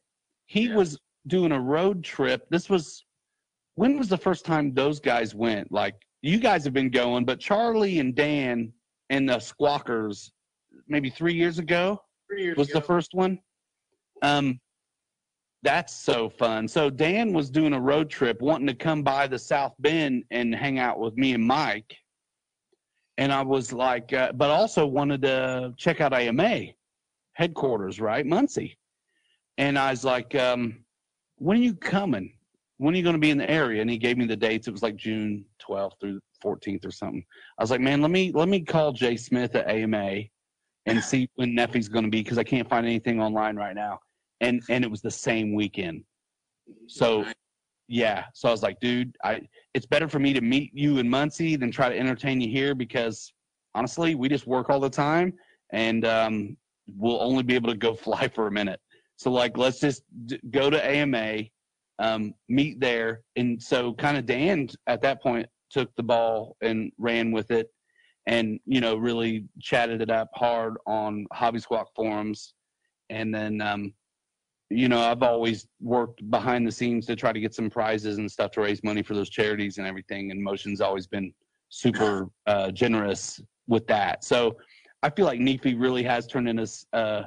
He 0.46 0.68
was 0.68 0.98
doing 1.26 1.52
a 1.52 1.60
road 1.60 2.04
trip. 2.04 2.46
This 2.50 2.70
was 2.70 3.04
when 3.74 3.98
was 3.98 4.08
the 4.08 4.16
first 4.18 4.44
time 4.44 4.72
those 4.72 5.00
guys 5.00 5.34
went? 5.34 5.70
Like 5.72 5.96
you 6.22 6.38
guys 6.38 6.64
have 6.64 6.72
been 6.74 6.90
going 6.90 7.24
but 7.24 7.40
charlie 7.40 7.98
and 7.98 8.14
dan 8.14 8.72
and 9.10 9.28
the 9.28 9.36
squawkers 9.36 10.30
maybe 10.88 11.10
three 11.10 11.34
years 11.34 11.58
ago 11.58 12.00
Three 12.30 12.44
years 12.44 12.56
was 12.56 12.70
ago. 12.70 12.78
the 12.78 12.84
first 12.86 13.14
one. 13.14 13.38
Um, 14.22 14.60
that's 15.62 15.94
so 15.94 16.30
fun. 16.30 16.68
So 16.68 16.88
Dan 16.88 17.32
was 17.32 17.50
doing 17.50 17.74
a 17.74 17.80
road 17.80 18.08
trip, 18.08 18.40
wanting 18.40 18.66
to 18.68 18.74
come 18.74 19.02
by 19.02 19.26
the 19.26 19.38
South 19.38 19.74
Bend 19.78 20.24
and 20.30 20.54
hang 20.54 20.78
out 20.78 20.98
with 20.98 21.16
me 21.16 21.34
and 21.34 21.44
Mike. 21.44 21.96
And 23.18 23.32
I 23.32 23.42
was 23.42 23.72
like, 23.72 24.12
uh, 24.12 24.32
but 24.32 24.50
also 24.50 24.86
wanted 24.86 25.22
to 25.22 25.74
check 25.76 26.00
out 26.00 26.14
AMA 26.14 26.68
headquarters, 27.34 28.00
right, 28.00 28.24
Muncie. 28.24 28.78
And 29.58 29.78
I 29.78 29.90
was 29.90 30.04
like, 30.04 30.34
um, 30.34 30.84
when 31.36 31.58
are 31.58 31.62
you 31.62 31.74
coming? 31.74 32.32
When 32.78 32.94
are 32.94 32.96
you 32.96 33.02
going 33.02 33.14
to 33.14 33.20
be 33.20 33.30
in 33.30 33.36
the 33.36 33.50
area? 33.50 33.82
And 33.82 33.90
he 33.90 33.98
gave 33.98 34.16
me 34.16 34.24
the 34.24 34.36
dates. 34.36 34.68
It 34.68 34.72
was 34.72 34.82
like 34.82 34.96
June 34.96 35.44
12th 35.62 36.00
through 36.00 36.20
14th 36.42 36.86
or 36.86 36.90
something. 36.90 37.22
I 37.58 37.62
was 37.62 37.70
like, 37.70 37.82
man, 37.82 38.00
let 38.00 38.10
me 38.10 38.32
let 38.32 38.48
me 38.48 38.60
call 38.60 38.92
Jay 38.92 39.16
Smith 39.18 39.54
at 39.54 39.68
AMA 39.68 40.22
and 40.86 41.02
see 41.02 41.28
when 41.34 41.54
NEFI's 41.54 41.88
going 41.88 42.04
to 42.04 42.10
be 42.10 42.22
because 42.22 42.38
I 42.38 42.44
can't 42.44 42.68
find 42.68 42.86
anything 42.86 43.20
online 43.20 43.56
right 43.56 43.74
now. 43.74 43.98
And 44.40 44.62
and 44.70 44.84
it 44.84 44.90
was 44.90 45.02
the 45.02 45.10
same 45.10 45.54
weekend. 45.54 46.04
So 46.86 47.24
yeah, 47.88 48.24
so 48.34 48.48
I 48.48 48.52
was 48.52 48.62
like, 48.62 48.78
dude, 48.80 49.16
I 49.24 49.40
it's 49.74 49.86
better 49.86 50.08
for 50.08 50.18
me 50.18 50.32
to 50.32 50.40
meet 50.40 50.70
you 50.72 50.98
in 50.98 51.08
Muncie 51.08 51.56
than 51.56 51.70
try 51.70 51.88
to 51.88 51.98
entertain 51.98 52.40
you 52.40 52.48
here 52.48 52.74
because 52.74 53.32
honestly, 53.74 54.14
we 54.14 54.28
just 54.28 54.46
work 54.46 54.70
all 54.70 54.80
the 54.80 54.90
time 54.90 55.32
and 55.72 56.04
um, 56.04 56.56
we'll 56.96 57.20
only 57.20 57.42
be 57.42 57.54
able 57.54 57.70
to 57.70 57.76
go 57.76 57.94
fly 58.06 58.28
for 58.28 58.46
a 58.46 58.50
minute. 58.50 58.80
So 59.16 59.30
like, 59.30 59.58
let's 59.58 59.80
just 59.80 60.02
d- 60.26 60.40
go 60.50 60.70
to 60.70 60.82
AMA, 60.82 61.42
um, 61.98 62.32
meet 62.48 62.80
there, 62.80 63.20
and 63.36 63.62
so 63.62 63.92
kind 63.94 64.16
of 64.16 64.24
Dan 64.24 64.68
at 64.86 65.02
that 65.02 65.22
point 65.22 65.46
took 65.70 65.94
the 65.96 66.02
ball 66.02 66.56
and 66.62 66.90
ran 66.98 67.30
with 67.30 67.50
it 67.50 67.70
and 68.30 68.60
you 68.64 68.80
know 68.80 68.94
really 68.94 69.44
chatted 69.60 70.00
it 70.00 70.08
up 70.08 70.30
hard 70.34 70.74
on 70.86 71.26
hobby 71.32 71.58
squawk 71.58 71.88
forums. 71.94 72.54
And 73.10 73.34
then 73.34 73.60
um 73.60 73.92
you 74.72 74.88
know 74.88 75.00
i've 75.00 75.24
always 75.24 75.66
worked 75.80 76.20
behind 76.30 76.64
the 76.64 76.70
scenes 76.70 77.04
to 77.04 77.16
try 77.16 77.32
to 77.32 77.40
get 77.40 77.52
some 77.52 77.68
prizes 77.68 78.18
and 78.18 78.30
stuff 78.30 78.52
to 78.52 78.60
raise 78.60 78.84
money 78.84 79.02
for 79.02 79.14
those 79.14 79.28
charities 79.28 79.78
and 79.78 79.86
everything 79.86 80.30
and 80.30 80.40
motion's 80.40 80.80
always 80.80 81.08
been 81.08 81.34
super 81.70 82.28
uh 82.46 82.70
generous 82.70 83.40
with 83.66 83.84
that. 83.88 84.22
So 84.24 84.56
i 85.02 85.10
feel 85.10 85.26
like 85.26 85.40
NEFI 85.40 85.74
really 85.78 86.04
has 86.04 86.28
turned 86.28 86.48
into 86.48 86.66
uh, 86.92 87.22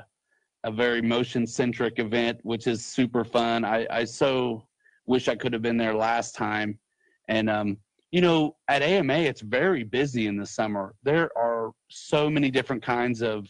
a 0.63 0.71
very 0.71 1.01
motion 1.01 1.45
centric 1.45 1.99
event 1.99 2.39
which 2.43 2.65
is 2.65 2.85
super 2.85 3.25
fun. 3.25 3.65
I 3.65 3.85
i 3.89 4.05
so 4.05 4.65
wish 5.05 5.27
i 5.27 5.35
could 5.35 5.51
have 5.51 5.61
been 5.61 5.77
there 5.77 5.93
last 5.93 6.33
time. 6.33 6.79
And 7.27 7.49
um 7.49 7.77
you 8.13 8.21
know, 8.21 8.55
at 8.67 8.83
AMA, 8.83 9.15
it's 9.15 9.41
very 9.41 9.83
busy 9.83 10.27
in 10.27 10.37
the 10.37 10.45
summer. 10.45 10.93
There 11.01 11.31
are 11.35 11.71
so 11.89 12.29
many 12.29 12.51
different 12.51 12.83
kinds 12.83 13.23
of 13.23 13.47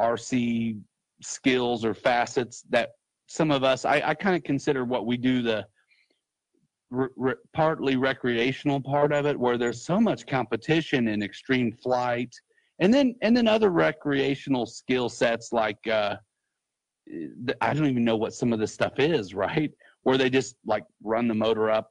RC 0.00 0.80
skills 1.20 1.84
or 1.84 1.92
facets 1.92 2.64
that 2.70 2.92
some 3.26 3.50
of 3.50 3.62
us, 3.62 3.84
I, 3.84 4.00
I 4.02 4.14
kind 4.14 4.36
of 4.36 4.42
consider 4.42 4.86
what 4.86 5.04
we 5.04 5.18
do 5.18 5.42
the 5.42 5.66
re, 6.90 7.08
re, 7.14 7.34
partly 7.52 7.96
recreational 7.96 8.80
part 8.80 9.12
of 9.12 9.26
it, 9.26 9.38
where 9.38 9.58
there's 9.58 9.84
so 9.84 10.00
much 10.00 10.26
competition 10.26 11.06
in 11.08 11.22
extreme 11.22 11.70
flight, 11.70 12.34
and 12.78 12.92
then 12.92 13.14
and 13.20 13.36
then 13.36 13.46
other 13.46 13.68
recreational 13.68 14.64
skill 14.64 15.10
sets 15.10 15.52
like 15.52 15.86
uh, 15.86 16.16
I 17.60 17.74
don't 17.74 17.90
even 17.90 18.04
know 18.04 18.16
what 18.16 18.32
some 18.32 18.54
of 18.54 18.58
this 18.58 18.72
stuff 18.72 18.98
is, 18.98 19.34
right? 19.46 19.70
Where 20.04 20.16
they 20.16 20.30
just 20.30 20.56
like 20.64 20.84
run 21.02 21.28
the 21.28 21.34
motor 21.34 21.70
up 21.70 21.90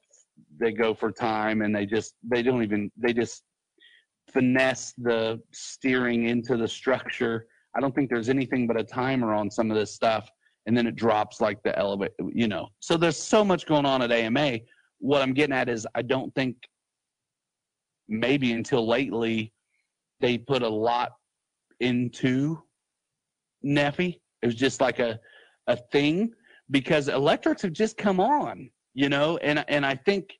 they 0.59 0.71
go 0.71 0.93
for 0.93 1.11
time 1.11 1.61
and 1.61 1.75
they 1.75 1.85
just 1.85 2.15
they 2.23 2.43
don't 2.43 2.63
even 2.63 2.91
they 2.97 3.13
just 3.13 3.43
finesse 4.31 4.93
the 4.97 5.39
steering 5.51 6.27
into 6.27 6.57
the 6.57 6.67
structure. 6.67 7.45
I 7.75 7.79
don't 7.79 7.93
think 7.93 8.09
there's 8.09 8.29
anything 8.29 8.67
but 8.67 8.79
a 8.79 8.83
timer 8.83 9.33
on 9.33 9.49
some 9.49 9.71
of 9.71 9.77
this 9.77 9.93
stuff 9.93 10.29
and 10.65 10.77
then 10.77 10.87
it 10.87 10.95
drops 10.95 11.41
like 11.41 11.61
the 11.63 11.77
elevator 11.77 12.13
you 12.31 12.47
know. 12.47 12.67
So 12.79 12.97
there's 12.97 13.17
so 13.17 13.43
much 13.43 13.65
going 13.65 13.85
on 13.85 14.01
at 14.01 14.11
ama 14.11 14.59
what 14.99 15.21
i'm 15.21 15.33
getting 15.33 15.53
at 15.53 15.67
is 15.67 15.85
i 15.95 16.01
don't 16.01 16.33
think 16.33 16.55
maybe 18.07 18.53
until 18.53 18.87
lately 18.87 19.51
they 20.21 20.37
put 20.37 20.61
a 20.63 20.69
lot 20.69 21.11
into 21.81 22.57
NEFI. 23.65 24.17
It 24.41 24.45
was 24.45 24.55
just 24.55 24.79
like 24.79 24.99
a 24.99 25.19
a 25.67 25.77
thing 25.91 26.31
because 26.71 27.07
electrics 27.07 27.61
have 27.61 27.73
just 27.73 27.97
come 27.97 28.19
on 28.19 28.69
you 28.93 29.09
know 29.09 29.37
and 29.37 29.63
and 29.67 29.85
i 29.85 29.95
think 29.95 30.33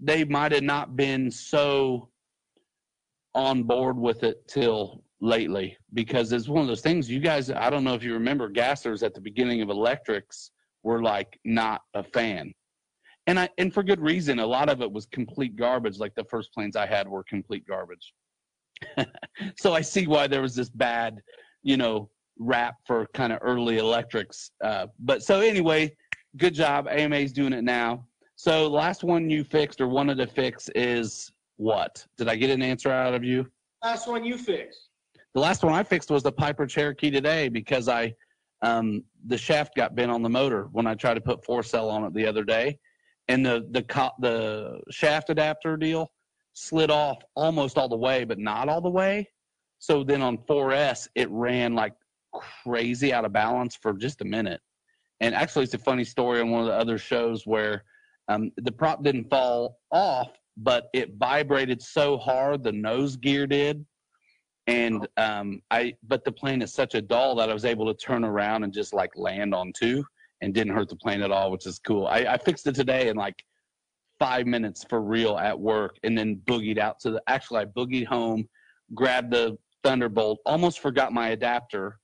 they 0.00 0.24
might 0.24 0.52
have 0.52 0.62
not 0.62 0.96
been 0.96 1.30
so 1.30 2.08
on 3.34 3.62
board 3.62 3.96
with 3.96 4.24
it 4.24 4.46
till 4.48 5.02
lately 5.20 5.76
because 5.94 6.32
it's 6.32 6.48
one 6.48 6.62
of 6.62 6.66
those 6.68 6.80
things 6.80 7.10
you 7.10 7.20
guys 7.20 7.50
i 7.50 7.68
don't 7.68 7.84
know 7.84 7.94
if 7.94 8.02
you 8.02 8.14
remember 8.14 8.50
gassers 8.50 9.02
at 9.02 9.14
the 9.14 9.20
beginning 9.20 9.60
of 9.60 9.68
electrics 9.68 10.50
were 10.82 11.02
like 11.02 11.38
not 11.44 11.82
a 11.94 12.02
fan. 12.02 12.52
And 13.26 13.38
i 13.38 13.48
and 13.58 13.72
for 13.72 13.82
good 13.82 14.00
reason 14.00 14.38
a 14.38 14.46
lot 14.46 14.68
of 14.70 14.80
it 14.80 14.90
was 14.90 15.06
complete 15.06 15.56
garbage 15.56 15.98
like 15.98 16.14
the 16.14 16.24
first 16.24 16.52
planes 16.54 16.74
i 16.74 16.86
had 16.86 17.06
were 17.06 17.24
complete 17.24 17.66
garbage. 17.66 18.14
So 19.56 19.74
i 19.74 19.82
see 19.82 20.06
why 20.06 20.26
there 20.26 20.42
was 20.42 20.54
this 20.54 20.70
bad 20.70 21.20
you 21.62 21.76
know 21.76 22.08
rap 22.38 22.76
for 22.86 23.06
kind 23.12 23.32
of 23.32 23.38
early 23.42 23.76
electrics 23.76 24.50
uh 24.64 24.86
but 24.98 25.22
so 25.22 25.40
anyway 25.40 25.94
good 26.38 26.54
job 26.54 26.88
ama's 26.88 27.32
doing 27.32 27.52
it 27.52 27.62
now 27.62 28.06
so 28.40 28.66
last 28.68 29.04
one 29.04 29.28
you 29.28 29.44
fixed 29.44 29.82
or 29.82 29.86
wanted 29.86 30.16
to 30.16 30.26
fix 30.26 30.70
is 30.74 31.30
what? 31.58 32.06
Did 32.16 32.26
I 32.26 32.36
get 32.36 32.48
an 32.48 32.62
answer 32.62 32.90
out 32.90 33.12
of 33.12 33.22
you? 33.22 33.46
Last 33.84 34.08
one 34.08 34.24
you 34.24 34.38
fixed. 34.38 34.88
The 35.34 35.40
last 35.40 35.62
one 35.62 35.74
I 35.74 35.82
fixed 35.82 36.10
was 36.10 36.22
the 36.22 36.32
Piper 36.32 36.66
Cherokee 36.66 37.10
today 37.10 37.50
because 37.50 37.86
I 37.86 38.14
um, 38.62 39.04
the 39.26 39.36
shaft 39.36 39.76
got 39.76 39.94
bent 39.94 40.10
on 40.10 40.22
the 40.22 40.30
motor 40.30 40.70
when 40.72 40.86
I 40.86 40.94
tried 40.94 41.14
to 41.14 41.20
put 41.20 41.44
four 41.44 41.62
cell 41.62 41.90
on 41.90 42.02
it 42.04 42.14
the 42.14 42.24
other 42.24 42.42
day, 42.42 42.78
and 43.28 43.44
the 43.44 43.68
the 43.72 43.82
co- 43.82 44.14
the 44.20 44.80
shaft 44.90 45.28
adapter 45.28 45.76
deal 45.76 46.10
slid 46.54 46.90
off 46.90 47.18
almost 47.36 47.76
all 47.76 47.90
the 47.90 47.96
way, 47.96 48.24
but 48.24 48.38
not 48.38 48.70
all 48.70 48.80
the 48.80 48.88
way. 48.88 49.28
So 49.80 50.02
then 50.02 50.22
on 50.22 50.38
4S 50.48 51.08
it 51.14 51.28
ran 51.30 51.74
like 51.74 51.92
crazy 52.64 53.12
out 53.12 53.26
of 53.26 53.34
balance 53.34 53.76
for 53.76 53.92
just 53.92 54.22
a 54.22 54.24
minute. 54.24 54.62
And 55.20 55.34
actually, 55.34 55.64
it's 55.64 55.74
a 55.74 55.78
funny 55.78 56.04
story 56.04 56.40
on 56.40 56.48
one 56.48 56.62
of 56.62 56.68
the 56.68 56.72
other 56.72 56.96
shows 56.96 57.46
where 57.46 57.84
um, 58.30 58.50
the 58.56 58.72
prop 58.72 59.02
didn't 59.02 59.28
fall 59.28 59.78
off 59.92 60.30
but 60.62 60.88
it 60.92 61.14
vibrated 61.16 61.80
so 61.82 62.18
hard 62.18 62.62
the 62.62 62.72
nose 62.72 63.16
gear 63.16 63.46
did. 63.46 63.84
And 64.66 65.08
um, 65.16 65.62
I, 65.70 65.94
but 66.06 66.24
the 66.24 66.32
plane 66.32 66.62
is 66.62 66.72
such 66.72 66.94
a 66.94 67.02
doll 67.02 67.34
that 67.36 67.50
I 67.50 67.54
was 67.54 67.64
able 67.64 67.86
to 67.86 67.94
turn 67.94 68.24
around 68.24 68.62
and 68.62 68.72
just 68.72 68.92
like 68.92 69.10
land 69.16 69.54
on 69.54 69.72
two 69.72 70.04
and 70.42 70.54
didn't 70.54 70.74
hurt 70.74 70.88
the 70.88 70.96
plane 70.96 71.22
at 71.22 71.30
all, 71.30 71.50
which 71.50 71.66
is 71.66 71.78
cool. 71.78 72.06
I, 72.06 72.18
I 72.18 72.38
fixed 72.38 72.66
it 72.66 72.74
today 72.74 73.08
in 73.08 73.16
like 73.16 73.42
five 74.18 74.46
minutes 74.46 74.84
for 74.88 75.00
real 75.00 75.38
at 75.38 75.58
work 75.58 75.96
and 76.02 76.16
then 76.16 76.40
boogied 76.44 76.78
out 76.78 77.00
to 77.00 77.12
the, 77.12 77.22
actually 77.26 77.60
I 77.60 77.64
boogied 77.64 78.06
home, 78.06 78.48
grabbed 78.94 79.32
the 79.32 79.56
Thunderbolt, 79.82 80.40
almost 80.44 80.80
forgot 80.80 81.12
my 81.12 81.30
adapter 81.30 81.98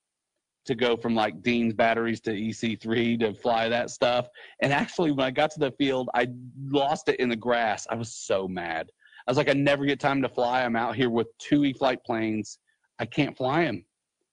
to 0.67 0.75
go 0.75 0.97
from 0.97 1.15
like 1.15 1.43
Dean's 1.43 1.75
batteries 1.75 2.21
to 2.23 2.33
EC3 2.33 3.21
to 3.21 3.35
fly 3.35 3.69
that 3.69 3.91
stuff. 3.91 4.29
And 4.61 4.73
actually, 4.73 5.13
when 5.13 5.27
I 5.27 5.31
got 5.31 5.51
to 5.53 5.61
the 5.61 5.73
field, 5.73 6.09
I 6.15 6.29
lost 6.69 7.09
it 7.09 7.19
in 7.21 7.29
the 7.29 7.37
grass. 7.37 7.87
I 7.91 7.95
was 7.95 8.15
so 8.15 8.47
mad. 8.47 8.91
I 9.27 9.31
was 9.31 9.39
like, 9.39 9.49
I 9.49 9.55
never 9.55 9.85
get 9.85 9.99
time 9.99 10.23
to 10.23 10.29
fly. 10.29 10.63
I'm 10.63 10.77
out 10.77 10.95
here 10.95 11.11
with 11.11 11.27
two 11.39 11.65
E-flite 11.65 12.05
planes. 12.05 12.59
I 12.99 13.07
can't 13.07 13.37
fly 13.37 13.65
them 13.65 13.85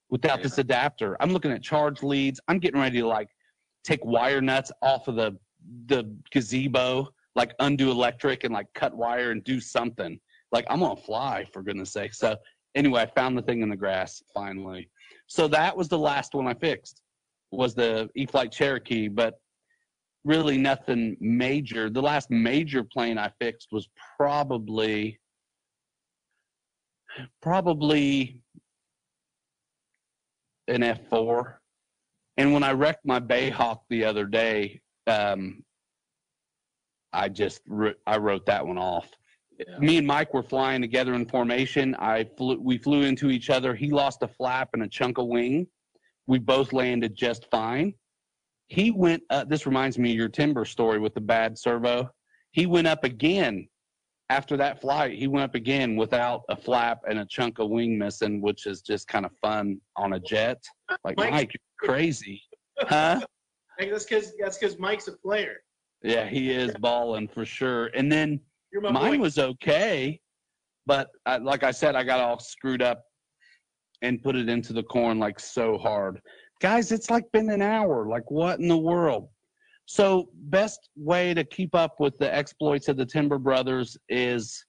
without 0.10 0.44
this 0.44 0.60
adapter. 0.60 1.18
I'm 1.20 1.32
looking 1.32 1.52
at 1.52 1.64
charge 1.64 2.04
leads. 2.04 2.40
I'm 2.48 2.60
getting 2.60 2.80
ready 2.80 3.00
to 3.00 3.08
like 3.08 3.30
take 3.84 4.04
wire 4.06 4.42
nuts 4.42 4.72
off 4.82 5.08
of 5.08 5.16
the 5.16 5.38
the 5.88 6.14
gazebo, 6.32 7.08
like 7.36 7.54
undo 7.60 7.90
electric 7.90 8.44
and 8.44 8.54
like 8.54 8.68
cut 8.76 8.96
wire 8.96 9.32
and 9.32 9.44
do 9.44 9.60
something. 9.60 10.20
Like 10.52 10.66
I'm 10.70 10.80
gonna 10.80 10.96
fly 10.96 11.46
for 11.52 11.64
goodness 11.64 11.92
sake. 11.92 12.14
So 12.14 12.36
anyway, 12.76 13.02
I 13.02 13.06
found 13.08 13.38
the 13.38 13.42
thing 13.42 13.62
in 13.62 13.70
the 13.70 13.76
grass 13.76 14.22
finally. 14.34 14.90
So 15.34 15.48
that 15.48 15.76
was 15.76 15.88
the 15.88 15.98
last 15.98 16.36
one 16.36 16.46
I 16.46 16.54
fixed 16.54 17.02
was 17.50 17.74
the 17.74 18.08
E-flite 18.14 18.52
Cherokee, 18.52 19.08
but 19.08 19.40
really 20.24 20.60
nothing 20.60 21.18
major. 21.20 21.90
The 21.90 22.04
last 22.04 22.30
major 22.30 22.84
plane 22.84 23.18
I 23.18 23.32
fixed 23.42 23.70
was 23.72 23.90
probably 24.16 25.20
probably 27.42 28.38
an 30.68 30.82
F4. 30.82 31.56
And 32.38 32.54
when 32.54 32.62
I 32.62 32.74
wrecked 32.74 33.04
my 33.04 33.20
Bayhawk 33.20 33.80
the 33.90 34.06
other 34.06 34.26
day, 34.26 34.82
um, 35.08 35.64
I 37.12 37.28
just 37.30 37.62
I 38.06 38.18
wrote 38.18 38.46
that 38.46 38.68
one 38.68 38.78
off 38.78 39.10
Yeah. 39.60 39.78
me 39.80 39.98
and 39.98 40.08
Mike 40.08 40.34
were 40.34 40.44
flying 40.44 40.82
together 40.82 41.14
in 41.14 41.26
formation. 41.28 41.96
I 42.00 42.26
flew, 42.38 42.60
we 42.60 42.78
flew 42.78 43.04
into 43.04 43.30
each 43.30 43.50
other. 43.50 43.76
He 43.76 43.92
lost 43.92 44.24
a 44.24 44.28
flap 44.28 44.70
and 44.74 44.84
a 44.84 44.88
chunk 44.88 45.18
of 45.18 45.28
wing. 45.28 45.68
We 46.28 46.40
both 46.40 46.74
landed 46.74 47.16
just 47.16 47.50
fine. 47.52 47.94
He 48.68 48.92
went. 48.92 49.24
Uh, 49.30 49.44
this 49.44 49.66
reminds 49.66 49.98
me 49.98 50.12
of 50.12 50.18
your 50.18 50.30
timber 50.30 50.66
story 50.66 51.00
with 51.00 51.14
the 51.14 51.22
bad 51.22 51.58
servo. 51.58 52.10
He 52.52 52.66
went 52.66 52.88
up 52.88 53.04
again 53.04 53.68
after 54.30 54.56
that 54.58 54.82
flight. 54.82 55.14
He 55.18 55.28
went 55.28 55.44
up 55.44 55.56
again 55.56 55.96
without 55.96 56.44
a 56.50 56.56
flap 56.56 57.02
and 57.08 57.20
a 57.20 57.26
chunk 57.26 57.60
of 57.60 57.70
wing 57.70 57.98
missing, 57.98 58.42
which 58.42 58.66
is 58.66 58.82
just 58.82 59.08
kind 59.08 59.26
of 59.26 59.32
fun 59.42 59.80
on 59.98 60.14
a 60.14 60.20
jet. 60.20 60.64
Like 61.04 61.18
Mike- 61.18 61.32
Mike, 61.32 61.52
you're 61.54 61.90
crazy, 61.90 62.42
huh? 62.80 63.20
Hey, 63.78 63.90
that's 63.90 64.06
because 64.06 64.34
that's 64.40 64.58
because 64.58 64.80
Mike's 64.80 65.08
a 65.08 65.14
player. 65.18 65.58
Yeah, 66.04 66.26
he 66.28 66.52
is 66.52 66.74
balling 66.80 67.28
for 67.28 67.46
sure. 67.46 67.88
And 67.96 68.12
then 68.12 68.30
You're 68.32 68.40
my 68.40 68.53
mine 68.82 69.18
boy. 69.18 69.24
was 69.24 69.38
okay, 69.40 70.20
but 70.86 71.10
I, 71.26 71.38
like 71.38 71.64
I 71.64 71.72
said, 71.72 71.96
I 71.96 72.04
got 72.04 72.20
all 72.20 72.40
screwed 72.40 72.82
up 72.82 73.04
and 74.02 74.22
put 74.22 74.36
it 74.36 74.50
into 74.50 74.74
the 74.74 74.84
corn 74.84 75.20
like 75.20 75.40
so 75.40 75.78
hard. 75.78 76.20
Guys, 76.62 76.92
it's 76.92 77.10
like 77.10 77.26
been 77.32 77.50
an 77.50 77.62
hour. 77.62 78.08
Like 78.08 78.30
what 78.32 78.60
in 78.60 78.68
the 78.68 78.78
world? 78.78 79.30
So 79.86 80.30
best 80.46 80.90
way 80.96 81.34
to 81.34 81.44
keep 81.44 81.76
up 81.76 82.00
with 82.00 82.18
the 82.18 82.34
exploits 82.34 82.88
of 82.88 82.98
the 82.98 83.06
Timber 83.06 83.38
Brothers 83.38 83.98
is 84.10 84.66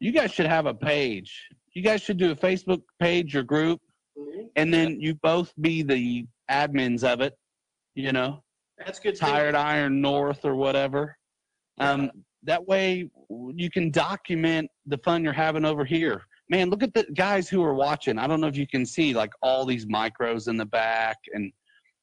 you 0.00 0.10
guys 0.10 0.32
should 0.32 0.46
have 0.46 0.66
a 0.66 0.74
page. 0.74 1.48
You 1.74 1.82
guys 1.82 2.02
should 2.02 2.16
do 2.18 2.30
a 2.32 2.36
Facebook 2.36 2.82
page 2.98 3.36
or 3.36 3.42
group, 3.42 3.80
Mhm. 4.18 4.48
and 4.56 4.72
then 4.72 5.00
you 5.00 5.14
both 5.16 5.52
be 5.60 5.82
the 5.82 6.26
admins 6.50 7.04
of 7.04 7.20
it. 7.20 7.38
You 7.94 8.12
know, 8.12 8.42
That's 8.78 8.98
good. 8.98 9.16
Tired 9.16 9.54
Iron 9.54 10.00
North 10.00 10.44
or 10.44 10.56
whatever. 10.56 11.16
Um, 11.78 12.10
that 12.44 12.66
way 12.66 13.08
you 13.28 13.70
can 13.70 13.90
document 13.90 14.70
the 14.86 14.98
fun 14.98 15.22
you're 15.22 15.32
having 15.32 15.64
over 15.64 15.84
here. 15.84 16.22
Man, 16.48 16.70
look 16.70 16.82
at 16.82 16.92
the 16.92 17.04
guys 17.14 17.48
who 17.48 17.62
are 17.62 17.74
watching. 17.74 18.18
I 18.18 18.26
don't 18.26 18.40
know 18.40 18.46
if 18.46 18.56
you 18.56 18.66
can 18.66 18.84
see 18.84 19.14
like 19.14 19.32
all 19.42 19.64
these 19.64 19.86
micros 19.86 20.48
in 20.48 20.56
the 20.56 20.66
back. 20.66 21.16
And 21.32 21.52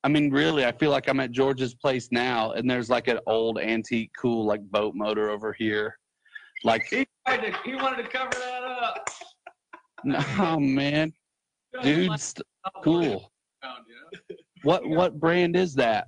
I 0.03 0.07
mean, 0.07 0.31
really, 0.31 0.65
I 0.65 0.71
feel 0.71 0.91
like 0.91 1.07
I'm 1.07 1.19
at 1.19 1.31
George's 1.31 1.75
place 1.75 2.09
now 2.11 2.51
and 2.53 2.69
there's 2.69 2.89
like 2.89 3.07
an 3.07 3.19
old 3.27 3.59
antique, 3.59 4.11
cool, 4.17 4.45
like 4.45 4.61
boat 4.71 4.95
motor 4.95 5.29
over 5.29 5.53
here. 5.53 5.97
Like, 6.63 6.85
He 6.89 7.05
wanted 7.27 7.53
to, 7.53 7.59
he 7.63 7.75
wanted 7.75 8.03
to 8.03 8.09
cover 8.09 8.31
that 8.31 8.63
up. 8.63 9.09
oh 10.39 10.59
man, 10.59 11.11
dude, 11.81 12.17
st- 12.19 12.47
cool. 12.83 13.31
What, 14.63 14.87
what 14.87 15.19
brand 15.19 15.55
is 15.55 15.73
that 15.75 16.07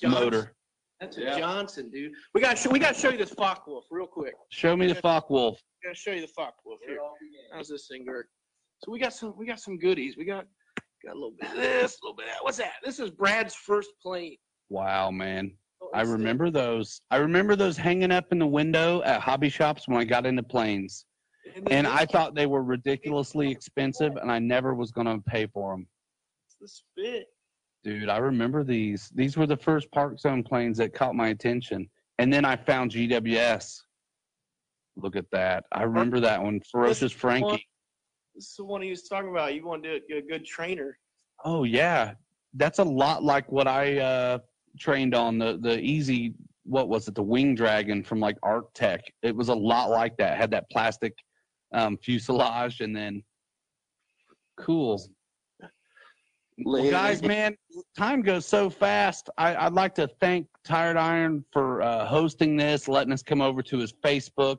Johnson. 0.00 0.22
motor? 0.22 0.54
That's 1.02 1.18
Yeah. 1.18 1.34
a 1.34 1.38
Johnson, 1.40 1.90
dude. 1.90 2.12
We 2.32 2.40
got 2.40 2.56
to 2.58 2.70
we 2.70 2.78
got 2.78 2.94
to 2.94 3.00
show 3.00 3.10
you 3.10 3.18
this 3.18 3.30
Focke-Wulf 3.34 3.86
real 3.90 4.06
quick. 4.06 4.34
Show 4.50 4.76
me 4.76 4.86
the 4.86 4.94
Focke-Wulf. 4.94 5.58
We 5.82 5.88
got 5.88 5.94
to 5.96 6.00
show 6.00 6.12
you 6.12 6.20
the 6.20 6.28
Focke 6.28 6.54
Wolf 6.64 6.78
here. 6.86 6.98
How's 7.52 7.68
this 7.68 7.88
thing 7.88 8.06
work? 8.06 8.28
So 8.84 8.92
we 8.92 9.00
got 9.00 9.12
some 9.12 9.34
we 9.36 9.44
got 9.44 9.58
some 9.58 9.78
goodies. 9.78 10.16
We 10.16 10.24
got 10.24 10.46
got 11.04 11.12
a 11.12 11.14
little 11.14 11.32
bit 11.40 11.50
of 11.50 11.56
this, 11.56 11.98
a 12.00 12.04
little 12.06 12.14
bit 12.16 12.26
of 12.26 12.34
that. 12.34 12.44
What's 12.44 12.58
that? 12.58 12.74
This 12.84 13.00
is 13.00 13.10
Brad's 13.10 13.52
first 13.54 13.90
plane. 14.00 14.36
Wow, 14.68 15.10
man. 15.10 15.56
Oh, 15.82 15.90
I 15.92 16.02
it's 16.02 16.10
the- 16.10 16.16
remember 16.16 16.50
those. 16.50 17.00
I 17.10 17.16
remember 17.16 17.56
those 17.56 17.76
hanging 17.76 18.12
up 18.12 18.26
in 18.30 18.38
the 18.38 18.46
window 18.46 19.02
at 19.02 19.20
hobby 19.20 19.48
shops 19.48 19.88
when 19.88 19.98
I 19.98 20.04
got 20.04 20.24
into 20.24 20.44
planes. 20.44 21.04
and 21.56 21.68
And 21.72 21.86
I 21.88 22.06
thought 22.06 22.36
they 22.36 22.46
were 22.46 22.62
ridiculously 22.62 23.50
expensive 23.50 24.14
and 24.14 24.30
I 24.30 24.38
never 24.38 24.72
was 24.74 24.92
going 24.92 25.08
to 25.08 25.18
pay 25.26 25.48
for 25.48 25.72
them. 25.74 25.88
is 26.48 26.56
the 26.60 26.68
spit. 26.68 27.26
Dude, 27.84 28.08
I 28.08 28.18
remember 28.18 28.62
these. 28.62 29.10
These 29.14 29.36
were 29.36 29.46
the 29.46 29.56
first 29.56 29.90
ParkZone 29.90 30.46
planes 30.46 30.78
that 30.78 30.94
caught 30.94 31.14
my 31.14 31.28
attention. 31.28 31.88
And 32.18 32.32
then 32.32 32.44
I 32.44 32.56
found 32.56 32.92
GWS. 32.92 33.80
Look 34.96 35.16
at 35.16 35.30
that. 35.32 35.64
I 35.72 35.82
remember 35.82 36.20
that 36.20 36.40
one. 36.40 36.60
Ferocious 36.70 37.12
Frankie. 37.12 37.66
This 38.34 38.50
is 38.50 38.54
the 38.56 38.64
one 38.64 38.82
he 38.82 38.90
was 38.90 39.02
talking 39.02 39.30
about. 39.30 39.54
You 39.54 39.66
want 39.66 39.82
to 39.82 40.00
do 40.08 40.18
a, 40.18 40.22
good 40.22 40.44
trainer. 40.44 40.96
Oh, 41.44 41.64
yeah. 41.64 42.12
That's 42.54 42.78
a 42.78 42.84
lot 42.84 43.24
like 43.24 43.50
what 43.50 43.66
I 43.66 43.98
uh, 43.98 44.38
trained 44.78 45.14
on 45.14 45.38
the, 45.38 45.58
the 45.60 45.80
easy, 45.80 46.34
what 46.64 46.88
was 46.88 47.08
it, 47.08 47.14
the 47.14 47.22
Wing 47.22 47.54
Dragon 47.54 48.04
from 48.04 48.20
like 48.20 48.36
Art-Tech. 48.42 49.00
It 49.22 49.34
was 49.34 49.48
a 49.48 49.54
lot 49.54 49.90
like 49.90 50.16
that. 50.18 50.36
Had 50.36 50.50
that 50.52 50.70
plastic 50.70 51.14
um, 51.72 51.96
fuselage 51.96 52.80
and 52.80 52.94
then 52.94 53.22
cool. 54.58 55.02
Well, 56.64 56.90
guys, 56.90 57.22
man, 57.22 57.56
time 57.96 58.22
goes 58.22 58.46
so 58.46 58.68
fast. 58.68 59.30
I, 59.38 59.56
I'd 59.56 59.72
like 59.72 59.94
to 59.96 60.08
thank 60.20 60.46
Tired 60.64 60.96
Iron 60.96 61.44
for 61.50 61.82
uh, 61.82 62.06
hosting 62.06 62.56
this, 62.56 62.88
letting 62.88 63.12
us 63.12 63.22
come 63.22 63.40
over 63.40 63.62
to 63.62 63.78
his 63.78 63.92
Facebook. 63.92 64.58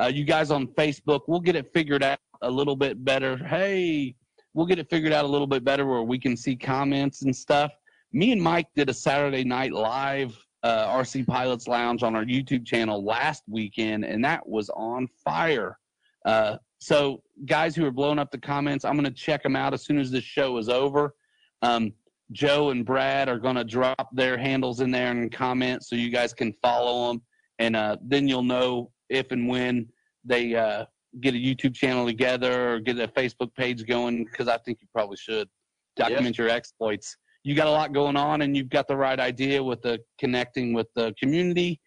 Uh, 0.00 0.06
you 0.06 0.24
guys 0.24 0.50
on 0.50 0.66
Facebook, 0.68 1.20
we'll 1.28 1.40
get 1.40 1.56
it 1.56 1.72
figured 1.72 2.02
out 2.02 2.18
a 2.42 2.50
little 2.50 2.76
bit 2.76 3.04
better. 3.04 3.36
Hey, 3.36 4.14
we'll 4.54 4.66
get 4.66 4.78
it 4.78 4.90
figured 4.90 5.12
out 5.12 5.24
a 5.24 5.28
little 5.28 5.46
bit 5.46 5.64
better 5.64 5.86
where 5.86 6.02
we 6.02 6.18
can 6.18 6.36
see 6.36 6.56
comments 6.56 7.22
and 7.22 7.34
stuff. 7.34 7.72
Me 8.12 8.32
and 8.32 8.42
Mike 8.42 8.66
did 8.74 8.88
a 8.88 8.94
Saturday 8.94 9.44
night 9.44 9.72
live 9.72 10.36
uh, 10.62 10.88
RC 10.88 11.26
Pilots 11.26 11.68
Lounge 11.68 12.02
on 12.02 12.16
our 12.16 12.24
YouTube 12.24 12.66
channel 12.66 13.04
last 13.04 13.44
weekend, 13.48 14.04
and 14.04 14.24
that 14.24 14.46
was 14.48 14.68
on 14.70 15.08
fire. 15.24 15.78
Uh, 16.24 16.56
so, 16.80 17.22
guys 17.46 17.76
who 17.76 17.84
are 17.86 17.90
blowing 17.90 18.18
up 18.18 18.30
the 18.30 18.38
comments, 18.38 18.84
I'm 18.84 18.94
going 18.94 19.04
to 19.04 19.10
check 19.10 19.42
them 19.42 19.54
out 19.54 19.74
as 19.74 19.84
soon 19.84 19.98
as 19.98 20.10
this 20.10 20.24
show 20.24 20.56
is 20.58 20.68
over. 20.68 21.14
Um, 21.62 21.92
Joe 22.32 22.70
and 22.70 22.84
Brad 22.84 23.28
are 23.28 23.38
going 23.38 23.56
to 23.56 23.64
drop 23.64 24.08
their 24.12 24.38
handles 24.38 24.80
in 24.80 24.90
there 24.90 25.10
and 25.10 25.32
comment 25.32 25.84
so 25.84 25.96
you 25.96 26.10
guys 26.10 26.32
can 26.32 26.52
follow 26.62 27.08
them. 27.08 27.22
And 27.58 27.76
uh, 27.76 27.96
then 28.02 28.28
you'll 28.28 28.44
know 28.44 28.90
if 29.08 29.32
and 29.32 29.48
when 29.48 29.88
they 30.24 30.54
uh, 30.54 30.84
get 31.20 31.34
a 31.34 31.38
YouTube 31.38 31.74
channel 31.74 32.06
together 32.06 32.74
or 32.74 32.80
get 32.80 32.98
a 32.98 33.08
Facebook 33.08 33.54
page 33.54 33.84
going, 33.86 34.24
because 34.24 34.48
I 34.48 34.58
think 34.58 34.78
you 34.80 34.86
probably 34.94 35.16
should 35.16 35.48
document 35.96 36.38
your 36.38 36.48
exploits. 36.48 37.16
You 37.42 37.54
got 37.54 37.66
a 37.66 37.70
lot 37.70 37.92
going 37.92 38.16
on, 38.16 38.42
and 38.42 38.56
you've 38.56 38.68
got 38.68 38.86
the 38.86 38.96
right 38.96 39.18
idea 39.18 39.62
with 39.62 39.82
the 39.82 39.98
connecting 40.18 40.72
with 40.72 40.86
the 40.94 41.14
community 41.18 41.80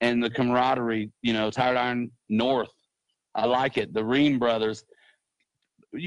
and 0.00 0.22
the 0.22 0.30
camaraderie. 0.30 1.10
You 1.22 1.32
know, 1.32 1.50
Tired 1.50 1.76
Iron 1.76 2.10
North. 2.28 2.72
I 3.34 3.46
like 3.46 3.78
it. 3.78 3.94
The 3.94 4.04
Ream 4.04 4.38
brothers 4.38 4.84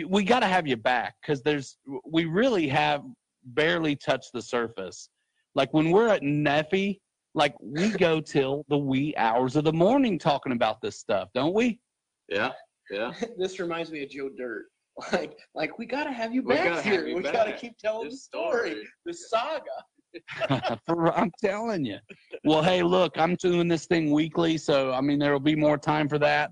we 0.08 0.24
got 0.24 0.40
to 0.42 0.48
have 0.48 0.68
you 0.68 0.78
back 0.78 1.16
because 1.22 1.42
there's 1.44 1.78
we 2.06 2.26
really 2.26 2.68
have 2.68 3.04
barely 3.44 3.96
touched 3.96 4.32
the 4.34 4.42
surface. 4.42 5.10
Like 5.56 5.74
when 5.74 5.92
we're 5.92 6.10
at 6.10 6.22
NEFI, 6.22 7.00
like 7.36 7.56
we 7.62 7.90
go 7.98 8.22
till 8.22 8.64
the 8.70 8.78
wee 8.78 9.14
hours 9.18 9.56
of 9.56 9.64
the 9.64 9.74
morning 9.74 10.20
talking 10.20 10.52
about 10.52 10.82
this 10.82 11.00
stuff, 11.00 11.30
don't 11.34 11.54
we? 11.54 11.80
Yeah, 12.28 12.52
yeah. 12.92 13.12
this 13.38 13.60
reminds 13.60 13.92
me 13.92 14.04
of 14.04 14.10
Joe 14.10 14.30
Dirt. 14.38 14.66
Like, 15.14 15.38
like 15.56 15.80
we 15.80 15.86
gotta 15.86 16.12
have 16.12 16.34
you 16.34 16.42
We 16.44 16.56
back 16.56 16.66
gotta 16.66 16.82
here. 16.82 17.08
you 17.08 17.16
we 17.16 17.22
gotta 17.24 17.54
keep 17.54 17.78
telling 17.78 18.10
This 18.10 18.16
the 18.16 18.20
story, 18.20 18.72
story. 18.72 18.88
the 19.06 19.14
saga. 19.14 20.78
For- 20.86 21.18
I'm 21.18 21.32
telling 21.42 21.86
you. 21.86 22.00
Well, 22.44 22.62
hey, 22.62 22.84
look, 22.84 23.14
I'm 23.18 23.36
doing 23.36 23.70
this 23.70 23.86
thing 23.86 24.12
weekly, 24.12 24.58
so 24.58 24.92
I 24.92 25.00
mean 25.00 25.18
there 25.18 25.32
will 25.32 25.40
be 25.40 25.56
more 25.56 25.78
time 25.78 26.10
for 26.10 26.20
that. 26.20 26.52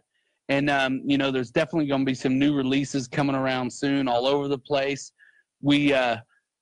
And 0.50 0.70
um, 0.70 1.02
you 1.06 1.18
know, 1.18 1.32
there's 1.32 1.52
definitely 1.52 1.88
going 1.88 2.02
to 2.02 2.06
be 2.06 2.16
some 2.16 2.39
new 2.39 2.56
releases 2.56 3.08
coming 3.08 3.36
around 3.36 3.72
soon, 3.72 4.08
all 4.08 4.28
over 4.28 4.48
the 4.48 4.58
place. 4.58 5.12
We, 5.62 5.93
uh, 5.93 6.18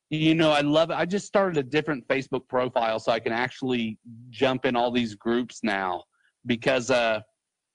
you 0.09 0.35
know, 0.35 0.51
I 0.51 0.61
love 0.61 0.89
it. 0.89 0.95
I 0.95 1.05
just 1.05 1.25
started 1.25 1.57
a 1.57 1.63
different 1.63 2.07
Facebook 2.07 2.47
profile 2.47 2.99
so 2.99 3.11
I 3.11 3.19
can 3.19 3.33
actually 3.33 3.97
jump 4.29 4.65
in 4.65 4.75
all 4.75 4.91
these 4.91 5.15
groups 5.15 5.59
now 5.63 6.03
because 6.45 6.89
uh, 6.89 7.21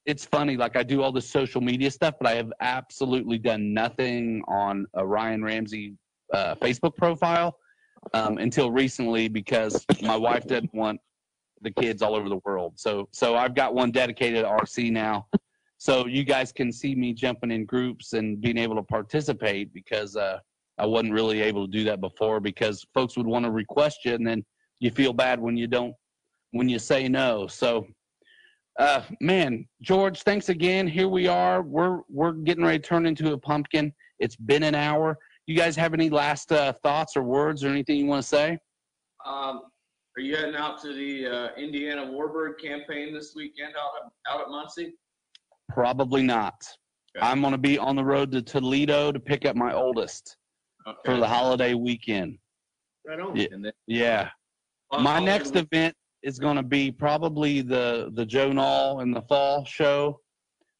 it's 0.06 0.24
funny. 0.24 0.56
Like 0.56 0.76
I 0.76 0.82
do 0.82 1.02
all 1.02 1.12
the 1.12 1.20
social 1.20 1.61
media 1.61 1.90
stuff, 1.90 2.14
but 2.20 2.28
I 2.28 2.34
have 2.34 2.52
absolutely 2.61 3.38
done 3.38 3.72
nothing 3.72 4.42
on 4.48 4.86
a 4.94 5.06
Ryan 5.06 5.44
Ramsey 5.44 5.94
uh, 6.32 6.54
Facebook 6.56 6.96
profile 6.96 7.56
um, 8.14 8.38
until 8.38 8.70
recently 8.70 9.28
because 9.28 9.84
my 10.02 10.16
wife 10.16 10.46
didn't 10.46 10.74
want 10.74 11.00
the 11.62 11.70
kids 11.70 12.02
all 12.02 12.14
over 12.14 12.28
the 12.28 12.40
world. 12.44 12.74
So 12.76 13.08
so 13.12 13.36
I've 13.36 13.54
got 13.54 13.74
one 13.74 13.90
dedicated 13.90 14.44
RC 14.44 14.90
now. 14.90 15.26
So 15.80 16.04
you 16.04 16.24
guys 16.24 16.52
can 16.52 16.70
see 16.70 16.94
me 16.94 17.14
jumping 17.14 17.50
in 17.50 17.64
groups 17.64 18.12
and 18.12 18.38
being 18.38 18.58
able 18.58 18.76
to 18.76 18.82
participate 18.82 19.72
because 19.72 20.14
uh, 20.14 20.38
I 20.76 20.84
wasn't 20.84 21.14
really 21.14 21.40
able 21.40 21.64
to 21.66 21.72
do 21.72 21.84
that 21.84 22.02
before 22.02 22.38
because 22.38 22.84
folks 22.92 23.16
would 23.16 23.26
want 23.26 23.46
to 23.46 23.50
request 23.50 24.00
you 24.04 24.12
and 24.12 24.26
then 24.26 24.44
you 24.80 24.90
feel 24.90 25.14
bad 25.14 25.40
when 25.40 25.56
you 25.56 25.66
don't 25.66 25.94
when 26.50 26.68
you 26.68 26.78
say 26.78 27.08
no. 27.08 27.46
So 27.46 27.86
uh, 28.78 29.04
man, 29.22 29.66
George, 29.80 30.22
thanks 30.22 30.50
again. 30.50 30.86
Here 30.86 31.08
we 31.08 31.28
are. 31.28 31.62
We're 31.62 32.00
we're 32.10 32.32
getting 32.32 32.62
ready 32.62 32.78
to 32.78 32.86
turn 32.86 33.06
into 33.06 33.32
a 33.32 33.38
pumpkin. 33.38 33.90
It's 34.18 34.36
been 34.36 34.64
an 34.64 34.74
hour. 34.74 35.16
You 35.46 35.56
guys 35.56 35.76
have 35.76 35.94
any 35.94 36.10
last 36.10 36.52
uh, 36.52 36.74
thoughts 36.82 37.16
or 37.16 37.22
words 37.22 37.64
or 37.64 37.68
anything 37.68 37.96
you 37.96 38.06
want 38.06 38.22
to 38.22 38.28
say? 38.28 38.58
Um, 39.24 39.62
are 40.14 40.20
you 40.20 40.36
heading 40.36 40.56
out 40.56 40.78
to 40.82 40.92
the 40.92 41.26
uh, 41.26 41.48
Indiana 41.56 42.02
Warbird 42.02 42.60
campaign 42.62 43.14
this 43.14 43.32
weekend 43.34 43.72
out 43.80 44.04
at, 44.04 44.30
out 44.30 44.42
at 44.42 44.48
Muncie? 44.50 44.92
Probably 45.74 46.22
not. 46.22 46.64
Okay. 47.16 47.26
I'm 47.26 47.40
going 47.40 47.52
to 47.52 47.58
be 47.58 47.78
on 47.78 47.96
the 47.96 48.04
road 48.04 48.30
to 48.32 48.42
Toledo 48.42 49.12
to 49.12 49.18
pick 49.20 49.44
up 49.44 49.56
my 49.56 49.72
oldest 49.74 50.36
for 51.04 51.16
the 51.16 51.26
holiday 51.26 51.74
weekend. 51.74 52.38
Right 53.06 53.20
on. 53.20 53.36
Yeah. 53.36 53.46
Then, 53.50 53.72
Yeah. 53.86 54.30
uh, 54.92 55.00
My 55.00 55.16
I'll- 55.16 55.22
next 55.24 55.56
event 55.56 55.94
is 56.22 56.38
going 56.38 56.56
to 56.56 56.62
be 56.62 56.92
probably 56.92 57.62
the 57.62 58.10
the 58.14 58.26
Joe 58.26 58.50
Nall 58.50 59.02
in 59.02 59.10
the 59.10 59.22
fall 59.22 59.64
show. 59.64 60.20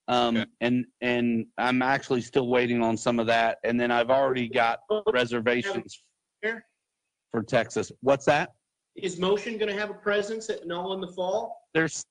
Um, 0.09 0.37
Okay. 0.37 0.51
and 0.61 0.85
and 1.01 1.47
I'm 1.57 1.83
actually 1.83 2.21
still 2.21 2.49
waiting 2.49 2.83
on 2.83 2.97
some 2.97 3.19
of 3.21 3.27
that. 3.29 3.59
And 3.65 3.81
then 3.81 3.91
I've 3.91 4.11
already 4.11 4.49
got 4.49 4.81
reservations 5.13 6.03
Here? 6.43 6.67
for 7.31 7.43
Texas. 7.43 7.91
What's 8.01 8.25
that? 8.27 8.53
Is 8.97 9.19
Motion 9.19 9.57
going 9.57 9.73
to 9.73 9.79
have 9.81 9.91
a 9.91 9.95
presence 9.95 10.51
at 10.51 10.65
Nall 10.67 10.95
in 10.95 11.01
the 11.01 11.09
fall? 11.13 11.57
There's 11.75 12.05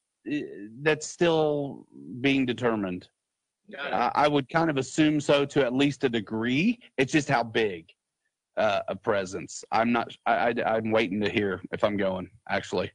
that's 0.81 1.07
still 1.07 1.87
being 2.21 2.45
determined. 2.45 3.07
It. 3.67 3.77
I 3.79 4.27
would 4.27 4.49
kind 4.49 4.69
of 4.69 4.77
assume 4.77 5.21
so 5.21 5.45
to 5.45 5.63
at 5.63 5.73
least 5.73 6.03
a 6.03 6.09
degree. 6.09 6.79
It's 6.97 7.11
just 7.11 7.29
how 7.29 7.43
big 7.43 7.85
uh, 8.57 8.81
a 8.87 8.95
presence. 8.95 9.63
I'm 9.71 9.91
not. 9.91 10.15
I, 10.25 10.49
I 10.49 10.75
I'm 10.75 10.91
waiting 10.91 11.21
to 11.21 11.29
hear 11.29 11.61
if 11.71 11.83
I'm 11.83 11.97
going 11.97 12.29
actually. 12.49 12.91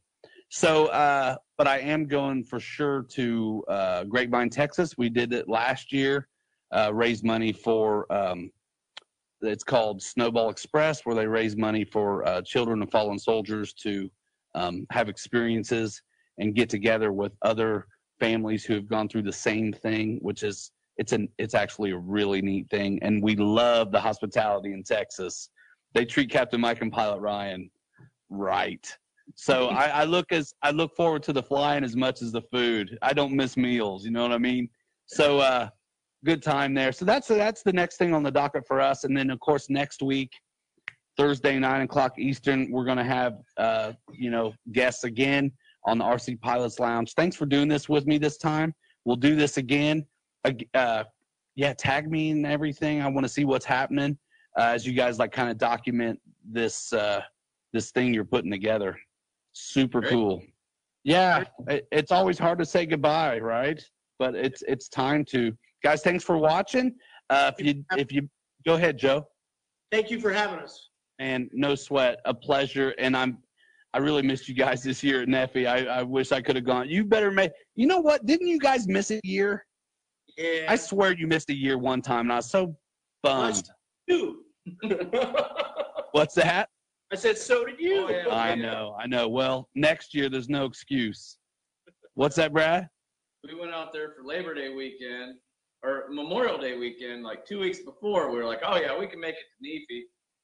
So, 0.49 0.87
uh, 0.87 1.37
but 1.57 1.67
I 1.67 1.79
am 1.79 2.05
going 2.05 2.43
for 2.43 2.59
sure 2.59 3.03
to 3.09 3.63
uh, 3.67 4.03
Grapevine, 4.03 4.49
Texas. 4.49 4.97
We 4.97 5.09
did 5.09 5.33
it 5.33 5.49
last 5.49 5.91
year. 5.91 6.27
Uh, 6.71 6.91
raise 6.93 7.23
money 7.23 7.51
for. 7.51 8.11
Um, 8.13 8.51
it's 9.41 9.63
called 9.63 10.01
Snowball 10.01 10.49
Express, 10.49 11.05
where 11.05 11.15
they 11.15 11.27
raise 11.27 11.55
money 11.55 11.83
for 11.83 12.27
uh, 12.27 12.41
children 12.41 12.81
of 12.81 12.89
fallen 12.89 13.19
soldiers 13.19 13.73
to 13.73 14.09
um, 14.55 14.87
have 14.91 15.09
experiences 15.09 16.01
and 16.37 16.55
get 16.55 16.69
together 16.69 17.11
with 17.11 17.31
other 17.41 17.87
families 18.19 18.63
who 18.63 18.73
have 18.73 18.87
gone 18.87 19.07
through 19.07 19.23
the 19.23 19.33
same 19.33 19.73
thing, 19.73 20.19
which 20.21 20.43
is 20.43 20.71
it's 20.97 21.11
an 21.11 21.27
it's 21.37 21.53
actually 21.53 21.91
a 21.91 21.97
really 21.97 22.41
neat 22.41 22.69
thing, 22.69 22.99
and 23.01 23.21
we 23.21 23.35
love 23.35 23.91
the 23.91 23.99
hospitality 23.99 24.73
in 24.73 24.83
Texas. 24.83 25.49
They 25.93 26.05
treat 26.05 26.29
Captain 26.29 26.59
Mike 26.59 26.81
and 26.81 26.91
Pilot 26.91 27.19
Ryan 27.19 27.69
right. 28.29 28.85
So 29.35 29.69
I, 29.69 29.87
I 29.87 30.03
look 30.03 30.31
as 30.31 30.53
I 30.61 30.71
look 30.71 30.95
forward 30.95 31.23
to 31.23 31.33
the 31.33 31.43
flying 31.43 31.83
as 31.83 31.95
much 31.95 32.21
as 32.21 32.31
the 32.31 32.41
food. 32.41 32.97
I 33.01 33.13
don't 33.13 33.33
miss 33.33 33.57
meals. 33.57 34.05
You 34.05 34.11
know 34.11 34.21
what 34.21 34.31
I 34.31 34.37
mean? 34.37 34.69
So 35.07 35.39
uh, 35.39 35.69
good 36.23 36.43
time 36.43 36.73
there. 36.73 36.91
So 36.91 37.05
that's 37.05 37.27
that's 37.27 37.63
the 37.63 37.73
next 37.73 37.97
thing 37.97 38.13
on 38.13 38.23
the 38.23 38.31
docket 38.31 38.67
for 38.67 38.79
us, 38.79 39.03
and 39.03 39.17
then 39.17 39.29
of 39.29 39.39
course 39.39 39.69
next 39.69 40.01
week. 40.01 40.31
Thursday, 41.17 41.57
nine 41.57 41.81
o'clock 41.81 42.19
Eastern, 42.19 42.69
we're 42.69 42.83
to 42.83 43.01
have, 43.01 43.37
uh, 43.55 43.93
you 44.11 44.29
know, 44.29 44.53
guests 44.73 45.05
again 45.05 45.49
on 45.85 45.97
the 45.97 46.03
RC 46.03 46.41
Pilots 46.41 46.79
Lounge. 46.79 47.13
Thanks 47.13 47.35
for 47.35 47.45
doing 47.45 47.67
this 47.67 47.87
with 47.87 48.07
me 48.07 48.17
this 48.17 48.37
time. 48.37 48.73
We'll 49.05 49.15
do 49.15 49.35
this 49.35 49.57
again. 49.57 50.05
Uh, 50.73 51.03
yeah, 51.55 51.73
tag 51.73 52.09
me 52.09 52.31
and 52.31 52.45
everything. 52.45 53.01
I 53.01 53.07
want 53.07 53.25
to 53.25 53.29
see 53.29 53.45
what's 53.45 53.65
happening 53.65 54.17
uh, 54.57 54.63
as 54.63 54.85
you 54.85 54.93
guys 54.93 55.19
like 55.19 55.31
kind 55.31 55.49
of 55.49 55.57
document 55.57 56.19
this 56.43 56.91
uh, 56.93 57.21
this 57.73 57.91
thing 57.91 58.13
you're 58.13 58.25
putting 58.25 58.51
together. 58.51 58.97
Super 59.53 60.01
Great. 60.01 60.11
cool. 60.11 60.43
Yeah, 61.03 61.43
it, 61.67 61.87
it's 61.91 62.11
always 62.11 62.37
hard 62.39 62.59
to 62.59 62.65
say 62.65 62.85
goodbye, 62.85 63.39
right? 63.39 63.81
But 64.19 64.35
it's 64.35 64.63
it's 64.67 64.89
time 64.89 65.23
to 65.25 65.53
guys. 65.83 66.01
Thanks 66.01 66.23
for 66.23 66.37
watching. 66.37 66.95
Uh, 67.29 67.51
if 67.57 67.65
you 67.65 67.83
if 67.97 68.11
you 68.11 68.27
go 68.65 68.73
ahead, 68.75 68.97
Joe 68.97 69.25
Thank 69.91 70.11
you 70.11 70.19
for 70.19 70.31
having 70.31 70.59
us. 70.59 70.89
and 71.19 71.49
no 71.53 71.75
sweat, 71.75 72.19
a 72.25 72.33
pleasure. 72.33 72.93
And 72.97 73.15
I'm, 73.15 73.37
I 73.95 73.99
really 73.99 74.23
missed 74.23 74.49
you 74.49 74.53
guys 74.53 74.83
this 74.83 75.01
year 75.01 75.21
at 75.21 75.29
NEFI. 75.29 75.67
I, 75.67 75.85
I 75.85 76.03
wish 76.03 76.33
I 76.33 76.41
could 76.41 76.57
have 76.57 76.65
gone. 76.65 76.89
You 76.89 77.05
better 77.05 77.31
make. 77.31 77.53
You 77.75 77.87
know 77.87 78.01
what? 78.01 78.25
Didn't 78.25 78.47
you 78.47 78.59
guys 78.59 78.89
miss 78.89 79.09
a 79.09 79.21
year? 79.23 79.65
Yeah. 80.37 80.65
I 80.67 80.75
swear 80.75 81.13
you 81.13 81.27
missed 81.27 81.49
a 81.49 81.55
year 81.55 81.77
one 81.77 82.01
time, 82.01 82.25
and 82.25 82.33
I 82.33 82.35
was 82.35 82.51
so 82.51 82.75
bummed. 83.23 83.69
you. 84.07 84.43
What's 86.11 86.35
that? 86.35 86.67
I 87.13 87.15
said, 87.15 87.37
so 87.37 87.63
did 87.63 87.79
you. 87.79 88.07
Oh, 88.09 88.09
yeah. 88.09 88.35
I 88.35 88.53
know, 88.53 88.97
I 88.99 89.07
know. 89.07 89.29
Well, 89.29 89.69
next 89.75 90.13
year 90.13 90.27
there's 90.27 90.49
no 90.49 90.65
excuse. 90.65 91.37
What's 92.15 92.35
that, 92.35 92.51
Brad? 92.51 92.89
we 93.47 93.57
went 93.57 93.71
out 93.71 93.93
there 93.93 94.11
for 94.11 94.25
Labor 94.25 94.53
Day 94.53 94.73
weekend 94.73 95.35
or 95.83 96.07
Memorial 96.09 96.57
Day 96.57 96.77
weekend, 96.77 97.23
like 97.23 97.45
two 97.45 97.61
weeks 97.61 97.79
before. 97.79 98.29
We 98.29 98.39
were 98.39 98.45
like, 98.45 98.59
oh 98.65 98.75
yeah, 98.75 98.99
we 98.99 99.07
can 99.07 99.21
make 99.21 99.35
it 99.35 99.45
to 99.63 99.69
NEFI. 99.69 100.01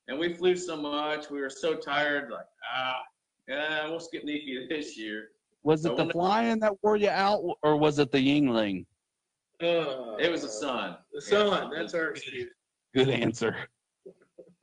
And 0.08 0.18
we 0.18 0.34
flew 0.36 0.56
so 0.56 0.78
much, 0.78 1.30
we 1.30 1.42
were 1.42 1.50
so 1.50 1.76
tired, 1.76 2.32
like, 2.32 2.46
ah, 2.74 3.02
yeah, 3.52 3.90
we'll 3.90 4.00
skip 4.00 4.24
NEFI 4.24 4.70
this 4.70 4.98
year. 4.98 5.30
Was 5.64 5.86
I 5.86 5.92
it 5.92 5.98
the 5.98 6.10
flying 6.10 6.60
that 6.60 6.74
wore 6.82 6.96
you 6.96 7.10
out, 7.10 7.44
or 7.62 7.78
was 7.78 8.00
it 8.00 8.12
the 8.12 8.18
Yuengling? 8.18 8.86
Uh, 9.62 10.16
It 10.20 10.32
was 10.32 10.42
the 10.42 10.50
sun. 10.50 10.98
The 11.14 11.22
sun. 11.22 11.72
That's 11.76 11.94
our 11.94 12.12
excuse. 12.12 12.50
Good 12.96 13.10
answer. 13.10 13.56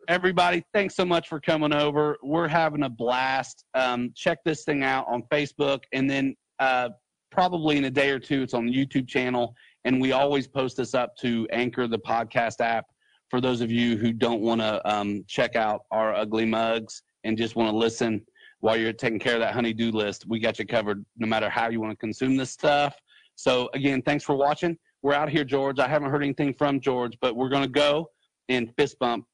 Everybody, 0.08 0.64
thanks 0.72 0.96
so 0.96 1.04
much 1.04 1.28
for 1.28 1.38
coming 1.38 1.72
over. 1.72 2.16
We're 2.22 2.48
having 2.48 2.84
a 2.84 2.88
blast. 2.88 3.64
Um, 3.74 4.10
check 4.16 4.38
this 4.44 4.64
thing 4.64 4.82
out 4.82 5.06
on 5.06 5.22
Facebook, 5.30 5.80
and 5.92 6.08
then 6.08 6.34
uh, 6.58 6.88
probably 7.30 7.76
in 7.76 7.84
a 7.84 7.90
day 7.90 8.10
or 8.10 8.18
two, 8.18 8.42
it's 8.42 8.54
on 8.54 8.66
the 8.66 8.72
YouTube 8.72 9.06
channel. 9.06 9.54
And 9.84 10.00
we 10.00 10.12
always 10.12 10.48
post 10.48 10.78
this 10.78 10.94
up 10.94 11.14
to 11.18 11.46
Anchor, 11.52 11.86
the 11.86 11.98
podcast 11.98 12.60
app, 12.60 12.86
for 13.30 13.40
those 13.40 13.60
of 13.60 13.70
you 13.70 13.98
who 13.98 14.12
don't 14.12 14.40
want 14.40 14.62
to 14.62 14.90
um, 14.90 15.24
check 15.28 15.56
out 15.56 15.82
our 15.90 16.14
ugly 16.14 16.46
mugs 16.46 17.02
and 17.24 17.36
just 17.36 17.54
want 17.54 17.70
to 17.70 17.76
listen 17.76 18.24
while 18.60 18.76
you're 18.76 18.92
taking 18.92 19.18
care 19.18 19.34
of 19.34 19.40
that 19.40 19.54
honey-do 19.54 19.90
list. 19.90 20.26
We 20.28 20.38
got 20.38 20.58
you 20.58 20.66
covered 20.66 21.04
no 21.16 21.26
matter 21.26 21.48
how 21.48 21.68
you 21.68 21.80
want 21.80 21.92
to 21.92 21.96
consume 21.96 22.36
this 22.36 22.50
stuff. 22.50 22.94
So, 23.36 23.70
again, 23.74 24.02
thanks 24.02 24.24
for 24.24 24.34
watching. 24.34 24.76
We're 25.02 25.14
out 25.14 25.28
here, 25.28 25.44
George. 25.44 25.78
I 25.78 25.86
haven't 25.86 26.10
heard 26.10 26.24
anything 26.24 26.54
from 26.54 26.80
George, 26.80 27.16
but 27.20 27.36
we're 27.36 27.48
to 27.62 27.68
go 27.68 28.10
and 28.48 28.72
fist 28.76 28.98
bump. 28.98 29.24